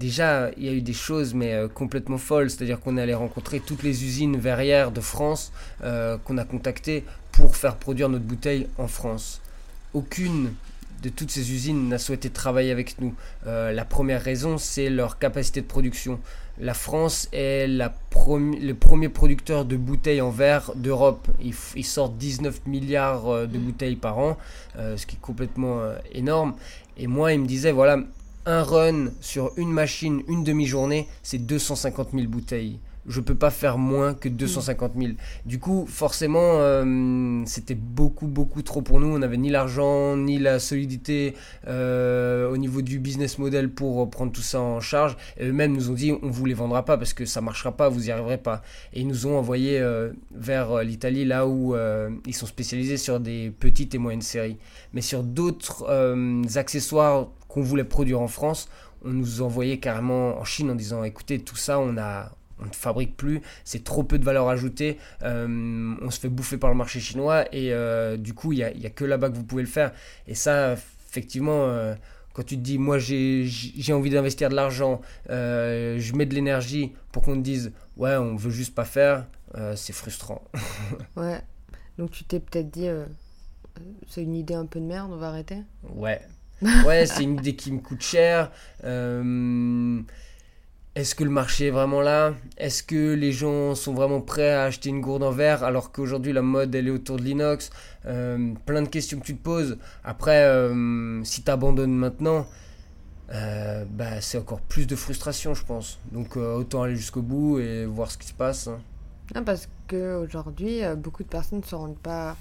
déjà, 0.00 0.50
il 0.56 0.64
y 0.64 0.68
a 0.68 0.72
eu 0.72 0.80
des 0.80 0.94
choses, 0.94 1.34
mais 1.34 1.52
euh, 1.52 1.68
complètement 1.68 2.18
folles. 2.18 2.50
C'est-à-dire 2.50 2.80
qu'on 2.80 2.96
est 2.96 3.02
allé 3.02 3.14
rencontrer 3.14 3.60
toutes 3.60 3.84
les 3.84 4.04
usines 4.04 4.36
verrières 4.36 4.90
de 4.90 5.00
France 5.00 5.52
euh, 5.84 6.16
qu'on 6.24 6.38
a 6.38 6.44
contactées 6.44 7.04
pour 7.30 7.54
faire 7.54 7.76
produire 7.76 8.08
notre 8.08 8.24
bouteille 8.24 8.66
en 8.78 8.88
France. 8.88 9.40
Aucune 9.94 10.52
de 11.02 11.08
toutes 11.08 11.30
ces 11.30 11.52
usines 11.52 11.88
n'a 11.88 11.98
souhaité 11.98 12.28
travailler 12.28 12.72
avec 12.72 13.00
nous. 13.00 13.14
Euh, 13.46 13.72
la 13.72 13.84
première 13.84 14.22
raison, 14.22 14.58
c'est 14.58 14.90
leur 14.90 15.18
capacité 15.18 15.60
de 15.60 15.66
production. 15.66 16.18
La 16.58 16.74
France 16.74 17.28
est 17.32 17.66
la 17.68 17.94
le 18.26 18.72
premier 18.72 19.08
producteur 19.08 19.64
de 19.64 19.76
bouteilles 19.76 20.20
en 20.20 20.30
verre 20.30 20.72
d'Europe. 20.74 21.26
Ils, 21.40 21.54
ils, 21.74 21.86
sortent 21.86 22.18
19 22.18 22.66
milliards 22.66 23.46
de 23.48 23.58
bouteilles 23.58 23.96
par 23.96 24.18
an, 24.18 24.36
ce 24.76 25.06
qui 25.06 25.16
est 25.16 25.20
complètement 25.20 25.80
énorme. 26.12 26.54
Et 26.98 27.06
moi, 27.06 27.32
il 27.32 27.40
me 27.40 27.46
disait, 27.46 27.72
voilà, 27.72 28.00
un 28.46 28.62
run 28.62 29.08
sur 29.20 29.52
une 29.56 29.72
machine, 29.72 30.22
une 30.28 30.44
demi-journée, 30.44 31.08
c'est 31.22 31.38
250 31.38 32.10
000 32.12 32.26
bouteilles. 32.28 32.78
Je 33.06 33.20
peux 33.20 33.34
pas 33.34 33.50
faire 33.50 33.78
moins 33.78 34.14
que 34.14 34.28
250 34.28 34.92
000. 34.96 35.12
Du 35.46 35.58
coup, 35.58 35.86
forcément, 35.88 36.58
euh, 36.58 37.42
c'était 37.46 37.74
beaucoup, 37.74 38.26
beaucoup 38.26 38.62
trop 38.62 38.82
pour 38.82 39.00
nous. 39.00 39.08
On 39.08 39.18
n'avait 39.18 39.36
ni 39.36 39.50
l'argent, 39.50 40.16
ni 40.16 40.38
la 40.38 40.58
solidité 40.58 41.34
euh, 41.66 42.50
au 42.50 42.56
niveau 42.56 42.82
du 42.82 42.98
business 42.98 43.38
model 43.38 43.70
pour 43.70 44.08
prendre 44.10 44.32
tout 44.32 44.42
ça 44.42 44.60
en 44.60 44.80
charge. 44.80 45.16
Et 45.38 45.46
eux-mêmes 45.46 45.72
nous 45.72 45.90
ont 45.90 45.94
dit 45.94 46.12
on 46.22 46.28
vous 46.28 46.44
les 46.44 46.54
vendra 46.54 46.84
pas 46.84 46.98
parce 46.98 47.14
que 47.14 47.24
ça 47.24 47.40
marchera 47.40 47.76
pas, 47.76 47.88
vous 47.88 48.08
y 48.08 48.10
arriverez 48.10 48.38
pas. 48.38 48.62
Et 48.92 49.00
ils 49.00 49.06
nous 49.06 49.26
ont 49.26 49.38
envoyé 49.38 49.78
euh, 49.80 50.10
vers 50.34 50.82
l'Italie, 50.82 51.24
là 51.24 51.46
où 51.46 51.74
ils 52.26 52.34
sont 52.34 52.46
spécialisés 52.46 52.96
sur 52.96 53.20
des 53.20 53.50
petites 53.50 53.94
et 53.94 53.98
moyennes 53.98 54.22
séries. 54.22 54.58
Mais 54.92 55.00
sur 55.00 55.22
d'autres 55.22 55.86
accessoires 56.56 57.28
qu'on 57.48 57.62
voulait 57.62 57.84
produire 57.84 58.20
en 58.20 58.28
France, 58.28 58.68
on 59.04 59.10
nous 59.10 59.42
envoyait 59.42 59.78
carrément 59.78 60.38
en 60.38 60.44
Chine 60.44 60.70
en 60.70 60.74
disant 60.74 61.04
écoutez, 61.04 61.38
tout 61.38 61.56
ça, 61.56 61.78
on 61.80 61.96
a. 61.96 62.32
On 62.62 62.66
ne 62.66 62.72
fabrique 62.72 63.16
plus, 63.16 63.40
c'est 63.64 63.84
trop 63.84 64.02
peu 64.02 64.18
de 64.18 64.24
valeur 64.24 64.48
ajoutée, 64.48 64.98
euh, 65.22 65.94
on 66.00 66.10
se 66.10 66.20
fait 66.20 66.28
bouffer 66.28 66.58
par 66.58 66.70
le 66.70 66.76
marché 66.76 67.00
chinois 67.00 67.46
et 67.54 67.72
euh, 67.72 68.16
du 68.16 68.34
coup 68.34 68.52
il 68.52 68.56
n'y 68.56 68.64
a, 68.64 68.68
a, 68.68 68.90
que 68.90 69.04
là-bas 69.04 69.30
que 69.30 69.36
vous 69.36 69.44
pouvez 69.44 69.62
le 69.62 69.68
faire. 69.68 69.92
Et 70.26 70.34
ça, 70.34 70.74
effectivement, 71.08 71.64
euh, 71.66 71.94
quand 72.34 72.42
tu 72.42 72.56
te 72.56 72.62
dis 72.62 72.78
moi 72.78 72.98
j'ai 72.98 73.92
envie 73.92 74.10
d'investir 74.10 74.50
de 74.50 74.54
l'argent, 74.54 75.00
je 75.28 76.14
mets 76.14 76.26
de 76.26 76.34
l'énergie 76.34 76.92
pour 77.12 77.22
qu'on 77.22 77.36
te 77.36 77.42
dise 77.42 77.72
ouais 77.96 78.16
on 78.16 78.36
veut 78.36 78.50
juste 78.50 78.74
pas 78.74 78.84
faire, 78.84 79.26
c'est 79.74 79.94
frustrant. 79.94 80.42
ouais, 81.16 81.40
donc 81.98 82.10
tu 82.10 82.24
t'es 82.24 82.40
peut-être 82.40 82.70
dit 82.70 82.88
c'est 84.08 84.22
une 84.22 84.34
idée 84.34 84.54
un 84.54 84.66
peu 84.66 84.80
de 84.80 84.84
merde, 84.84 85.10
on 85.12 85.16
va 85.16 85.28
arrêter? 85.28 85.58
Ouais, 85.94 86.20
ouais, 86.84 87.06
c'est 87.06 87.22
une 87.22 87.38
idée 87.38 87.56
qui 87.56 87.72
me 87.72 87.80
coûte 87.80 88.02
cher. 88.02 88.50
Euh, 90.96 91.00
est-ce 91.00 91.14
que 91.14 91.24
le 91.24 91.30
marché 91.30 91.68
est 91.68 91.70
vraiment 91.70 92.00
là? 92.00 92.34
Est-ce 92.56 92.82
que 92.82 93.14
les 93.14 93.32
gens 93.32 93.74
sont 93.74 93.94
vraiment 93.94 94.20
prêts 94.20 94.50
à 94.50 94.64
acheter 94.64 94.90
une 94.90 95.00
gourde 95.00 95.22
en 95.22 95.30
verre 95.30 95.64
alors 95.64 95.92
qu'aujourd'hui 95.92 96.32
la 96.32 96.42
mode 96.42 96.74
elle 96.74 96.88
est 96.88 96.90
autour 96.90 97.16
de 97.16 97.22
l'inox? 97.22 97.70
Euh, 98.06 98.54
Plein 98.66 98.82
de 98.82 98.88
questions 98.88 99.18
que 99.18 99.24
tu 99.24 99.36
te 99.36 99.42
poses. 99.42 99.78
Après, 100.04 100.44
euh, 100.44 101.22
si 101.24 101.42
tu 101.42 101.50
abandonnes 101.50 101.94
maintenant, 101.94 102.46
bah, 103.30 104.20
c'est 104.20 104.38
encore 104.38 104.60
plus 104.60 104.86
de 104.86 104.96
frustration, 104.96 105.54
je 105.54 105.64
pense. 105.64 106.00
Donc 106.10 106.36
autant 106.36 106.82
aller 106.82 106.96
jusqu'au 106.96 107.22
bout 107.22 107.60
et 107.60 107.86
voir 107.86 108.10
ce 108.10 108.18
qui 108.18 108.26
se 108.26 108.34
passe. 108.34 108.68
Hein. 108.68 109.42
Parce 109.44 109.68
qu'aujourd'hui, 109.88 110.80
beaucoup 110.96 111.22
de 111.22 111.28
personnes 111.28 111.60
ne 111.60 111.64
se 111.64 111.76
rendent 111.76 111.98
pas 111.98 112.36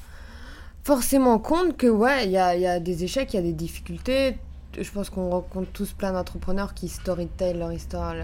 forcément 0.83 1.37
compte 1.37 1.77
que, 1.77 1.85
ouais, 1.85 2.25
il 2.25 2.31
y 2.31 2.37
a, 2.37 2.79
des 2.79 3.03
échecs, 3.03 3.33
il 3.33 3.35
y 3.35 3.39
a 3.39 3.43
des 3.43 3.53
difficultés. 3.53 4.37
Je 4.77 4.91
pense 4.91 5.09
qu'on 5.09 5.29
rencontre 5.29 5.71
tous 5.71 5.93
plein 5.93 6.13
d'entrepreneurs 6.13 6.73
qui 6.73 6.89
storytellent 6.89 7.59
leur 7.59 7.73
histoire, 7.73 8.15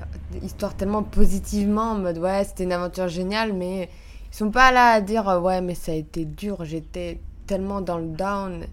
histoire 0.43 0.75
tellement 0.75 1.03
positivement, 1.03 1.91
en 1.91 1.99
mode, 1.99 2.19
ouais, 2.19 2.43
c'était 2.43 2.65
une 2.65 2.73
aventure 2.73 3.07
géniale, 3.07 3.53
mais 3.53 3.89
ils 4.31 4.35
sont 4.35 4.51
pas 4.51 4.71
là 4.71 4.91
à 4.91 5.01
dire, 5.01 5.25
ouais, 5.41 5.61
mais 5.61 5.75
ça 5.75 5.91
a 5.91 5.95
été 5.95 6.23
dur, 6.23 6.63
j'étais 6.63 7.19
tellement 7.47 7.81
dans 7.81 7.97
le 7.97 8.07
down. 8.07 8.65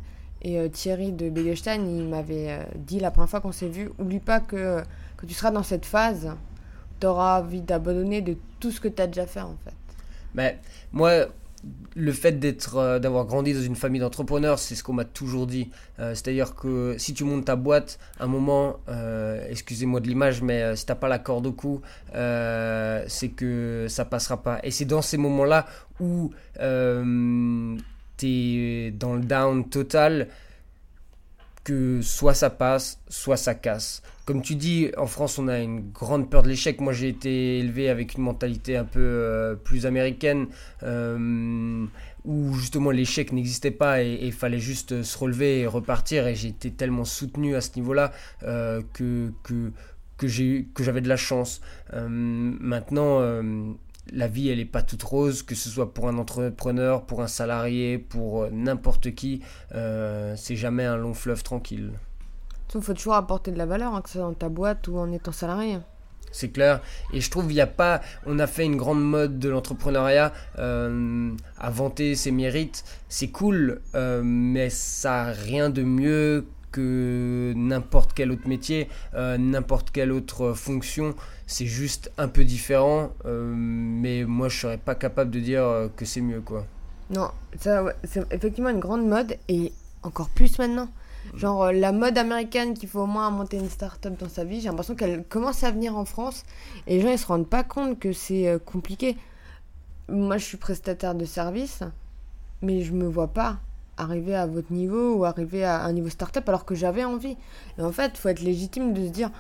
Et 0.43 0.59
euh, 0.59 0.69
Thierry 0.69 1.13
de 1.13 1.31
Begestein, 1.31 1.77
il 1.77 2.09
m'avait 2.09 2.51
euh, 2.51 2.65
dit 2.75 2.99
la 2.99 3.11
première 3.11 3.31
fois 3.31 3.41
qu'on 3.41 3.53
s'est 3.53 3.69
vu, 3.69 3.91
oublie 3.99 4.19
pas 4.19 4.41
que, 4.41 4.83
que 5.17 5.25
tu 5.25 5.35
seras 5.35 5.53
dans 5.53 5.63
cette 5.63 5.87
phase, 5.87 6.31
tu 7.01 7.07
auras 7.07 7.41
envie 7.41 7.63
d'abandonner 7.63 8.23
de 8.23 8.37
tout 8.59 8.73
ce 8.73 8.81
que 8.81 8.89
tu 8.89 9.01
as 9.01 9.07
déjà 9.07 9.27
fait 9.27 9.41
en 9.41 9.57
fait. 9.65 9.75
Mais 10.35 10.59
moi, 10.93 11.27
le 11.95 12.13
fait 12.13 12.39
d'être, 12.39 12.77
euh, 12.77 12.99
d'avoir 12.99 13.27
grandi 13.27 13.55
dans 13.55 13.63
une 13.63 13.77
famille 13.77 14.01
d'entrepreneurs, 14.01 14.59
c'est 14.59 14.75
ce 14.75 14.83
qu'on 14.83 14.93
m'a 14.93 15.05
toujours 15.05 15.47
dit. 15.47 15.71
Euh, 15.99 16.15
c'est-à-dire 16.15 16.55
que 16.55 16.97
si 16.99 17.15
tu 17.15 17.25
montes 17.25 17.45
ta 17.45 17.57
boîte, 17.57 17.99
un 18.19 18.27
moment, 18.27 18.77
euh, 18.89 19.45
excusez-moi 19.49 20.01
de 20.01 20.09
l'image, 20.09 20.43
mais 20.43 20.75
si 20.77 20.87
t'as 20.87 20.95
pas 20.95 21.09
la 21.09 21.19
corde 21.19 21.47
au 21.47 21.53
cou, 21.53 21.81
c'est 22.13 23.29
que 23.37 23.87
ça 23.89 24.05
passera 24.05 24.43
pas. 24.43 24.61
Et 24.63 24.71
c'est 24.71 24.85
dans 24.85 25.03
ces 25.03 25.17
moments-là 25.17 25.67
où 26.01 26.33
tu 28.17 28.27
es 28.27 28.91
dans 28.91 29.15
le 29.15 29.23
down 29.23 29.69
total 29.69 30.29
que 31.65 32.01
soit 32.03 32.35
ça 32.35 32.51
passe, 32.51 33.01
soit 33.09 33.37
ça 33.37 33.55
casse. 33.55 34.03
Comme 34.25 34.43
tu 34.43 34.55
dis, 34.55 34.91
en 34.97 35.07
France, 35.07 35.39
on 35.39 35.49
a 35.49 35.59
une 35.59 35.91
grande 35.91 36.31
peur 36.31 36.43
de 36.43 36.49
l'échec. 36.49 36.81
Moi, 36.81 36.93
j'ai 36.93 37.09
été 37.09 37.59
élevé 37.59 37.89
avec 37.89 38.15
une 38.15 38.23
mentalité 38.23 38.77
un 38.77 38.85
peu 38.85 39.01
euh, 39.01 39.55
plus 39.57 39.85
américaine, 39.85 40.47
euh, 40.83 41.85
où 42.25 42.55
justement 42.55 42.93
l'échec 42.93 43.33
n'existait 43.33 43.73
pas 43.73 44.03
et 44.03 44.19
il 44.23 44.33
fallait 44.33 44.61
juste 44.61 45.03
se 45.03 45.19
relever 45.19 45.61
et 45.61 45.67
repartir. 45.67 46.27
Et 46.29 46.35
j'ai 46.35 46.49
été 46.49 46.71
tellement 46.71 47.05
soutenu 47.05 47.57
à 47.57 47.61
ce 47.61 47.71
niveau-là 47.77 48.13
euh, 48.45 48.81
que, 48.93 49.33
que, 49.43 49.73
que 50.19 50.29
j'avais 50.29 51.01
de 51.01 51.09
la 51.09 51.17
chance. 51.17 51.61
maintenant, 51.93 53.21
la 54.11 54.27
vie, 54.27 54.49
elle 54.49 54.59
n'est 54.59 54.65
pas 54.65 54.83
toute 54.83 55.03
rose, 55.03 55.43
que 55.43 55.55
ce 55.55 55.69
soit 55.69 55.95
pour 55.95 56.09
un 56.09 56.19
entrepreneur, 56.19 57.05
pour 57.05 57.23
un 57.23 57.29
salarié, 57.29 57.99
pour 57.99 58.51
n'importe 58.51 59.15
qui. 59.15 59.43
c'est 59.71 60.57
jamais 60.57 60.85
un 60.85 60.97
long 60.97 61.15
fleuve 61.15 61.43
tranquille. 61.43 61.93
Il 62.75 62.81
faut 62.81 62.95
toujours 62.95 63.15
apporter 63.15 63.51
de 63.51 63.59
la 63.59 63.67
valeur, 63.67 63.95
hein, 63.95 64.01
que 64.01 64.09
ce 64.09 64.15
soit 64.15 64.23
dans 64.23 64.33
ta 64.33 64.49
boîte 64.49 64.89
ou 64.89 64.97
en 64.97 65.13
étant 65.13 65.33
salarié. 65.33 65.79
C'est 66.31 66.49
clair. 66.49 66.81
Et 67.13 67.21
je 67.21 67.31
trouve 67.31 67.51
il 67.51 67.55
n'y 67.55 67.61
a 67.61 67.67
pas. 67.67 68.01
On 68.27 68.39
a 68.39 68.47
fait 68.47 68.65
une 68.65 68.77
grande 68.77 69.03
mode 69.05 69.39
de 69.39 69.51
l'entrepreneuriat 69.51 70.33
euh, 70.59 71.31
à 71.59 71.71
vanter 71.71 72.15
ses 72.15 72.31
mérites. 72.31 72.85
C'est 73.09 73.29
cool, 73.29 73.83
euh, 73.95 74.23
mais 74.25 74.71
ça 74.71 75.27
n'a 75.27 75.33
rien 75.33 75.69
de 75.69 75.83
mieux 75.83 76.47
que 76.73 77.53
n'importe 77.55 78.13
quel 78.15 78.33
autre 78.33 78.49
métier, 78.49 78.89
euh, 79.15 79.39
n'importe 79.39 79.91
quelle 79.91 80.11
autre 80.11 80.55
fonction. 80.55 81.15
C'est 81.47 81.67
juste 81.67 82.11
un 82.19 82.29
peu 82.29 82.45
différent, 82.45 83.11
mais 83.25 84.25
moi 84.25 84.49
je 84.49 84.59
serais 84.59 84.79
pas 84.79 84.95
capable 84.95 85.31
de 85.31 85.41
dire 85.41 85.91
que 85.97 86.05
c'est 86.05 86.23
mieux 86.23 86.41
quoi. 86.41 86.67
Non, 87.11 87.31
c'est 87.59 88.25
effectivement 88.31 88.71
une 88.71 88.81
grande 88.81 89.07
mode 89.07 89.37
et 89.49 89.73
encore 90.03 90.31
plus 90.31 90.59
maintenant. 90.59 90.89
Genre 91.35 91.65
euh, 91.65 91.73
la 91.73 91.93
mode 91.93 92.19
américaine 92.19 92.75
qu'il 92.75 92.89
faut 92.89 93.01
au 93.01 93.07
moins 93.07 93.31
monter 93.31 93.57
une 93.57 93.69
start-up 93.69 94.19
dans 94.19 94.29
sa 94.29 94.45
vie, 94.45 94.61
j'ai 94.61 94.69
l'impression 94.69 94.95
qu'elle 94.95 95.25
commence 95.25 95.63
à 95.65 95.71
venir 95.71 95.97
en 95.97 96.05
France 96.05 96.45
et 96.87 96.97
les 96.97 97.03
gens 97.03 97.11
ils 97.11 97.19
se 97.19 97.27
rendent 97.27 97.49
pas 97.49 97.63
compte 97.63 97.99
que 97.99 98.13
c'est 98.13 98.49
euh, 98.49 98.59
compliqué. 98.59 99.17
Moi 100.09 100.37
je 100.39 100.45
suis 100.45 100.57
prestataire 100.57 101.15
de 101.15 101.25
service, 101.25 101.81
mais 102.61 102.83
je 102.83 102.93
me 102.93 103.07
vois 103.07 103.29
pas 103.29 103.59
arriver 103.97 104.35
à 104.35 104.47
votre 104.47 104.73
niveau 104.73 105.15
ou 105.17 105.25
arriver 105.25 105.65
à 105.65 105.85
un 105.85 105.93
niveau 105.93 106.09
start-up 106.09 106.49
alors 106.49 106.65
que 106.65 106.75
j'avais 106.75 107.05
envie. 107.05 107.37
Et 107.79 107.83
en 107.83 107.93
fait, 107.93 108.13
il 108.15 108.19
faut 108.19 108.29
être 108.29 108.41
légitime 108.41 108.93
de 108.93 109.07
se 109.07 109.11
dire 109.11 109.31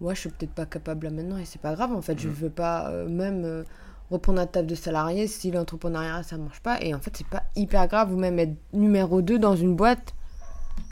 ouais, 0.00 0.14
je 0.14 0.20
suis 0.20 0.30
peut-être 0.30 0.52
pas 0.52 0.66
capable 0.66 1.06
là 1.06 1.12
maintenant 1.12 1.38
et 1.38 1.44
c'est 1.44 1.60
pas 1.60 1.74
grave 1.74 1.92
en 1.92 2.02
fait, 2.02 2.18
je 2.20 2.28
mm. 2.28 2.32
veux 2.32 2.50
pas 2.50 2.88
euh, 2.88 3.08
même 3.08 3.64
reprendre 4.10 4.40
un 4.40 4.46
table 4.46 4.68
de 4.68 4.76
salarié 4.76 5.26
si 5.26 5.50
l'entrepreneuriat 5.50 6.22
ça 6.22 6.38
marche 6.38 6.60
pas 6.60 6.80
et 6.80 6.94
en 6.94 7.00
fait, 7.00 7.16
c'est 7.16 7.26
pas 7.26 7.42
hyper 7.56 7.88
grave 7.88 8.12
ou 8.12 8.16
même 8.16 8.38
être 8.38 8.54
numéro 8.72 9.22
2 9.22 9.38
dans 9.38 9.56
une 9.56 9.74
boîte 9.74 10.14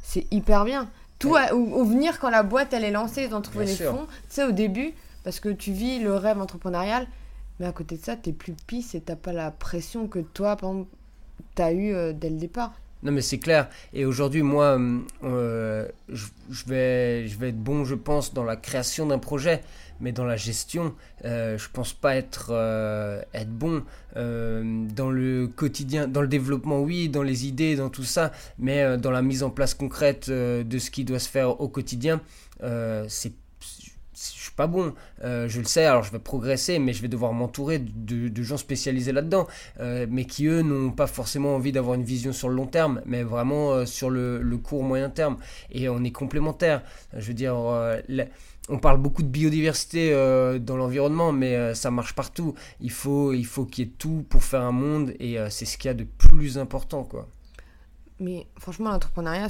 c'est 0.07 0.27
hyper 0.31 0.65
bien. 0.65 0.89
Tout 1.19 1.35
ou, 1.55 1.85
venir 1.85 2.19
quand 2.21 2.31
la 2.31 2.43
boîte 2.43 2.73
elle 2.73 2.85
est 2.85 2.91
lancée, 2.91 3.27
ils 3.29 3.35
ont 3.35 3.41
trouvé 3.41 3.65
les 3.67 3.75
fonds, 3.75 4.07
tu 4.07 4.23
sais, 4.29 4.45
au 4.45 4.53
début, 4.53 4.93
parce 5.25 5.41
que 5.41 5.49
tu 5.49 5.73
vis 5.73 5.99
le 5.99 6.15
rêve 6.15 6.41
entrepreneurial, 6.41 7.07
mais 7.59 7.67
à 7.67 7.73
côté 7.73 7.97
de 7.97 8.05
ça, 8.05 8.17
t'es 8.17 8.33
plus 8.33 8.53
pisse 8.67 8.95
et 8.95 9.01
t'as 9.01 9.17
pas 9.17 9.33
la 9.33 9.51
pression 9.51 10.09
que 10.09 10.19
toi, 10.19 10.57
par 10.57 10.71
exemple, 10.71 10.91
t'as 11.55 11.73
eu 11.73 11.95
euh, 11.95 12.13
dès 12.13 12.31
le 12.31 12.37
départ. 12.37 12.73
Non 13.03 13.13
mais 13.13 13.23
c'est 13.23 13.39
clair. 13.39 13.69
Et 13.93 14.05
aujourd'hui, 14.05 14.43
moi, 14.43 14.79
euh, 15.23 15.87
je, 16.09 16.65
vais, 16.67 17.25
vais 17.27 17.51
être 17.51 17.63
bon, 17.63 17.85
je 17.85 17.95
pense, 17.95 18.35
dans 18.35 18.45
la 18.45 18.57
création 18.57 19.07
d'un 19.07 19.19
projet 19.19 19.63
mais 20.01 20.13
dans 20.13 20.25
la 20.25 20.37
gestion, 20.37 20.95
euh, 21.25 21.59
je 21.59 21.69
pense 21.73 21.93
pas 21.93 22.17
être, 22.17 22.49
euh, 22.51 23.23
être 23.33 23.51
bon. 23.51 23.83
Euh, 24.17 24.87
dans 24.95 25.11
le 25.11 25.47
quotidien, 25.47 26.09
dans 26.09 26.23
le 26.23 26.29
développement, 26.29 26.81
oui, 26.81 27.09
dans 27.09 27.23
les 27.23 27.47
idées, 27.47 27.77
dans 27.77 27.91
tout 27.91 28.05
ça, 28.05 28.33
mais 28.59 28.97
dans 28.99 29.11
la 29.11 29.23
mise 29.23 29.43
en 29.43 29.51
place 29.51 29.75
concrète 29.75 30.31
de 30.31 30.79
ce 30.79 30.91
qui 30.91 31.05
doit 31.05 31.19
se 31.19 31.29
faire 31.29 31.61
au 31.61 31.69
quotidien, 31.69 32.21
c'est 33.09 33.33
je 34.35 34.43
suis 34.43 34.53
pas 34.53 34.67
bon, 34.67 34.95
je 35.23 35.59
le 35.59 35.65
sais, 35.65 35.85
alors 35.85 36.03
je 36.03 36.13
vais 36.13 36.19
progresser, 36.19 36.79
mais 36.79 36.93
je 36.93 37.03
vais 37.03 37.09
devoir 37.09 37.33
m'entourer 37.33 37.79
de, 37.79 38.43
gens 38.43 38.57
spécialisés 38.57 39.13
là-dedans, 39.13 39.47
mais 39.81 40.25
qui 40.25 40.47
eux 40.47 40.63
n'ont 40.63 40.91
pas 40.91 41.07
forcément 41.07 41.55
envie 41.55 41.73
d'avoir 41.73 41.95
une 41.95 42.05
vision 42.05 42.33
sur 42.33 42.49
le 42.49 42.55
long 42.55 42.67
terme, 42.67 43.03
mais 43.07 43.23
vraiment 43.23 43.85
sur 43.87 44.11
le, 44.11 44.59
court 44.63 44.83
moyen 44.83 45.11
terme. 45.11 45.37
Et 45.71 45.89
on 45.89 46.03
est 46.05 46.11
complémentaires. 46.11 46.83
Je 47.15 47.27
veux 47.29 47.35
dire, 47.35 47.57
on 48.69 48.79
parle 48.79 48.99
beaucoup 48.99 49.23
de 49.23 49.29
biodiversité 49.29 50.13
euh, 50.13 50.59
dans 50.59 50.77
l'environnement, 50.77 51.33
mais 51.33 51.55
euh, 51.55 51.75
ça 51.75 51.91
marche 51.91 52.15
partout. 52.15 52.55
Il 52.81 52.91
faut 52.91 53.33
il 53.33 53.47
faut 53.47 53.65
qu'il 53.65 53.85
y 53.85 53.89
ait 53.89 53.93
tout 53.93 54.25
pour 54.29 54.43
faire 54.43 54.63
un 54.63 54.73
monde, 54.73 55.15
et 55.21 55.39
euh, 55.39 55.49
c'est 55.51 55.65
ce 55.65 55.79
qu'il 55.79 55.89
y 55.89 55.91
a 55.91 55.95
de 55.95 56.05
plus 56.05 56.59
important, 56.59 57.05
quoi. 57.05 57.29
Mais 58.19 58.47
franchement, 58.59 58.91
l'entrepreneuriat, 58.91 59.49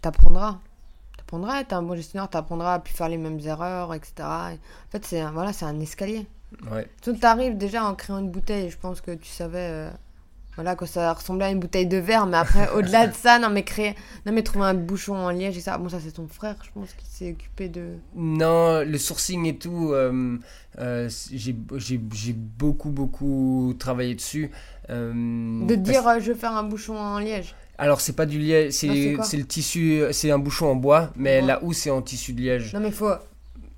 t'apprendras. 0.00 0.58
T'apprendras 1.30 1.58
à 1.58 1.60
être 1.60 1.72
un 1.74 1.82
bon 1.82 1.94
gestionnaire, 1.94 2.28
t'apprendras 2.28 2.74
à 2.74 2.78
plus 2.80 2.92
faire 2.92 3.08
les 3.08 3.16
mêmes 3.16 3.38
erreurs, 3.38 3.94
etc. 3.94 4.14
En 4.18 4.56
fait, 4.90 5.04
c'est 5.04 5.22
voilà, 5.26 5.52
c'est 5.52 5.64
un 5.64 5.78
escalier. 5.78 6.26
Ouais. 6.72 6.88
Tu 7.02 7.12
arrives 7.22 7.56
déjà 7.56 7.84
en 7.84 7.94
créant 7.94 8.18
une 8.18 8.32
bouteille, 8.32 8.68
je 8.68 8.76
pense 8.76 9.00
que 9.00 9.12
tu 9.12 9.28
savais 9.28 9.90
voilà, 10.56 10.74
que 10.74 10.84
ça 10.84 11.12
ressemblait 11.12 11.46
à 11.46 11.50
une 11.50 11.60
bouteille 11.60 11.86
de 11.86 11.96
verre, 11.96 12.26
mais 12.26 12.36
après, 12.36 12.68
au-delà 12.74 13.06
de 13.06 13.14
ça, 13.14 13.38
non, 13.38 13.50
mais 13.50 13.62
créer, 13.62 13.94
non, 14.26 14.32
mais 14.32 14.42
trouver 14.42 14.66
un 14.66 14.74
bouchon 14.74 15.14
en 15.16 15.30
liège 15.30 15.56
et 15.56 15.60
ça, 15.60 15.78
bon, 15.78 15.88
ça, 15.88 15.98
c'est 16.00 16.12
ton 16.12 16.26
frère, 16.26 16.56
je 16.62 16.70
pense, 16.72 16.92
qui 16.94 17.06
s'est 17.06 17.30
occupé 17.30 17.68
de. 17.68 17.94
Non, 18.14 18.82
le 18.84 18.98
sourcing 18.98 19.46
et 19.46 19.56
tout, 19.56 19.92
euh, 19.92 20.38
euh, 20.78 21.08
j'ai 21.32 22.32
beaucoup, 22.32 22.90
beaucoup 22.90 23.74
travaillé 23.78 24.14
dessus. 24.14 24.50
Euh, 24.90 25.12
de 25.66 25.74
dire, 25.76 26.02
je 26.20 26.32
veux 26.32 26.38
faire 26.38 26.52
un 26.52 26.64
bouchon 26.64 26.96
en 26.96 27.18
liège. 27.18 27.54
Alors, 27.78 28.00
c'est 28.00 28.12
pas 28.12 28.26
du 28.26 28.38
liège, 28.38 28.72
c'est 28.72 28.86
le 28.88 29.44
tissu, 29.44 30.02
c'est 30.10 30.30
un 30.30 30.38
bouchon 30.38 30.66
en 30.66 30.76
bois, 30.76 31.10
mais 31.16 31.40
là 31.40 31.60
où 31.62 31.72
c'est 31.72 31.90
en 31.90 32.02
tissu 32.02 32.32
de 32.32 32.40
liège. 32.42 32.74
Non, 32.74 32.80
mais 32.80 32.90
faut, 32.90 33.12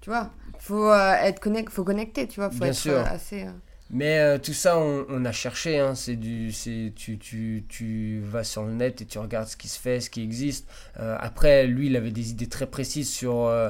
tu 0.00 0.10
vois, 0.10 0.30
faut 0.58 0.92
être 0.92 1.38
connecté, 1.38 1.70
faut 1.70 1.84
connecter, 1.84 2.26
tu 2.26 2.40
vois, 2.40 2.50
faut 2.50 2.58
Bien 2.58 2.68
être 2.68 2.74
sûr. 2.74 2.98
assez. 2.98 3.46
Mais 3.92 4.18
euh, 4.20 4.38
tout 4.38 4.54
ça, 4.54 4.78
on, 4.78 5.24
a 5.26 5.32
cherché. 5.32 5.78
Hein. 5.78 5.94
c'est 5.94 6.16
du, 6.16 6.50
c'est, 6.50 6.92
tu, 6.96 7.18
tu, 7.18 7.64
tu, 7.68 8.20
vas 8.24 8.42
sur 8.42 8.64
le 8.64 8.72
net 8.72 9.02
et 9.02 9.04
tu 9.04 9.18
regardes 9.18 9.48
ce 9.48 9.56
qui 9.56 9.68
se 9.68 9.78
fait, 9.78 10.00
ce 10.00 10.08
qui 10.08 10.22
existe. 10.22 10.66
Euh, 10.98 11.16
après, 11.20 11.66
lui, 11.66 11.88
il 11.88 11.96
avait 11.96 12.10
des 12.10 12.30
idées 12.30 12.48
très 12.48 12.66
précises 12.66 13.10
sur 13.10 13.44
euh, 13.44 13.68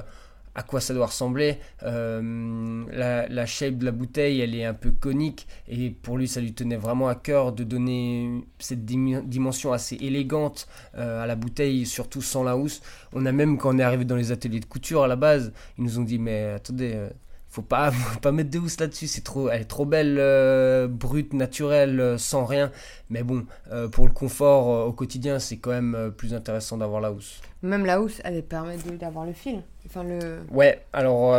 à 0.55 0.63
quoi 0.63 0.81
ça 0.81 0.95
doit 0.95 1.07
ressembler. 1.07 1.59
La, 1.83 3.27
la, 3.29 3.47
shape 3.47 3.79
de 3.79 3.85
la 3.85 3.91
bouteille, 3.91 4.41
elle 4.41 4.55
est 4.55 4.65
un 4.65 4.75
peu 4.75 4.93
conique. 4.93 5.49
Et 5.67 5.91
pour 5.91 6.19
lui, 6.19 6.29
ça 6.29 6.41
lui 6.41 6.53
tenait 6.53 6.77
vraiment 6.77 7.09
à 7.09 7.17
cœur 7.17 7.53
de 7.53 7.65
donner 7.65 8.45
cette 8.61 8.85
dimension 8.85 9.73
assez 9.73 9.97
élégante 9.97 10.69
à 10.95 11.27
la 11.27 11.35
bouteille, 11.35 11.85
surtout 11.85 12.23
sans 12.23 12.45
la 12.45 12.57
housse. 12.57 12.81
On 13.13 13.27
a 13.27 13.33
même, 13.33 13.59
quand 13.59 13.75
on 13.75 13.79
est 13.79 13.83
arrivé 13.83 14.05
dans 14.05 14.17
les 14.17 14.31
ateliers 14.31 14.61
de 14.61 14.67
couture 14.67 15.03
à 15.03 15.09
la 15.09 15.17
base, 15.17 15.53
ils 15.79 15.85
nous 15.85 15.99
ont 15.99 16.05
dit 16.05 16.21
Mais 16.21 16.51
attendez 16.51 17.09
faut 17.53 17.63
pas, 17.63 17.93
pas 18.23 18.33
mettre 18.33 18.51
de 18.51 18.59
housse 18.59 18.81
là-dessus, 18.81 19.07
c'est 19.07 19.21
trop, 19.21 19.51
elle 19.51 19.61
est 19.61 19.67
trop 19.67 19.85
belle, 19.85 20.17
euh, 20.19 20.89
brute, 20.89 21.35
naturelle, 21.35 22.01
euh, 22.01 22.19
sans 22.19 22.47
rien. 22.47 22.73
Mais 23.11 23.23
bon, 23.23 23.45
euh, 23.71 23.89
pour 23.89 24.07
le 24.07 24.13
confort 24.13 24.89
au 24.89 24.93
quotidien, 24.93 25.39
c'est 25.39 25.59
quand 25.59 25.71
même 25.71 26.13
plus 26.17 26.33
intéressant 26.33 26.79
d'avoir 26.79 27.03
la 27.03 27.13
housse. 27.13 27.43
Même 27.63 27.85
la 27.85 28.01
housse, 28.01 28.21
elle 28.25 28.43
permet 28.43 28.79
d'avoir 28.99 29.27
le 29.27 29.35
fil. 29.35 29.63
Enfin, 29.87 30.03
le... 30.03 30.39
Ouais, 30.51 30.83
alors 30.93 31.35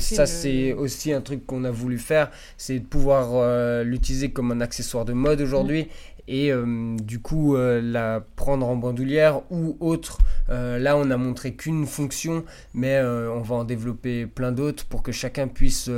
ça 0.00 0.24
c'est 0.26 0.72
aussi 0.72 1.12
un 1.12 1.20
truc 1.20 1.46
qu'on 1.46 1.64
a 1.64 1.70
voulu 1.70 1.98
faire, 1.98 2.30
c'est 2.56 2.78
de 2.78 2.84
pouvoir 2.84 3.84
l'utiliser 3.84 4.30
comme 4.30 4.50
un 4.52 4.60
accessoire 4.60 5.04
de 5.04 5.12
mode 5.12 5.40
aujourd'hui. 5.40 5.88
Et 6.28 6.52
euh, 6.52 6.94
du 7.02 7.20
coup 7.20 7.56
euh, 7.56 7.80
la 7.80 8.22
prendre 8.36 8.68
en 8.68 8.76
bandoulière 8.76 9.40
ou 9.50 9.78
autre. 9.80 10.18
Euh, 10.50 10.78
là, 10.78 10.96
on 10.96 11.06
n'a 11.06 11.16
montré 11.16 11.54
qu'une 11.54 11.86
fonction, 11.86 12.44
mais 12.74 13.00
on 13.00 13.40
va 13.40 13.56
en 13.56 13.64
développer 13.64 14.26
plein 14.26 14.52
d'autres 14.52 14.84
pour 14.86 15.02
que 15.02 15.10
chacun 15.10 15.48
puisse 15.48 15.90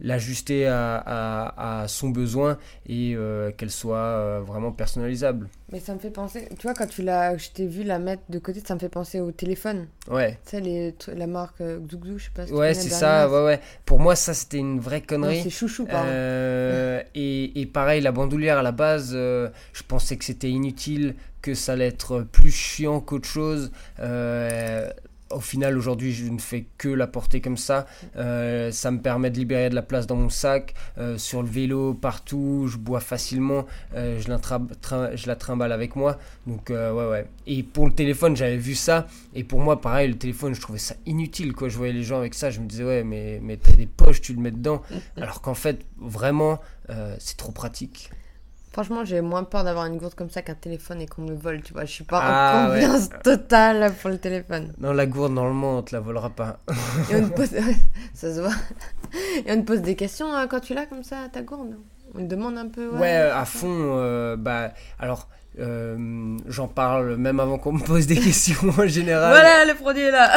l'ajuster 0.00 0.66
à, 0.66 1.84
son 1.88 2.10
besoin 2.10 2.58
et 2.88 3.14
euh, 3.14 3.50
qu'elle 3.52 3.70
soit 3.70 3.96
euh, 3.96 4.40
vraiment 4.44 4.72
personnalisable. 4.72 5.48
Mais 5.72 5.80
ça 5.80 5.94
me 5.94 5.98
fait 5.98 6.10
penser, 6.10 6.48
tu 6.58 6.66
vois, 6.66 6.74
quand 6.74 6.86
tu 6.86 7.02
l'as, 7.02 7.36
je 7.36 7.48
t'ai 7.50 7.66
vu 7.66 7.82
la 7.82 7.98
mettre 7.98 8.22
de 8.28 8.38
côté, 8.38 8.62
ça 8.64 8.74
me 8.74 8.80
fait 8.80 8.88
penser 8.88 9.20
au 9.20 9.32
téléphone. 9.32 9.86
Ouais. 10.08 10.38
Tu 10.44 10.50
sais, 10.50 10.60
les, 10.60 10.94
la 11.14 11.26
marque 11.26 11.60
euh, 11.60 11.80
je 12.16 12.24
sais 12.24 12.30
pas. 12.34 12.46
Si 12.46 12.52
ouais, 12.52 12.74
c'est 12.74 12.90
ça, 12.90 13.28
ouais, 13.28 13.44
ouais. 13.44 13.60
Pour 13.84 13.98
moi, 13.98 14.14
ça, 14.14 14.34
c'était 14.34 14.58
une 14.58 14.78
vraie 14.78 15.00
connerie. 15.00 15.42
c'est 15.42 15.50
chouchou, 15.50 15.86
pardon. 15.86 16.08
Euh, 16.10 17.02
et, 17.14 17.60
et, 17.60 17.66
pareil, 17.66 18.00
la 18.00 18.12
bandoulière, 18.12 18.58
à 18.58 18.62
la 18.62 18.72
base, 18.72 19.12
je 19.12 19.82
pensais 19.88 20.16
que 20.16 20.24
c'était 20.24 20.50
inutile, 20.50 21.14
que 21.42 21.54
ça 21.54 21.72
allait 21.72 21.88
être 21.88 22.20
plus 22.20 22.50
chiant 22.50 23.00
qu'autre 23.00 23.28
chose 23.28 23.72
au 25.30 25.40
final, 25.40 25.76
aujourd'hui, 25.76 26.12
je 26.12 26.24
ne 26.24 26.38
fais 26.38 26.66
que 26.78 26.88
la 26.88 27.06
porter 27.06 27.40
comme 27.40 27.56
ça. 27.56 27.86
Euh, 28.16 28.70
ça 28.70 28.90
me 28.90 29.00
permet 29.00 29.30
de 29.30 29.38
libérer 29.38 29.70
de 29.70 29.74
la 29.74 29.82
place 29.82 30.06
dans 30.06 30.16
mon 30.16 30.28
sac, 30.28 30.74
euh, 30.98 31.18
sur 31.18 31.42
le 31.42 31.48
vélo, 31.48 31.94
partout. 31.94 32.66
Je 32.68 32.76
bois 32.76 33.00
facilement. 33.00 33.66
Euh, 33.94 34.20
je, 34.20 34.28
la 34.28 34.40
je 35.16 35.26
la 35.26 35.36
trimballe 35.36 35.72
avec 35.72 35.96
moi. 35.96 36.18
Donc, 36.46 36.70
ouais, 36.70 36.90
ouais. 36.90 37.26
Et 37.46 37.62
pour 37.62 37.86
le 37.86 37.92
téléphone, 37.92 38.36
j'avais 38.36 38.56
vu 38.56 38.74
ça. 38.74 39.06
Et 39.34 39.42
pour 39.42 39.60
moi, 39.60 39.80
pareil, 39.80 40.08
le 40.08 40.16
téléphone, 40.16 40.54
je 40.54 40.60
trouvais 40.60 40.78
ça 40.78 40.94
inutile. 41.06 41.52
Quoi. 41.52 41.68
Je 41.68 41.76
voyais 41.76 41.92
les 41.92 42.04
gens 42.04 42.18
avec 42.18 42.34
ça. 42.34 42.50
Je 42.50 42.60
me 42.60 42.66
disais, 42.66 42.84
ouais, 42.84 43.02
mais, 43.02 43.40
mais 43.42 43.56
t'as 43.56 43.72
des 43.72 43.86
poches, 43.86 44.20
tu 44.20 44.32
le 44.32 44.40
mets 44.40 44.52
dedans. 44.52 44.82
Alors 45.16 45.40
qu'en 45.40 45.54
fait, 45.54 45.84
vraiment, 45.98 46.60
c'est 47.18 47.36
trop 47.36 47.52
pratique. 47.52 48.10
Franchement, 48.76 49.06
j'ai 49.06 49.22
moins 49.22 49.42
peur 49.42 49.64
d'avoir 49.64 49.86
une 49.86 49.96
gourde 49.96 50.14
comme 50.14 50.28
ça 50.28 50.42
qu'un 50.42 50.54
téléphone 50.54 51.00
et 51.00 51.06
qu'on 51.06 51.22
me 51.22 51.30
le 51.30 51.34
vole, 51.36 51.62
tu 51.62 51.72
vois. 51.72 51.86
Je 51.86 51.92
suis 51.92 52.04
pas 52.04 52.20
Ah, 52.22 52.66
en 52.68 52.70
ouais. 52.72 52.82
confiance 52.82 53.08
totale 53.24 53.90
pour 54.02 54.10
le 54.10 54.18
téléphone. 54.18 54.74
Non, 54.78 54.92
la 54.92 55.06
gourde, 55.06 55.32
normalement, 55.32 55.78
on 55.78 55.82
te 55.82 55.94
la 55.94 56.00
volera 56.00 56.28
pas. 56.28 56.58
Et 57.10 57.16
on 57.16 57.26
te 57.26 57.32
pose... 57.36 57.48
ça 58.14 58.34
se 58.34 58.38
voit. 58.38 58.52
Et 59.46 59.50
on 59.50 59.56
te 59.62 59.66
pose 59.66 59.80
des 59.80 59.96
questions 59.96 60.30
hein, 60.30 60.46
quand 60.46 60.60
tu 60.60 60.74
l'as 60.74 60.84
comme 60.84 61.02
ça, 61.04 61.16
ta 61.32 61.40
gourde? 61.40 61.74
On 62.14 62.18
te 62.18 62.24
demande 62.24 62.58
un 62.58 62.68
peu. 62.68 62.90
Ouais, 62.90 63.14
à 63.16 63.46
fond. 63.46 63.66
euh, 63.96 64.36
bah, 64.36 64.72
alors, 64.98 65.26
euh, 65.58 66.36
j'en 66.46 66.68
parle 66.68 67.16
même 67.16 67.40
avant 67.40 67.56
qu'on 67.56 67.72
me 67.72 67.82
pose 67.82 68.06
des 68.06 68.16
questions 68.20 68.58
en 68.76 68.86
général. 68.86 69.30
Voilà, 69.30 69.64
le 69.64 69.74
produit 69.74 70.02
est 70.02 70.10
là. 70.10 70.36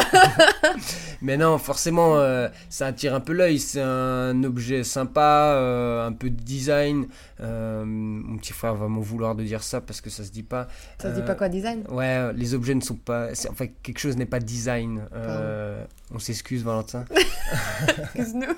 Mais 1.21 1.35
non, 1.35 1.57
forcément, 1.57 2.15
euh, 2.15 2.47
ça 2.69 2.87
attire 2.87 3.13
un 3.13 3.19
peu 3.19 3.33
l'œil. 3.33 3.59
C'est 3.59 3.81
un 3.81 4.41
objet 4.45 4.85
sympa, 4.85 5.51
euh, 5.55 6.07
un 6.07 6.13
peu 6.13 6.29
de 6.29 6.41
design. 6.41 7.07
Euh, 7.41 7.83
mon 7.85 8.37
petit 8.37 8.53
frère 8.53 8.75
va 8.75 8.87
m'en 8.87 8.99
vouloir 9.01 9.35
de 9.35 9.43
dire 9.43 9.63
ça 9.63 9.81
parce 9.81 10.01
que 10.01 10.09
ça 10.09 10.23
se 10.23 10.31
dit 10.31 10.43
pas. 10.43 10.67
Ça 11.01 11.09
se 11.09 11.15
dit 11.15 11.21
Euh, 11.21 11.25
pas 11.25 11.35
quoi, 11.35 11.49
design? 11.49 11.83
Ouais, 11.89 12.33
les 12.33 12.53
objets 12.53 12.75
ne 12.75 12.81
sont 12.81 12.95
pas. 12.95 13.33
c'est- 13.35 13.49
Enfin, 13.49 13.65
quelque 13.83 13.99
chose 13.99 14.17
n'est 14.17 14.25
pas 14.25 14.39
design. 14.39 15.03
Euh, 15.13 15.83
on 16.13 16.19
s'excuse, 16.19 16.63
Valentin. 16.63 17.05
Excuse-nous. 18.15 18.45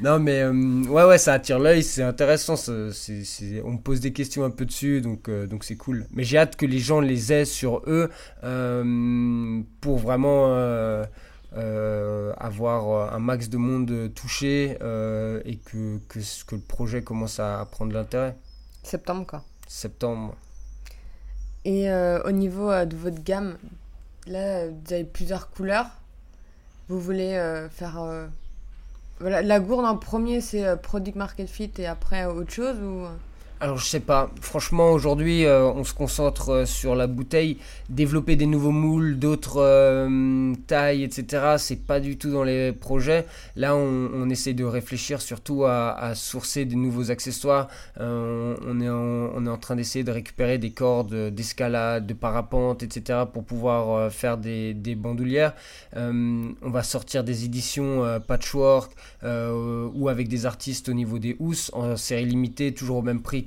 Non, 0.00 0.18
mais 0.18 0.40
euh, 0.42 0.52
ouais, 0.88 1.04
ouais, 1.04 1.18
ça 1.18 1.34
attire 1.34 1.58
l'œil, 1.58 1.82
c'est 1.82 2.02
intéressant. 2.02 2.54
on 2.68 2.70
me 2.70 3.76
pose 3.78 4.00
des 4.00 4.12
questions 4.12 4.44
un 4.44 4.50
peu 4.50 4.64
dessus, 4.64 5.00
donc 5.00 5.28
euh, 5.28 5.46
donc 5.46 5.64
c'est 5.64 5.76
cool. 5.76 6.06
Mais 6.12 6.22
j'ai 6.24 6.38
hâte 6.38 6.56
que 6.56 6.66
les 6.66 6.78
gens 6.78 7.00
les 7.00 7.32
aient 7.32 7.44
sur 7.44 7.82
eux 7.86 8.08
euh, 8.44 9.60
pour 9.80 9.98
vraiment 9.98 10.46
euh, 11.54 12.32
euh, 12.32 12.34
avoir 12.38 13.14
un 13.14 13.18
max 13.18 13.48
de 13.48 13.56
monde 13.56 14.12
touché 14.14 14.78
euh, 14.82 15.40
et 15.44 15.56
que, 15.56 15.98
que, 16.08 16.18
que 16.46 16.54
le 16.54 16.60
projet 16.60 17.02
commence 17.02 17.40
à 17.40 17.66
prendre 17.70 17.92
l'intérêt. 17.92 18.36
Septembre, 18.82 19.26
quoi. 19.26 19.42
Septembre. 19.68 20.34
Et 21.64 21.90
euh, 21.90 22.22
au 22.24 22.30
niveau 22.32 22.70
euh, 22.70 22.84
de 22.84 22.96
votre 22.96 23.22
gamme, 23.22 23.56
là, 24.26 24.66
vous 24.68 24.92
avez 24.92 25.04
plusieurs 25.04 25.50
couleurs. 25.50 25.86
Vous 26.88 27.00
voulez 27.00 27.34
euh, 27.34 27.68
faire. 27.68 28.00
euh, 28.00 28.26
Voilà, 29.20 29.42
la 29.42 29.60
gourde 29.60 29.84
en 29.84 29.96
premier, 29.96 30.40
c'est 30.40 30.66
euh, 30.66 30.76
Product 30.76 31.16
Market 31.16 31.48
Fit 31.48 31.70
et 31.78 31.86
après 31.86 32.24
euh, 32.24 32.32
autre 32.32 32.52
chose 32.52 32.76
ou... 32.80 33.06
Alors 33.62 33.78
je 33.78 33.86
sais 33.86 34.00
pas, 34.00 34.28
franchement 34.40 34.90
aujourd'hui 34.90 35.44
euh, 35.44 35.64
on 35.64 35.84
se 35.84 35.94
concentre 35.94 36.48
euh, 36.48 36.66
sur 36.66 36.96
la 36.96 37.06
bouteille, 37.06 37.58
développer 37.88 38.34
des 38.34 38.46
nouveaux 38.46 38.72
moules, 38.72 39.20
d'autres 39.20 39.58
euh, 39.58 40.52
tailles, 40.66 41.04
etc. 41.04 41.54
C'est 41.58 41.86
pas 41.86 42.00
du 42.00 42.18
tout 42.18 42.32
dans 42.32 42.42
les 42.42 42.72
projets. 42.72 43.24
Là 43.54 43.76
on, 43.76 44.28
essaie 44.30 44.52
de 44.52 44.64
réfléchir 44.64 45.22
surtout 45.22 45.64
à, 45.64 46.12
sourcer 46.16 46.64
des 46.64 46.74
nouveaux 46.74 47.12
accessoires. 47.12 47.68
On, 48.00 48.80
est 48.80 48.88
en, 48.88 49.58
train 49.58 49.76
d'essayer 49.76 50.02
de 50.02 50.10
récupérer 50.10 50.58
des 50.58 50.70
cordes 50.70 51.14
d'escalade, 51.30 52.06
de 52.06 52.14
parapente, 52.14 52.82
etc. 52.82 53.20
pour 53.32 53.44
pouvoir 53.44 54.10
faire 54.10 54.38
des, 54.38 54.72
des 54.74 54.94
bandoulières. 54.94 55.54
On 55.94 56.54
va 56.62 56.82
sortir 56.82 57.24
des 57.24 57.44
éditions 57.44 58.20
patchwork 58.26 58.92
ou 59.22 60.08
avec 60.08 60.28
des 60.28 60.46
artistes 60.46 60.88
au 60.88 60.94
niveau 60.94 61.18
des 61.18 61.36
housses 61.40 61.70
en 61.74 61.96
série 61.96 62.24
limitée, 62.24 62.72
toujours 62.72 62.98
au 62.98 63.02
même 63.02 63.20
prix 63.20 63.44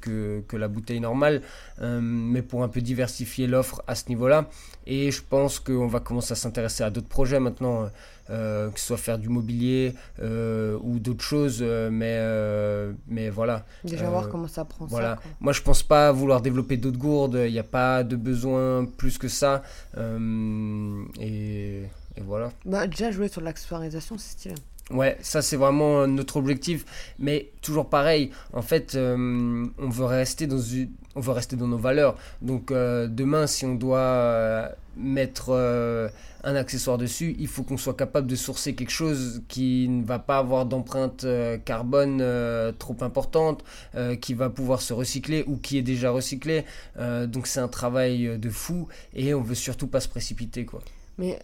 que, 0.00 0.42
que 0.46 0.56
la 0.56 0.68
bouteille 0.68 1.00
normale, 1.00 1.42
euh, 1.82 2.00
mais 2.02 2.42
pour 2.42 2.62
un 2.62 2.68
peu 2.68 2.80
diversifier 2.80 3.46
l'offre 3.46 3.82
à 3.86 3.94
ce 3.94 4.08
niveau-là. 4.08 4.48
Et 4.86 5.10
je 5.10 5.22
pense 5.28 5.58
qu'on 5.60 5.86
va 5.86 6.00
commencer 6.00 6.32
à 6.32 6.36
s'intéresser 6.36 6.82
à 6.84 6.90
d'autres 6.90 7.08
projets 7.08 7.40
maintenant, 7.40 7.88
euh, 8.30 8.70
que 8.70 8.78
ce 8.80 8.86
soit 8.86 8.96
faire 8.96 9.18
du 9.18 9.28
mobilier 9.28 9.94
euh, 10.22 10.78
ou 10.82 10.98
d'autres 10.98 11.24
choses, 11.24 11.58
euh, 11.62 11.90
mais, 11.90 12.16
euh, 12.18 12.92
mais 13.06 13.30
voilà. 13.30 13.64
Déjà 13.84 14.06
Euh, 14.06 14.10
voir 14.10 14.28
comment 14.28 14.48
ça 14.48 14.64
prend 14.64 14.86
voilà. 14.86 15.10
ça. 15.10 15.16
quoi. 15.16 15.30
Moi, 15.40 15.52
je 15.52 15.62
pense 15.62 15.82
pas 15.82 16.12
vouloir 16.12 16.40
développer 16.40 16.76
d'autres 16.76 16.98
gourdes, 16.98 17.38
il 17.46 17.52
n'y 17.52 17.58
a 17.58 17.62
pas 17.64 18.02
de 18.04 18.16
besoin 18.16 18.84
plus 18.84 19.18
que 19.18 19.28
ça. 19.28 19.62
Euh, 19.96 21.02
et, 21.20 21.82
et 22.16 22.20
voilà. 22.24 22.50
Bah, 22.64 22.86
déjà 22.86 23.10
jouer 23.10 23.28
sur 23.28 23.40
l'accessoirisation, 23.40 24.16
c'est 24.18 24.32
stylé. 24.32 24.54
Ouais, 24.90 25.18
ça 25.20 25.42
c'est 25.42 25.56
vraiment 25.56 26.06
notre 26.06 26.38
objectif, 26.38 26.86
mais 27.18 27.50
toujours 27.60 27.90
pareil. 27.90 28.30
En 28.54 28.62
fait, 28.62 28.94
euh, 28.94 29.66
on 29.78 29.88
veut 29.90 30.06
rester 30.06 30.46
dans 30.46 30.58
une- 30.60 30.88
on 31.14 31.20
veut 31.20 31.32
rester 31.32 31.56
dans 31.56 31.66
nos 31.68 31.76
valeurs. 31.76 32.16
Donc 32.40 32.70
euh, 32.70 33.06
demain, 33.06 33.46
si 33.46 33.66
on 33.66 33.74
doit 33.74 33.98
euh, 33.98 34.66
mettre 34.96 35.48
euh, 35.50 36.08
un 36.42 36.54
accessoire 36.54 36.96
dessus, 36.96 37.36
il 37.38 37.48
faut 37.48 37.64
qu'on 37.64 37.76
soit 37.76 37.96
capable 37.96 38.26
de 38.28 38.34
sourcer 38.36 38.74
quelque 38.74 38.90
chose 38.90 39.42
qui 39.48 39.88
ne 39.90 40.04
va 40.06 40.18
pas 40.18 40.38
avoir 40.38 40.64
d'empreinte 40.64 41.24
euh, 41.24 41.58
carbone 41.58 42.20
euh, 42.22 42.72
trop 42.72 42.96
importante, 43.02 43.64
euh, 43.94 44.16
qui 44.16 44.32
va 44.32 44.48
pouvoir 44.48 44.80
se 44.80 44.94
recycler 44.94 45.44
ou 45.46 45.58
qui 45.58 45.76
est 45.76 45.82
déjà 45.82 46.10
recyclé. 46.12 46.64
Euh, 46.98 47.26
donc 47.26 47.46
c'est 47.46 47.60
un 47.60 47.68
travail 47.68 48.38
de 48.38 48.48
fou 48.48 48.88
et 49.14 49.34
on 49.34 49.42
veut 49.42 49.54
surtout 49.54 49.86
pas 49.88 50.00
se 50.00 50.08
précipiter 50.08 50.64
quoi. 50.64 50.80
Mais 51.18 51.38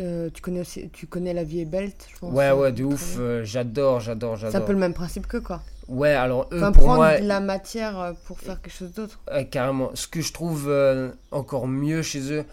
euh, 0.00 0.30
tu, 0.32 0.40
connais 0.42 0.60
aussi, 0.60 0.88
tu 0.90 1.06
connais 1.06 1.32
la 1.34 1.44
vie 1.44 1.60
est 1.60 1.64
belt, 1.66 2.06
je 2.12 2.18
pense. 2.18 2.32
Ouais, 2.32 2.50
ouais, 2.52 2.72
de 2.72 2.84
ouf. 2.84 3.16
bien. 3.16 3.24
euh, 3.24 3.44
j'adore, 3.44 4.00
j'adore, 4.00 4.38
C'est 4.38 4.46
un 4.46 4.50
j'adore. 4.50 4.66
peu 4.66 4.72
le 4.72 4.78
même 4.78 4.94
principe 4.94 5.26
que 5.26 5.36
quoi. 5.36 5.62
Ouais, 5.88 6.10
alors 6.12 6.48
eux, 6.52 6.58
Enfin, 6.58 6.72
pour 6.72 6.84
prendre 6.84 6.98
moi, 6.98 7.18
de 7.20 7.26
la 7.26 7.40
matière 7.40 7.98
euh, 8.00 8.12
pour 8.26 8.38
faire 8.38 8.60
quelque 8.62 8.72
chose 8.74 8.92
d'autre. 8.92 9.20
euh, 9.32 9.42
carrément, 9.44 9.90
ce 9.94 10.06
que 10.06 10.20
je 10.20 10.32
trouve 10.32 10.72
encore 11.30 11.66
mieux 11.68 12.02
chez 12.02 12.32
eux, 12.32 12.44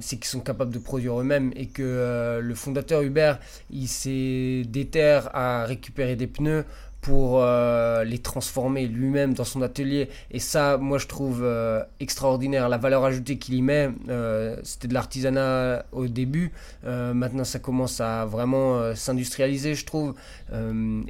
c'est 0.00 0.16
qu'ils 0.16 0.26
sont 0.26 0.40
capables 0.40 0.72
de 0.72 0.78
produire 0.78 1.18
eux-mêmes 1.20 1.52
et 1.56 1.66
que 1.66 2.38
le 2.40 2.54
fondateur 2.54 3.02
Hubert, 3.02 3.40
il 3.70 3.88
s'est 3.88 4.62
déterre 4.68 5.30
à 5.34 5.64
récupérer 5.64 6.14
des 6.16 6.26
pneus 6.28 6.64
pour 7.00 7.42
euh, 7.42 8.04
les 8.04 8.18
transformer 8.18 8.86
lui-même 8.86 9.32
dans 9.32 9.44
son 9.44 9.62
atelier. 9.62 10.10
Et 10.30 10.38
ça, 10.38 10.76
moi, 10.76 10.98
je 10.98 11.06
trouve 11.06 11.40
euh, 11.42 11.82
extraordinaire. 11.98 12.68
La 12.68 12.76
valeur 12.76 13.04
ajoutée 13.04 13.38
qu'il 13.38 13.54
y 13.54 13.62
met, 13.62 13.90
euh, 14.08 14.56
c'était 14.62 14.88
de 14.88 14.94
l'artisanat 14.94 15.86
au 15.92 16.06
début. 16.08 16.52
Maintenant, 16.84 17.44
ça 17.44 17.58
commence 17.58 18.00
à 18.00 18.26
vraiment 18.26 18.94
s'industrialiser, 18.94 19.74
je 19.74 19.86
trouve. 19.86 20.14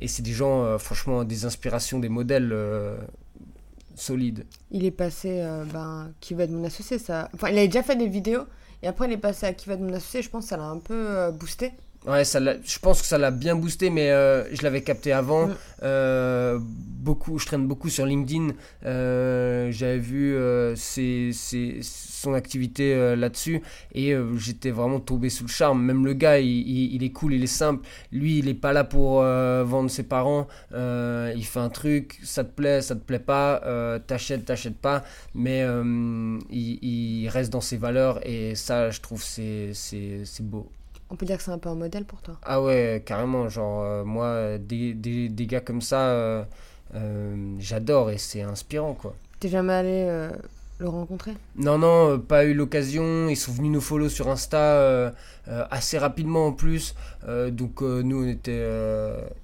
Et 0.01 0.09
c'est 0.09 0.23
des 0.23 0.33
gens, 0.33 0.79
franchement, 0.79 1.25
des 1.25 1.45
inspirations, 1.45 1.99
des 1.99 2.09
modèles 2.09 2.55
solides. 3.95 4.47
Il 4.71 4.85
est 4.85 4.91
passé, 4.91 5.43
ben, 5.73 6.11
qui 6.21 6.35
va 6.35 6.45
être 6.45 6.51
mon 6.51 6.65
associé, 6.65 6.99
ça. 6.99 7.29
Enfin, 7.35 7.49
il 7.49 7.59
avait 7.59 7.69
déjà 7.69 7.83
fait 7.83 7.97
des 7.97 8.09
vidéos 8.09 8.45
et 8.83 8.87
après 8.87 9.07
il 9.07 9.13
est 9.13 9.19
passé 9.19 9.47
à 9.47 9.53
qui 9.53 9.69
va 9.69 9.75
être 9.75 9.81
mon 9.81 9.93
associé. 9.93 10.23
Je 10.23 10.31
pense 10.31 10.45
que 10.45 10.51
ça 10.51 10.57
l'a 10.57 10.65
un 10.65 10.79
peu 10.79 11.31
boosté. 11.33 11.73
Ouais, 12.07 12.25
ça 12.25 12.41
je 12.41 12.79
pense 12.79 13.03
que 13.03 13.07
ça 13.07 13.19
l'a 13.19 13.31
bien 13.31 13.55
boosté, 13.55 13.91
mais 13.91 14.11
euh, 14.11 14.45
je 14.55 14.63
l'avais 14.63 14.83
capté 14.83 15.13
avant. 15.13 15.49
Mm. 15.49 15.57
Euh, 15.83 16.59
beaucoup, 16.63 17.39
je 17.39 17.45
traîne 17.45 17.67
beaucoup 17.67 17.91
sur 17.91 18.07
LinkedIn. 18.07 18.49
Euh, 18.87 19.71
J'avais 19.71 19.99
vu 19.99 20.35
ses- 20.77 21.31
ses- 21.35 21.81
son 21.83 22.33
activité 22.35 23.15
là-dessus 23.17 23.61
et 23.95 24.15
j'étais 24.37 24.71
vraiment 24.71 24.99
tombé 25.01 25.29
sous 25.29 25.45
le 25.45 25.51
charme. 25.51 25.83
Même 25.83 26.07
le 26.07 26.15
gars, 26.15 26.39
il, 26.41 26.49
il- 26.49 26.95
il 26.95 27.03
est 27.05 27.13
cool, 27.13 27.35
il 27.35 27.43
est 27.43 27.47
simple. 27.47 27.87
Lui, 28.13 28.39
il 28.39 28.49
est 28.49 28.55
pas 28.55 28.73
là 28.73 28.85
pour 28.85 29.21
vendre 29.23 29.91
ses 29.91 30.03
parents. 30.05 30.47
Il 30.73 31.45
fait 31.45 31.61
un 31.61 31.69
truc, 31.71 32.19
ça 32.25 32.45
te 32.45 32.51
plaît, 32.55 32.81
ça 32.81 32.95
te 32.95 33.01
plaît 33.01 33.19
pas, 33.19 33.61
t'achètes, 34.07 34.47
t'achètes 34.47 34.79
pas, 34.79 35.05
mais 35.35 35.61
il, 36.51 36.79
il 36.83 37.29
reste 37.29 37.53
dans 37.53 37.61
ses 37.61 37.77
valeurs 37.77 38.21
et 38.27 38.55
ça, 38.55 38.91
je 38.91 39.01
trouve, 39.03 39.23
c'est 39.23 39.73
beau. 40.41 40.71
On 41.11 41.17
peut 41.17 41.27
dire 41.27 41.37
que 41.37 41.43
c'est 41.43 41.51
un 41.51 41.59
peu 41.59 41.69
un 41.69 41.75
modèle 41.75 42.05
pour 42.05 42.23
toi. 42.23 42.37
Ah 42.45 42.63
ouais, 42.63 43.03
carrément, 43.05 43.49
genre 43.49 43.83
euh, 43.83 44.05
moi, 44.05 44.27
euh, 44.27 44.59
des, 44.59 44.95
des, 44.95 45.29
des 45.29 45.47
gars 45.47 45.61
comme 45.61 45.81
ça, 45.81 46.01
euh, 46.01 46.45
euh, 46.95 47.55
j'adore 47.59 48.11
et 48.11 48.19
c'est 48.19 48.43
inspirant 48.43 48.95
quoi. 48.95 49.15
T'es 49.41 49.49
jamais 49.49 49.73
allé 49.73 50.29
le 50.79 50.89
rencontrer? 50.89 51.33
Non, 51.57 51.79
non, 51.79 52.19
pas 52.19 52.45
eu 52.45 52.55
l'occasion, 52.55 53.29
ils 53.29 53.37
sont 53.37 53.53
venus 53.53 53.73
nous 53.73 53.81
follow 53.81 54.09
sur 54.09 54.29
Insta 54.29 55.13
assez 55.47 55.99
rapidement 55.99 56.47
en 56.47 56.53
plus, 56.53 56.95
donc 57.51 57.81
nous 57.81 58.25
on 58.25 58.29
était 58.29 58.69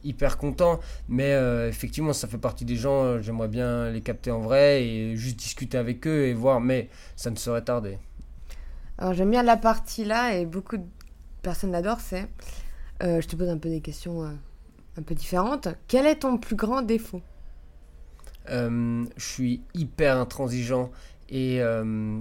hyper 0.04 0.36
contents, 0.36 0.80
mais 1.08 1.32
effectivement 1.68 2.12
ça 2.12 2.28
fait 2.28 2.38
partie 2.38 2.64
des 2.66 2.76
gens, 2.76 3.22
j'aimerais 3.22 3.48
bien 3.48 3.90
les 3.90 4.02
capter 4.02 4.30
en 4.30 4.40
vrai 4.40 4.84
et 4.84 5.16
juste 5.16 5.36
discuter 5.36 5.78
avec 5.78 6.06
eux 6.06 6.26
et 6.26 6.34
voir, 6.34 6.60
mais 6.60 6.90
ça 7.16 7.30
ne 7.30 7.36
saurait 7.36 7.62
tarder. 7.62 7.98
Alors 8.98 9.14
j'aime 9.14 9.30
bien 9.30 9.42
la 9.42 9.56
partie 9.56 10.04
là 10.04 10.34
et 10.34 10.46
beaucoup 10.46 10.76
de 10.78 10.84
personnes 11.46 11.70
l'adorent, 11.70 12.00
c'est... 12.00 12.26
euh, 13.04 13.20
je 13.20 13.28
te 13.28 13.36
pose 13.36 13.48
un 13.48 13.58
peu 13.58 13.68
des 13.68 13.80
questions 13.80 14.24
euh, 14.24 14.30
un 14.98 15.02
peu 15.02 15.14
différentes. 15.14 15.68
Quel 15.86 16.04
est 16.06 16.16
ton 16.16 16.38
plus 16.38 16.56
grand 16.56 16.82
défaut? 16.82 17.22
Euh, 18.50 19.04
je 19.16 19.24
suis 19.24 19.62
hyper 19.72 20.16
intransigeant 20.16 20.90
et 21.28 21.60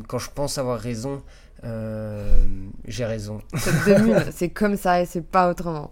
quand 0.07 0.19
je 0.19 0.29
pense 0.31 0.57
avoir 0.57 0.79
raison, 0.79 1.23
j'ai 1.63 3.05
raison. 3.05 3.41
C'est 4.31 4.49
comme 4.49 4.77
ça 4.77 5.01
et 5.01 5.05
c'est 5.05 5.21
pas 5.21 5.49
autrement. 5.49 5.91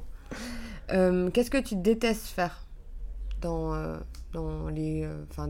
Qu'est-ce 0.89 1.49
que 1.49 1.61
tu 1.61 1.75
détestes 1.75 2.27
faire 2.27 2.65
dans, 3.41 3.97
dans, 4.31 4.69
les, 4.69 5.07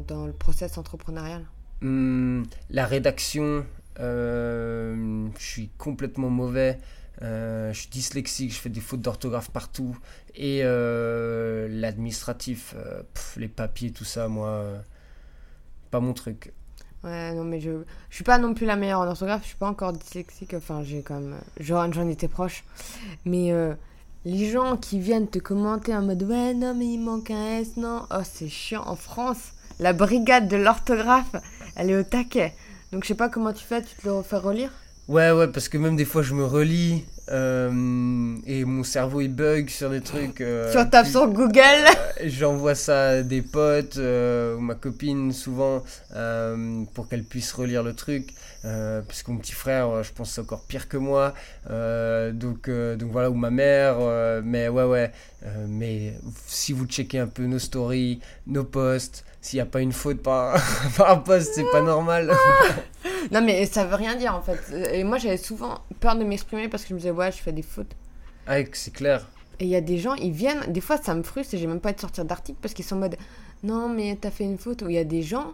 dans 0.07 0.25
le 0.25 0.33
process 0.33 0.77
entrepreneurial? 0.77 1.45
Hum, 1.81 2.45
la 2.69 2.85
rédaction, 2.85 3.65
euh, 3.99 5.27
je 5.37 5.45
suis 5.45 5.69
complètement 5.77 6.29
mauvais. 6.29 6.79
Euh, 7.21 7.71
je 7.71 7.79
suis 7.79 7.89
dyslexique, 7.89 8.51
je 8.51 8.59
fais 8.59 8.69
des 8.69 8.81
fautes 8.81 9.01
d'orthographe 9.01 9.51
partout. 9.51 9.97
Et 10.35 10.61
euh, 10.63 11.67
l'administratif, 11.69 12.73
euh, 12.75 13.03
les 13.37 13.47
papiers, 13.47 13.91
tout 13.91 14.05
ça, 14.05 14.27
moi, 14.27 14.65
pas 15.91 15.99
mon 15.99 16.13
truc. 16.13 16.53
Ouais, 17.03 17.33
non, 17.33 17.43
mais 17.43 17.59
je, 17.59 17.71
je 18.09 18.15
suis 18.15 18.23
pas 18.23 18.37
non 18.37 18.53
plus 18.53 18.65
la 18.65 18.77
meilleure 18.77 19.01
en 19.01 19.07
orthographe, 19.07 19.41
je 19.43 19.49
suis 19.49 19.57
pas 19.57 19.67
encore 19.67 19.93
dyslexique, 19.93 20.53
enfin, 20.53 20.83
j'ai 20.83 21.01
quand 21.01 21.19
même. 21.19 21.37
J'en 21.59 22.07
étais 22.07 22.29
proche. 22.29 22.63
Mais 23.25 23.51
les 24.25 24.49
gens 24.49 24.77
qui 24.77 24.99
viennent 24.99 25.27
te 25.27 25.39
commenter 25.39 25.93
en 25.93 26.01
mode 26.01 26.23
ouais, 26.23 26.53
non, 26.53 26.73
mais 26.73 26.87
il 26.87 26.99
manque 26.99 27.29
un 27.29 27.59
S, 27.59 27.75
non. 27.75 28.07
Oh, 28.09 28.21
c'est 28.23 28.47
chiant. 28.47 28.83
En 28.87 28.95
France, 28.95 29.51
la 29.79 29.91
brigade 29.91 30.47
de 30.47 30.55
l'orthographe, 30.55 31.35
elle 31.75 31.89
est 31.89 31.97
au 31.97 32.03
taquet. 32.03 32.53
Donc, 32.91 33.03
je 33.03 33.09
sais 33.09 33.15
pas 33.15 33.27
comment 33.27 33.51
tu 33.51 33.65
fais, 33.65 33.81
tu 33.81 33.95
te 33.95 34.05
le 34.05 34.13
refais 34.13 34.37
relire? 34.37 34.71
Ouais, 35.09 35.31
ouais, 35.31 35.47
parce 35.49 35.67
que 35.67 35.77
même 35.77 35.95
des 35.97 36.05
fois, 36.05 36.21
je 36.21 36.33
me 36.33 36.45
relis 36.45 37.03
euh, 37.29 38.35
et 38.45 38.63
mon 38.65 38.83
cerveau 38.83 39.21
il 39.21 39.29
bug 39.33 39.69
sur 39.69 39.89
des 39.89 40.01
trucs. 40.01 40.39
euh, 40.41 40.71
Tu 40.71 40.89
tapes 40.89 41.05
qui- 41.05 41.11
sur 41.11 41.27
Google 41.27 41.59
Euh, 42.21 42.25
J'envoie 42.25 42.75
ça 42.75 43.07
à 43.09 43.21
des 43.21 43.41
potes 43.41 43.97
euh, 43.97 44.55
ou 44.55 44.59
ma 44.59 44.75
copine 44.75 45.31
souvent 45.33 45.83
euh, 46.15 46.83
pour 46.93 47.07
qu'elle 47.09 47.23
puisse 47.23 47.51
relire 47.53 47.81
le 47.83 47.93
truc. 47.93 48.29
Euh, 48.65 49.01
puisque 49.05 49.27
mon 49.27 49.37
petit 49.37 49.51
frère, 49.53 50.03
je 50.03 50.11
pense, 50.13 50.31
c'est 50.31 50.41
encore 50.41 50.61
pire 50.63 50.87
que 50.87 50.95
moi. 50.97 51.33
Euh, 51.69 52.31
donc, 52.31 52.69
euh, 52.69 52.95
donc 52.95 53.11
voilà, 53.11 53.29
ou 53.29 53.33
ma 53.35 53.49
mère. 53.51 53.97
euh, 53.99 54.41
mais 54.43 54.69
ouais, 54.69 54.83
ouais. 54.85 55.11
Euh, 55.45 55.65
mais 55.67 56.13
si 56.47 56.71
vous 56.71 56.85
checkez 56.85 57.19
un 57.19 57.27
peu 57.27 57.43
nos 57.43 57.59
stories, 57.59 58.19
nos 58.47 58.63
posts, 58.63 59.25
s'il 59.43 59.57
n'y 59.57 59.61
a 59.61 59.65
pas 59.65 59.81
une 59.81 59.91
faute 59.91 60.23
par, 60.23 60.59
par 60.97 61.23
post, 61.23 61.51
c'est 61.53 61.69
pas 61.71 61.81
normal. 61.81 62.31
Non, 63.31 63.41
mais 63.41 63.65
ça 63.65 63.85
veut 63.85 63.95
rien 63.95 64.15
dire 64.15 64.35
en 64.35 64.41
fait. 64.41 64.59
Et 64.93 65.03
moi, 65.05 65.17
j'avais 65.17 65.37
souvent 65.37 65.79
peur 66.01 66.15
de 66.17 66.23
m'exprimer 66.25 66.67
parce 66.67 66.83
que 66.83 66.89
je 66.89 66.93
me 66.93 66.99
disais, 66.99 67.11
ouais, 67.11 67.31
je 67.31 67.37
fais 67.37 67.53
des 67.53 67.61
fautes. 67.61 67.95
ah, 68.47 68.57
c'est 68.73 68.91
clair. 68.91 69.27
Et 69.59 69.65
il 69.65 69.69
y 69.69 69.75
a 69.77 69.81
des 69.81 69.97
gens, 69.97 70.15
ils 70.15 70.31
viennent, 70.31 70.71
des 70.71 70.81
fois 70.81 70.97
ça 70.97 71.13
me 71.15 71.23
frustre 71.23 71.53
et 71.53 71.57
j'ai 71.57 71.67
même 71.67 71.79
pas 71.79 71.93
de 71.93 71.99
sortir 71.99 72.25
d'article 72.25 72.57
parce 72.61 72.73
qu'ils 72.73 72.83
sont 72.85 72.95
en 72.97 72.99
mode 72.99 73.15
non, 73.63 73.87
mais 73.87 74.17
t'as 74.19 74.29
fait 74.31 74.43
une 74.43 74.57
faute. 74.57 74.81
Ou 74.81 74.89
il 74.89 74.95
y 74.95 74.97
a 74.97 75.03
des 75.05 75.21
gens, 75.21 75.53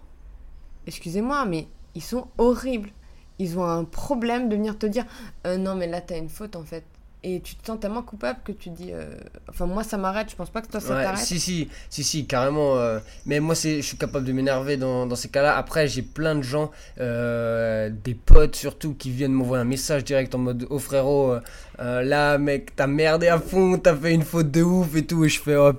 excusez-moi, 0.87 1.45
mais 1.45 1.67
ils 1.95 2.01
sont 2.03 2.27
horribles. 2.37 2.89
Ils 3.37 3.57
ont 3.59 3.65
un 3.65 3.83
problème 3.83 4.49
de 4.49 4.55
venir 4.55 4.77
te 4.77 4.85
dire 4.87 5.05
Euh, 5.45 5.57
non, 5.57 5.75
mais 5.75 5.87
là 5.87 6.01
t'as 6.01 6.17
une 6.17 6.29
faute 6.29 6.55
en 6.55 6.63
fait. 6.63 6.83
Et 7.21 7.41
tu 7.41 7.55
te 7.55 7.65
sens 7.67 7.77
tellement 7.77 8.01
coupable 8.01 8.39
que 8.45 8.53
tu 8.53 8.69
dis 8.69 8.91
euh, 8.93 9.13
enfin, 9.49 9.65
moi 9.65 9.83
ça 9.83 9.97
m'arrête, 9.97 10.29
je 10.31 10.37
pense 10.37 10.49
pas 10.49 10.61
que 10.61 10.67
toi 10.69 10.79
ça 10.79 10.95
Ouais, 10.95 11.03
t'arrête. 11.03 11.25
si, 11.25 11.37
si, 11.37 11.67
si, 11.89 12.01
si, 12.05 12.25
carrément. 12.25 12.77
euh, 12.77 12.99
mais 13.25 13.41
moi, 13.41 13.55
c'est, 13.55 13.81
je 13.81 13.87
suis 13.87 13.97
capable 13.97 14.25
de 14.25 14.31
m'énerver 14.31 14.77
dans, 14.77 15.05
dans 15.05 15.17
ces 15.17 15.27
cas-là. 15.27 15.57
Après, 15.57 15.89
j'ai 15.89 16.01
plein 16.01 16.35
de 16.35 16.43
gens, 16.43 16.71
euh, 16.99 17.89
des 17.89 18.13
potes 18.15 18.55
surtout, 18.55 18.93
qui 18.93 19.11
viennent 19.11 19.33
m'envoyer 19.33 19.61
un 19.63 19.65
message 19.65 20.05
direct 20.05 20.33
en 20.33 20.37
mode 20.37 20.65
Oh 20.69 20.79
frérot, 20.79 21.35
euh, 21.79 22.01
là, 22.03 22.37
mec, 22.37 22.73
t'as 22.77 22.87
merdé 22.87 23.27
à 23.27 23.37
fond, 23.39 23.77
t'as 23.77 23.95
fait 23.97 24.13
une 24.13 24.23
faute 24.23 24.49
de 24.51 24.61
ouf 24.63 24.95
et 24.95 25.05
tout. 25.05 25.25
Et 25.25 25.29
je 25.29 25.41
fais 25.41 25.57
Oh 25.57 25.73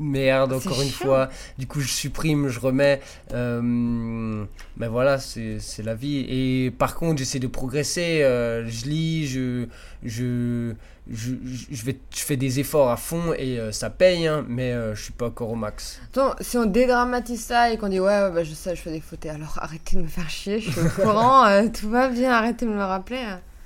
merde, 0.00 0.52
encore 0.52 0.80
une 0.82 0.88
chiant. 0.88 1.06
fois. 1.06 1.28
Du 1.58 1.66
coup, 1.66 1.80
je 1.80 1.88
supprime, 1.88 2.48
je 2.48 2.58
remets. 2.60 3.00
Euh, 3.32 4.44
mais 4.76 4.88
voilà, 4.88 5.18
c'est, 5.18 5.58
la 5.84 5.94
vie. 5.94 6.24
Et 6.28 6.70
par 6.70 6.94
contre, 6.94 7.18
j'essaie 7.18 7.38
de 7.38 7.46
progresser. 7.46 8.22
euh, 8.22 8.68
je 8.68 8.86
lis, 8.86 9.26
je. 9.28 9.66
je 10.02 10.72
je, 11.10 11.32
je- 11.44 11.66
je 11.74 11.84
vais, 11.84 11.96
je 12.14 12.20
fais 12.20 12.36
des 12.36 12.60
efforts 12.60 12.88
à 12.88 12.96
fond 12.96 13.32
et 13.36 13.58
euh, 13.58 13.72
ça 13.72 13.90
paye, 13.90 14.28
hein, 14.28 14.44
mais 14.48 14.70
euh, 14.70 14.94
je 14.94 15.02
suis 15.02 15.12
pas 15.12 15.26
encore 15.26 15.50
au 15.50 15.56
max. 15.56 16.00
Attends, 16.04 16.36
si 16.40 16.56
on 16.56 16.64
dédramatise 16.64 17.40
ça 17.44 17.72
et 17.72 17.76
qu'on 17.76 17.88
dit 17.88 17.98
ouais, 17.98 18.06
ouais, 18.22 18.30
bah, 18.30 18.44
je 18.44 18.54
sais, 18.54 18.76
je 18.76 18.80
fais 18.82 18.92
des 18.92 19.00
fautes, 19.00 19.26
alors 19.26 19.58
arrêtez 19.60 19.96
de 19.96 20.02
me 20.02 20.06
faire 20.06 20.30
chier, 20.30 20.60
je 20.60 20.70
suis 20.70 20.80
au 20.80 20.88
courant, 21.02 21.44
euh, 21.46 21.66
tout 21.68 21.90
va 21.90 22.06
bien, 22.08 22.30
arrêtez 22.30 22.66
de 22.66 22.70
me 22.70 22.76
le 22.76 22.84
rappeler. 22.84 23.18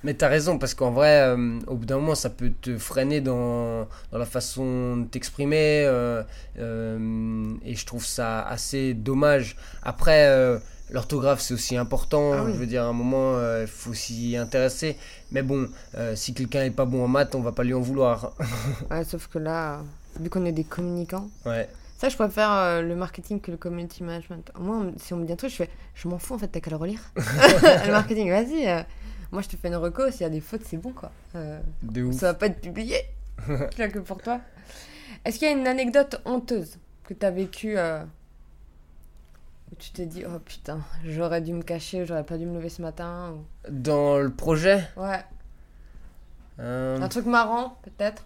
Mais 0.06 0.14
t'as 0.14 0.28
raison, 0.28 0.56
parce 0.56 0.72
qu'en 0.72 0.92
vrai, 0.92 1.20
euh, 1.22 1.58
au 1.66 1.74
bout 1.74 1.84
d'un 1.84 1.96
moment, 1.96 2.14
ça 2.14 2.30
peut 2.30 2.52
te 2.62 2.78
freiner 2.78 3.20
dans, 3.20 3.88
dans 4.12 4.18
la 4.18 4.24
façon 4.24 4.98
de 4.98 5.06
t'exprimer, 5.06 5.82
euh, 5.84 6.22
euh, 6.60 7.52
et 7.64 7.74
je 7.74 7.84
trouve 7.84 8.06
ça 8.06 8.40
assez 8.42 8.94
dommage. 8.94 9.56
Après, 9.82 10.30
l'orthographe, 10.90 11.40
c'est 11.40 11.54
aussi 11.54 11.76
important, 11.76 12.34
Ah 12.34 12.44
oui. 12.44 12.52
je 12.54 12.58
veux 12.58 12.66
dire, 12.66 12.84
à 12.84 12.86
un 12.86 12.92
moment, 12.92 13.34
il 13.60 13.66
faut 13.66 13.94
s'y 13.94 14.36
intéresser. 14.36 14.96
Mais 15.32 15.42
bon, 15.42 15.68
si 16.14 16.34
quelqu'un 16.34 16.62
est 16.62 16.70
pas 16.70 16.84
bon 16.84 17.04
en 17.04 17.08
maths, 17.08 17.34
on 17.34 17.40
va 17.40 17.50
pas 17.50 17.64
lui 17.64 17.74
en 17.74 17.80
vouloir. 17.80 18.32
Ouais, 18.92 19.02
sauf 19.04 19.26
que 19.26 19.40
là, 19.40 19.80
vu 20.20 20.30
qu'on 20.30 20.44
est 20.44 20.52
des 20.52 20.62
communicants, 20.64 21.28
ouais. 21.46 21.68
Ça, 21.98 22.10
je 22.10 22.14
préfère 22.14 22.52
euh, 22.52 22.82
le 22.82 22.94
marketing 22.94 23.40
que 23.40 23.50
le 23.50 23.56
community 23.56 24.02
management. 24.04 24.52
Moi, 24.60 24.76
on- 24.76 24.94
si 24.98 25.14
on 25.14 25.16
me 25.16 25.24
dit 25.26 25.32
un 25.32 25.36
truc, 25.36 25.50
je 25.50 25.56
fais 25.56 25.70
je 25.94 26.06
m'en 26.08 26.18
fous 26.18 26.34
en 26.34 26.38
fait, 26.38 26.46
t'as 26.48 26.60
qu'à 26.60 26.70
le 26.70 26.76
relire. 26.76 27.00
le 27.16 27.90
marketing, 27.90 28.28
vas-y. 28.30 28.68
euh, 28.68 28.82
moi, 29.32 29.42
je 29.42 29.48
te 29.48 29.56
fais 29.56 29.68
une 29.68 29.76
reco, 29.76 30.10
s'il 30.10 30.22
y 30.22 30.24
a 30.24 30.30
des 30.30 30.40
fautes, 30.40 30.62
c'est 30.64 30.76
bon 30.76 30.92
quoi. 30.92 31.10
Euh, 31.34 31.60
De 31.82 32.02
ouf. 32.04 32.14
ça 32.16 32.26
va 32.32 32.34
pas 32.34 32.46
être 32.46 32.60
publié. 32.60 32.96
Rien 33.76 33.88
que 33.90 33.98
pour 33.98 34.18
toi. 34.22 34.40
Est-ce 35.24 35.38
qu'il 35.38 35.48
y 35.48 35.50
a 35.50 35.54
une 35.54 35.66
anecdote 35.66 36.20
honteuse 36.24 36.78
que 37.04 37.14
t'as 37.14 37.30
vécue 37.30 37.76
euh, 37.78 38.02
où 39.72 39.74
tu 39.78 39.90
t'es 39.90 40.06
dit 40.06 40.24
oh 40.26 40.38
putain, 40.38 40.80
j'aurais 41.04 41.40
dû 41.40 41.52
me 41.52 41.62
cacher, 41.62 42.06
j'aurais 42.06 42.24
pas 42.24 42.38
dû 42.38 42.46
me 42.46 42.54
lever 42.54 42.68
ce 42.68 42.82
matin 42.82 43.32
ou- 43.32 43.44
Dans 43.70 44.18
le 44.18 44.30
projet, 44.30 44.88
Ouais, 44.96 45.24
euh, 46.60 47.00
un 47.00 47.08
truc 47.08 47.26
marrant 47.26 47.78
peut-être? 47.82 48.24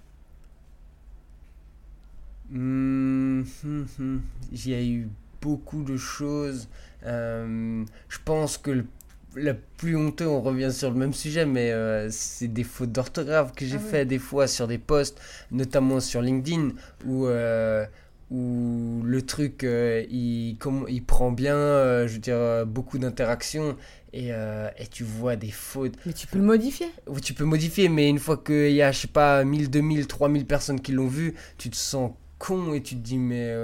Hmm, 2.51 3.43
hmm, 3.63 3.85
hmm. 3.99 4.19
Il 4.53 4.69
y 4.69 4.75
a 4.75 4.83
eu 4.83 5.09
beaucoup 5.41 5.83
de 5.83 5.97
choses. 5.97 6.69
Je 7.05 8.19
pense 8.25 8.59
que 8.59 8.71
le, 8.73 8.87
le 9.35 9.55
plus 9.76 9.97
honteux, 9.97 10.26
on 10.26 10.41
revient 10.41 10.72
sur 10.72 10.91
le 10.91 10.97
même 10.97 11.12
sujet, 11.12 11.47
mais 11.47 11.70
euh, 11.72 12.09
c'est 12.11 12.49
des 12.49 12.64
fautes 12.64 12.93
d'orthographe 12.93 13.53
que 13.53 13.64
j'ai 13.64 13.78
Ah 13.78 13.81
oui. 13.83 13.91
fait 13.91 14.05
des 14.05 14.18
fois 14.18 14.47
sur 14.47 14.66
des 14.66 14.78
posts, 14.78 15.20
notamment 15.51 16.01
sur 16.01 16.20
LinkedIn, 16.22 16.70
où, 17.07 17.26
euh, 17.26 17.85
où 18.31 19.03
le 19.05 19.22
truc, 19.22 19.64
euh, 19.64 20.05
il, 20.11 20.57
comme, 20.59 20.87
il 20.89 21.05
prend 21.05 21.31
bien, 21.33 22.07
je 22.07 22.12
veux 22.12 22.18
dire, 22.18 22.66
beaucoup 22.66 22.99
d'interactions. 22.99 23.76
Et, 24.12 24.31
et 24.31 24.87
tu 24.91 25.05
vois 25.05 25.37
des 25.37 25.53
fautes. 25.53 25.95
Mais 26.05 26.12
tu 26.12 26.26
peux 26.26 26.39
le 26.39 26.45
modifier. 26.45 26.89
Oui, 27.07 27.20
tu 27.20 27.33
peux 27.33 27.45
modifier, 27.45 27.89
mais 27.89 28.09
une 28.09 28.18
fois 28.18 28.37
qu'il 28.39 28.72
y 28.72 28.83
a, 28.83 28.91
je 28.91 28.99
sais 29.03 29.07
pas, 29.09 29.45
1000, 29.45 29.70
2000, 29.70 30.09
3000 30.09 30.47
personnes 30.47 30.81
qui 30.81 30.91
l'ont 30.91 31.07
vu, 31.07 31.35
tu 31.59 31.70
te 31.70 31.76
sens 31.76 32.11
con 32.39 32.74
et 32.74 32.83
tu 32.83 32.97
te 32.97 33.01
dis, 33.01 33.18
mais. 33.18 33.55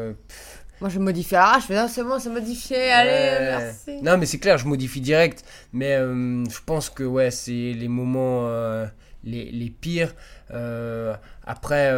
Moi, 0.81 0.91
je 0.91 0.99
modifie 0.99 1.35
l'arrache, 1.35 1.63
je 1.63 1.67
fais 1.69 1.77
ah, 1.77 1.89
c'est 1.89 2.03
bon, 2.03 2.19
c'est 2.19 2.31
modifié, 2.31 2.91
allez, 2.91 3.11
ouais. 3.11 3.41
merci. 3.41 4.03
Non, 4.03 4.19
mais 4.19 4.27
c'est 4.27 4.39
clair, 4.39 4.59
je 4.59 4.67
modifie 4.67 5.01
direct. 5.01 5.43
Mais 5.73 5.95
euh, 5.95 6.45
je 6.45 6.59
pense 6.65 6.91
que, 6.91 7.03
ouais, 7.03 7.31
c'est 7.31 7.73
les 7.73 7.89
moments 7.89 8.47
euh, 8.49 8.87
les, 9.25 9.51
les 9.51 9.71
pires. 9.71 10.15
Euh, 10.53 11.15
après, 11.47 11.91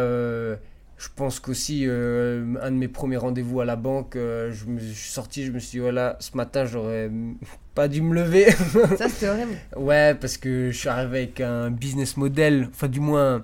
je 0.97 1.07
pense 1.15 1.39
qu'aussi, 1.41 1.85
un 1.85 2.71
de 2.71 2.77
mes 2.77 2.87
premiers 2.87 3.17
rendez-vous 3.17 3.59
à 3.59 3.65
la 3.65 3.75
banque, 3.75 4.13
je 4.15 4.65
me 4.65 4.79
je 4.79 4.93
suis 4.93 5.11
sorti, 5.11 5.45
je 5.45 5.51
me 5.51 5.59
suis 5.59 5.71
dit, 5.71 5.79
voilà, 5.79 6.15
ce 6.21 6.37
matin, 6.37 6.65
j'aurais 6.65 7.11
pas 7.75 7.89
dû 7.89 8.01
me 8.01 8.15
lever. 8.15 8.49
Ça, 8.97 9.09
c'était 9.09 9.27
horrible. 9.27 9.57
Ouais, 9.75 10.15
parce 10.15 10.37
que 10.37 10.71
je 10.71 10.77
suis 10.77 10.89
arrivé 10.89 11.17
avec 11.17 11.41
un 11.41 11.69
business 11.69 12.15
model, 12.15 12.69
enfin 12.71 12.87
du 12.87 13.01
moins, 13.01 13.43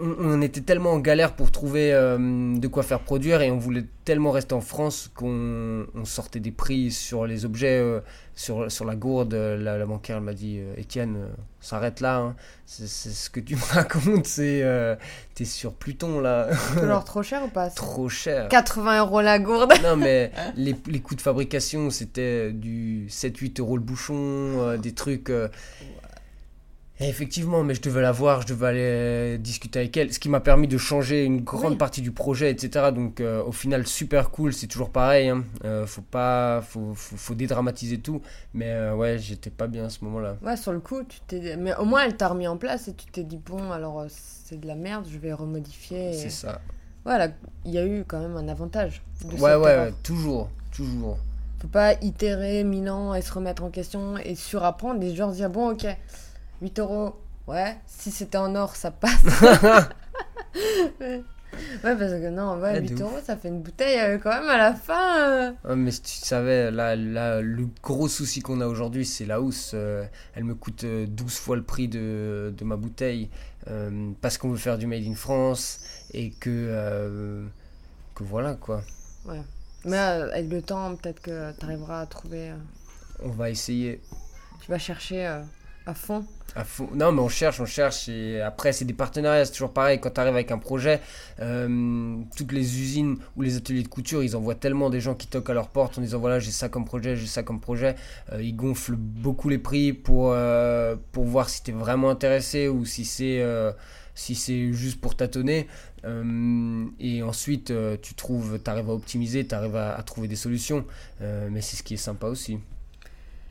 on, 0.00 0.14
on 0.18 0.42
était 0.42 0.60
tellement 0.60 0.92
en 0.92 0.98
galère 0.98 1.34
pour 1.34 1.50
trouver 1.50 1.92
euh, 1.92 2.56
de 2.56 2.68
quoi 2.68 2.82
faire 2.82 3.00
produire 3.00 3.40
et 3.42 3.50
on 3.50 3.58
voulait 3.58 3.84
tellement 4.04 4.30
rester 4.30 4.54
en 4.54 4.60
France 4.60 5.10
qu'on 5.14 5.86
on 5.94 6.04
sortait 6.04 6.38
des 6.38 6.52
prix 6.52 6.92
sur 6.92 7.26
les 7.26 7.44
objets, 7.44 7.80
euh, 7.80 8.00
sur, 8.34 8.70
sur 8.70 8.84
la 8.84 8.94
gourde. 8.94 9.34
La, 9.34 9.78
la 9.78 9.86
banquière 9.86 10.18
elle 10.18 10.22
m'a 10.22 10.32
dit, 10.32 10.58
euh, 10.60 10.74
Étienne, 10.76 11.16
euh, 11.16 11.28
s'arrête 11.60 12.00
là, 12.00 12.18
hein. 12.18 12.36
c'est 12.66 12.86
ce 12.86 13.28
que 13.30 13.40
tu 13.40 13.56
me 13.56 13.60
racontes, 13.72 14.26
c'est 14.26 14.64
t'es 15.34 15.44
sur 15.44 15.74
Pluton 15.74 16.20
là, 16.20 16.48
Alors, 16.80 17.04
trop 17.04 17.22
cher 17.22 17.42
ou 17.44 17.48
pas? 17.48 17.68
Trop 17.70 18.08
cher. 18.08 18.48
80 18.48 19.00
euros 19.00 19.20
la 19.22 19.38
gourde. 19.38 19.72
Non, 19.82 19.96
mais 19.96 20.30
les, 20.56 20.76
les 20.86 21.00
coûts 21.00 21.16
de 21.16 21.20
fabrication, 21.20 21.90
c'était 21.90 22.52
du 22.52 23.06
7-8 23.08 23.60
euros 23.60 23.76
le 23.76 23.82
bouchon, 23.82 24.76
des 24.78 24.92
trucs. 24.92 25.32
Et 26.98 27.08
effectivement, 27.08 27.62
mais 27.62 27.74
je 27.74 27.82
devais 27.82 28.00
la 28.00 28.12
voir, 28.12 28.42
je 28.42 28.46
devais 28.46 28.66
aller 28.68 28.80
euh, 28.82 29.36
discuter 29.38 29.80
avec 29.80 29.96
elle, 29.96 30.12
ce 30.12 30.18
qui 30.18 30.28
m'a 30.28 30.40
permis 30.40 30.66
de 30.66 30.78
changer 30.78 31.24
une 31.24 31.42
grande 31.42 31.72
Oui. 31.72 31.76
partie 31.78 32.00
du 32.00 32.10
projet, 32.10 32.50
etc. 32.50 32.90
Donc, 32.94 33.20
euh, 33.20 33.42
au 33.44 33.52
final, 33.52 33.86
super 33.86 34.30
cool, 34.30 34.52
c'est 34.54 34.66
toujours 34.66 34.90
pareil. 34.90 35.28
Hein. 35.28 35.44
Euh, 35.64 35.86
faut 35.86 36.00
pas, 36.02 36.62
faut, 36.62 36.94
faut, 36.94 37.16
faut 37.16 37.34
dédramatiser 37.34 37.98
tout. 37.98 38.22
Mais 38.54 38.70
euh, 38.70 38.94
ouais, 38.94 39.18
j'étais 39.18 39.50
pas 39.50 39.66
bien 39.66 39.84
à 39.84 39.90
ce 39.90 40.04
moment-là. 40.06 40.36
Ouais, 40.42 40.56
sur 40.56 40.72
le 40.72 40.80
coup, 40.80 41.02
tu 41.04 41.18
t'es. 41.26 41.56
Mais 41.56 41.74
au 41.76 41.84
moins, 41.84 42.04
elle 42.04 42.16
t'a 42.16 42.28
remis 42.28 42.46
en 42.48 42.56
place 42.56 42.88
et 42.88 42.94
tu 42.94 43.06
t'es 43.06 43.24
dit, 43.24 43.36
bon, 43.44 43.70
alors 43.72 44.06
c'est 44.08 44.58
de 44.60 44.66
la 44.66 44.74
merde, 44.74 45.06
je 45.12 45.18
vais 45.18 45.32
remodifier. 45.34 46.10
et- 46.10 46.12
C'est 46.14 46.30
ça. 46.30 46.60
Voilà, 47.04 47.28
il 47.64 47.72
y 47.72 47.78
a 47.78 47.86
eu 47.86 48.04
quand 48.08 48.18
même 48.20 48.36
un 48.36 48.48
avantage. 48.48 49.02
De 49.24 49.32
Ouais, 49.34 49.54
ouais, 49.54 49.56
ouais, 49.56 49.92
toujours, 50.02 50.48
toujours. 50.74 51.18
Faut 51.60 51.68
pas 51.68 51.94
itérer 52.02 52.64
mille 52.64 52.90
ans 52.90 53.14
et 53.14 53.22
se 53.22 53.32
remettre 53.32 53.62
en 53.62 53.70
question 53.70 54.18
et 54.18 54.34
surapprendre 54.34 55.02
et 55.04 55.14
genre 55.14 55.30
dire, 55.30 55.48
bon, 55.48 55.70
ok, 55.72 55.86
8 56.62 56.78
euros, 56.78 57.14
ouais, 57.46 57.76
si 57.86 58.10
c'était 58.10 58.38
en 58.38 58.54
or, 58.54 58.76
ça 58.76 58.90
passe. 58.90 59.22
Ouais, 61.84 61.96
parce 61.96 62.12
que 62.12 62.28
non, 62.28 62.56
ouais, 62.60 62.72
Ouais, 62.72 62.80
de 62.82 62.88
8 62.88 62.94
ouf. 62.94 63.00
euros, 63.00 63.18
ça 63.24 63.36
fait 63.36 63.48
une 63.48 63.62
bouteille 63.62 63.98
euh, 64.00 64.18
quand 64.18 64.30
même 64.30 64.48
à 64.48 64.58
la 64.58 64.74
fin. 64.74 65.18
euh. 65.20 65.52
Ouais, 65.64 65.76
mais 65.76 65.90
tu 65.90 66.00
savais, 66.04 66.70
là, 66.70 66.96
là, 66.96 67.40
le 67.40 67.68
gros 67.82 68.08
souci 68.08 68.40
qu'on 68.42 68.60
a 68.60 68.66
aujourd'hui, 68.66 69.06
c'est 69.06 69.24
la 69.24 69.40
hausse. 69.40 69.70
Euh, 69.74 70.04
elle 70.34 70.44
me 70.44 70.54
coûte 70.54 70.84
euh, 70.84 71.06
12 71.06 71.34
fois 71.38 71.56
le 71.56 71.62
prix 71.62 71.88
de, 71.88 72.52
de 72.56 72.64
ma 72.64 72.76
bouteille 72.76 73.30
parce 74.20 74.38
qu'on 74.38 74.50
veut 74.50 74.58
faire 74.58 74.78
du 74.78 74.86
Made 74.86 75.02
in 75.04 75.14
France 75.16 75.80
et 76.12 76.30
que, 76.30 77.44
que 78.14 78.22
voilà 78.22 78.54
quoi. 78.54 78.82
Mais 79.84 79.98
euh, 79.98 80.30
avec 80.32 80.48
le 80.50 80.62
temps, 80.62 80.94
peut-être 80.94 81.20
que 81.20 81.52
tu 81.58 81.64
arriveras 81.64 82.02
à 82.02 82.06
trouver. 82.06 82.52
On 83.24 83.30
va 83.30 83.50
essayer 83.50 84.00
tu 84.60 84.70
vas 84.70 84.78
chercher 84.78 85.24
à 85.86 85.94
fond. 85.94 86.24
Non, 86.94 87.12
mais 87.12 87.20
on 87.20 87.28
cherche, 87.28 87.60
on 87.60 87.66
cherche. 87.66 88.08
Et 88.08 88.40
après, 88.40 88.72
c'est 88.72 88.84
des 88.84 88.94
partenariats, 88.94 89.44
c'est 89.44 89.52
toujours 89.52 89.72
pareil. 89.72 90.00
Quand 90.00 90.10
tu 90.10 90.20
arrives 90.20 90.34
avec 90.34 90.50
un 90.50 90.58
projet, 90.58 91.00
euh, 91.40 92.16
toutes 92.36 92.52
les 92.52 92.80
usines 92.80 93.18
ou 93.36 93.42
les 93.42 93.56
ateliers 93.56 93.82
de 93.82 93.88
couture, 93.88 94.22
ils 94.22 94.36
envoient 94.36 94.54
tellement 94.54 94.90
des 94.90 95.00
gens 95.00 95.14
qui 95.14 95.26
toquent 95.26 95.50
à 95.50 95.54
leur 95.54 95.68
porte 95.68 95.98
en 95.98 96.00
disant 96.00 96.18
voilà, 96.18 96.38
j'ai 96.38 96.50
ça 96.50 96.68
comme 96.68 96.84
projet, 96.84 97.16
j'ai 97.16 97.26
ça 97.26 97.42
comme 97.42 97.60
projet. 97.60 97.96
Euh, 98.32 98.42
ils 98.42 98.56
gonflent 98.56 98.96
beaucoup 98.96 99.48
les 99.48 99.58
prix 99.58 99.92
pour, 99.92 100.32
euh, 100.32 100.96
pour 101.12 101.24
voir 101.24 101.48
si 101.48 101.62
tu 101.62 101.72
es 101.72 101.74
vraiment 101.74 102.10
intéressé 102.10 102.68
ou 102.68 102.84
si 102.84 103.04
c'est. 103.04 103.44
si 104.14 104.34
c'est 104.34 104.72
juste 104.72 105.00
pour 105.00 105.14
tâtonner, 105.14 105.66
et 107.00 107.22
ensuite 107.22 107.72
tu 108.00 108.14
trouves, 108.14 108.58
arrives 108.66 108.88
à 108.88 108.94
optimiser, 108.94 109.46
tu 109.46 109.54
arrives 109.54 109.76
à, 109.76 110.02
trouver 110.04 110.28
des 110.28 110.36
solutions, 110.36 110.86
mais 111.20 111.60
c'est 111.60 111.76
ce 111.76 111.82
qui 111.82 111.94
est 111.94 111.98
sympa 111.98 112.28
aussi. 112.28 112.58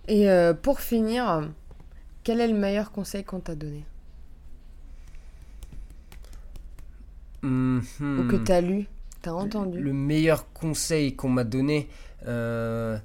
Et 0.08 0.28
pour 0.64 0.80
finir, 0.80 1.50
quel 2.26 2.42
est 2.42 2.48
le 2.48 2.58
meilleur 2.58 2.92
conseil 2.92 3.24
qu'on 3.24 3.40
t'a 3.40 3.56
donné? 3.56 3.86
Mhm. 7.44 7.84
Ou 8.02 8.28
que 8.28 8.36
t'as 8.36 8.60
lu 8.60 8.88
T'as 9.22 9.32
entendu? 9.32 9.80
Le 9.80 9.94
meilleur 9.94 10.52
conseil 10.52 11.16
qu'on 11.16 11.30
m'a 11.30 11.44
donné, 11.44 11.88
euh, 12.28 12.98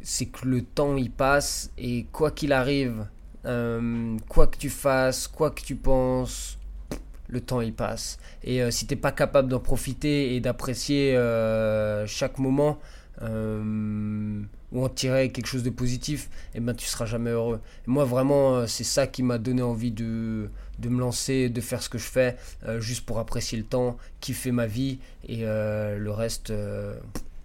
c'est 0.00 0.26
que 0.26 0.46
le 0.48 0.62
temps 0.62 0.96
il 0.96 1.10
passe 1.10 1.70
et 1.76 2.06
quoi 2.10 2.30
qu'il 2.30 2.54
arrive, 2.54 3.06
euh, 3.44 4.16
quoi 4.28 4.46
que 4.46 4.56
tu 4.56 4.70
fasses, 4.70 5.28
quoi 5.28 5.50
que 5.50 5.60
tu 5.60 5.76
penses, 5.76 6.58
le 7.28 7.42
temps 7.42 7.60
il 7.60 7.74
passe. 7.74 8.18
Et 8.42 8.62
euh, 8.62 8.70
si 8.70 8.86
t'es 8.86 8.96
pas 8.96 9.12
capable 9.12 9.48
d'en 9.48 9.60
profiter 9.60 10.34
et 10.34 10.40
d'apprécier 10.40 11.14
chaque 12.06 12.38
moment 12.38 12.78
ou 14.72 14.84
en 14.84 14.88
tirer 14.88 15.30
quelque 15.30 15.46
chose 15.46 15.62
de 15.62 15.70
positif, 15.70 16.30
eh 16.54 16.60
ben 16.60 16.74
tu 16.74 16.86
seras 16.86 17.06
jamais 17.06 17.30
heureux. 17.30 17.60
Et 17.86 17.90
moi 17.90 18.04
vraiment, 18.04 18.56
euh, 18.56 18.66
c'est 18.66 18.84
ça 18.84 19.06
qui 19.06 19.22
m'a 19.22 19.38
donné 19.38 19.62
envie 19.62 19.92
de 19.92 20.50
de 20.80 20.88
me 20.88 21.00
lancer, 21.00 21.48
de 21.48 21.60
faire 21.60 21.82
ce 21.82 21.88
que 21.88 21.98
je 21.98 22.08
fais, 22.08 22.36
euh, 22.64 22.80
juste 22.80 23.04
pour 23.04 23.18
apprécier 23.18 23.58
le 23.58 23.64
temps, 23.64 23.96
kiffer 24.20 24.50
ma 24.50 24.66
vie 24.66 24.98
et 25.28 25.40
euh, 25.44 25.98
le 25.98 26.10
reste, 26.10 26.50
euh, 26.50 26.98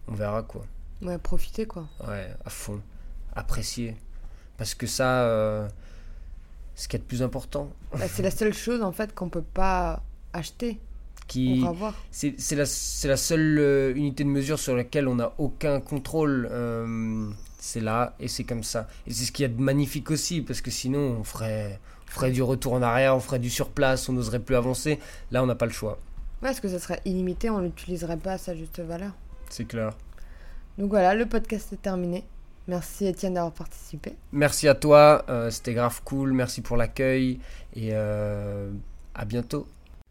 on 0.07 0.13
verra 0.13 0.41
quoi. 0.43 0.65
Ouais, 1.01 1.17
profiter 1.17 1.65
quoi. 1.65 1.87
Ouais, 2.07 2.33
à 2.43 2.49
fond, 2.49 2.81
apprécier, 3.33 3.95
parce 4.57 4.73
que 4.73 4.87
ça, 4.87 5.69
c'est 6.75 6.83
ce 6.83 6.87
qui 6.87 6.95
est 6.95 6.99
le 6.99 7.05
plus 7.05 7.21
important. 7.21 7.69
Bah, 7.91 8.07
c'est 8.07 8.23
la 8.23 8.31
seule 8.31 8.53
chose 8.53 8.81
en 8.81 8.91
fait 8.91 9.13
qu'on 9.13 9.29
peut 9.29 9.41
pas 9.41 10.01
acheter 10.33 10.79
Qui, 11.27 11.65
c'est 12.11 12.55
la, 12.55 12.65
c'est 12.65 13.07
la 13.07 13.17
seule 13.17 13.57
euh, 13.59 13.95
unité 13.95 14.23
de 14.23 14.29
mesure 14.29 14.59
sur 14.59 14.75
laquelle 14.75 15.07
on 15.07 15.15
n'a 15.15 15.33
aucun 15.37 15.79
contrôle. 15.79 16.47
euh, 16.51 17.29
c'est 17.65 17.79
là 17.81 18.13
et 18.19 18.27
c'est 18.27 18.43
comme 18.43 18.63
ça. 18.63 18.87
Et 19.07 19.11
c'est 19.11 19.25
ce 19.25 19.31
qu'il 19.31 19.43
y 19.43 19.45
a 19.45 19.49
de 19.49 19.59
magnifique 19.59 20.11
aussi, 20.11 20.41
parce 20.41 20.61
que 20.61 20.69
sinon 20.69 21.17
on 21.19 21.23
ferait, 21.23 21.79
on 22.07 22.11
ferait 22.11 22.31
du 22.31 22.43
retour 22.43 22.73
en 22.73 22.81
arrière, 22.83 23.15
on 23.15 23.19
ferait 23.19 23.39
du 23.39 23.49
surplace, 23.49 24.07
on 24.07 24.13
n'oserait 24.13 24.39
plus 24.39 24.55
avancer. 24.55 24.99
Là, 25.31 25.41
on 25.41 25.47
n'a 25.47 25.55
pas 25.55 25.65
le 25.65 25.71
choix. 25.71 25.93
Ouais, 26.43 26.49
parce 26.49 26.59
que 26.59 26.67
ça 26.67 26.77
serait 26.77 27.01
illimité, 27.05 27.49
on 27.49 27.59
l'utiliserait 27.59 28.17
pas 28.17 28.33
à 28.33 28.37
sa 28.37 28.55
juste 28.55 28.79
valeur. 28.79 29.11
C'est 29.49 29.65
clair. 29.65 29.93
Donc 30.77 30.89
voilà, 30.89 31.15
le 31.15 31.25
podcast 31.25 31.73
est 31.73 31.81
terminé. 31.81 32.23
Merci 32.67 33.07
Étienne 33.07 33.33
d'avoir 33.33 33.53
participé. 33.53 34.13
Merci 34.31 34.67
à 34.67 34.75
toi, 34.75 35.25
euh, 35.29 35.49
c'était 35.49 35.73
grave 35.73 36.01
cool. 36.03 36.33
Merci 36.33 36.61
pour 36.61 36.77
l'accueil 36.77 37.39
et 37.75 37.89
euh, 37.93 38.69
à 39.15 39.25
bientôt. 39.25 39.67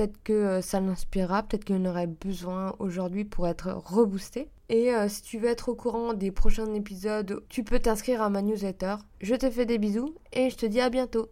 Peut-être 0.00 0.22
que 0.24 0.32
euh, 0.32 0.62
ça 0.62 0.80
l'inspirera, 0.80 1.42
peut-être 1.42 1.66
qu'il 1.66 1.76
en 1.76 1.84
aurait 1.84 2.06
besoin 2.06 2.74
aujourd'hui 2.78 3.26
pour 3.26 3.46
être 3.46 3.70
reboosté. 3.70 4.48
Et 4.70 4.94
euh, 4.94 5.08
si 5.10 5.20
tu 5.20 5.38
veux 5.38 5.50
être 5.50 5.68
au 5.68 5.74
courant 5.74 6.14
des 6.14 6.30
prochains 6.30 6.72
épisodes, 6.72 7.42
tu 7.50 7.64
peux 7.64 7.78
t'inscrire 7.78 8.22
à 8.22 8.30
ma 8.30 8.40
newsletter. 8.40 8.94
Je 9.20 9.34
te 9.34 9.50
fais 9.50 9.66
des 9.66 9.76
bisous 9.76 10.14
et 10.32 10.48
je 10.48 10.56
te 10.56 10.64
dis 10.64 10.80
à 10.80 10.88
bientôt. 10.88 11.28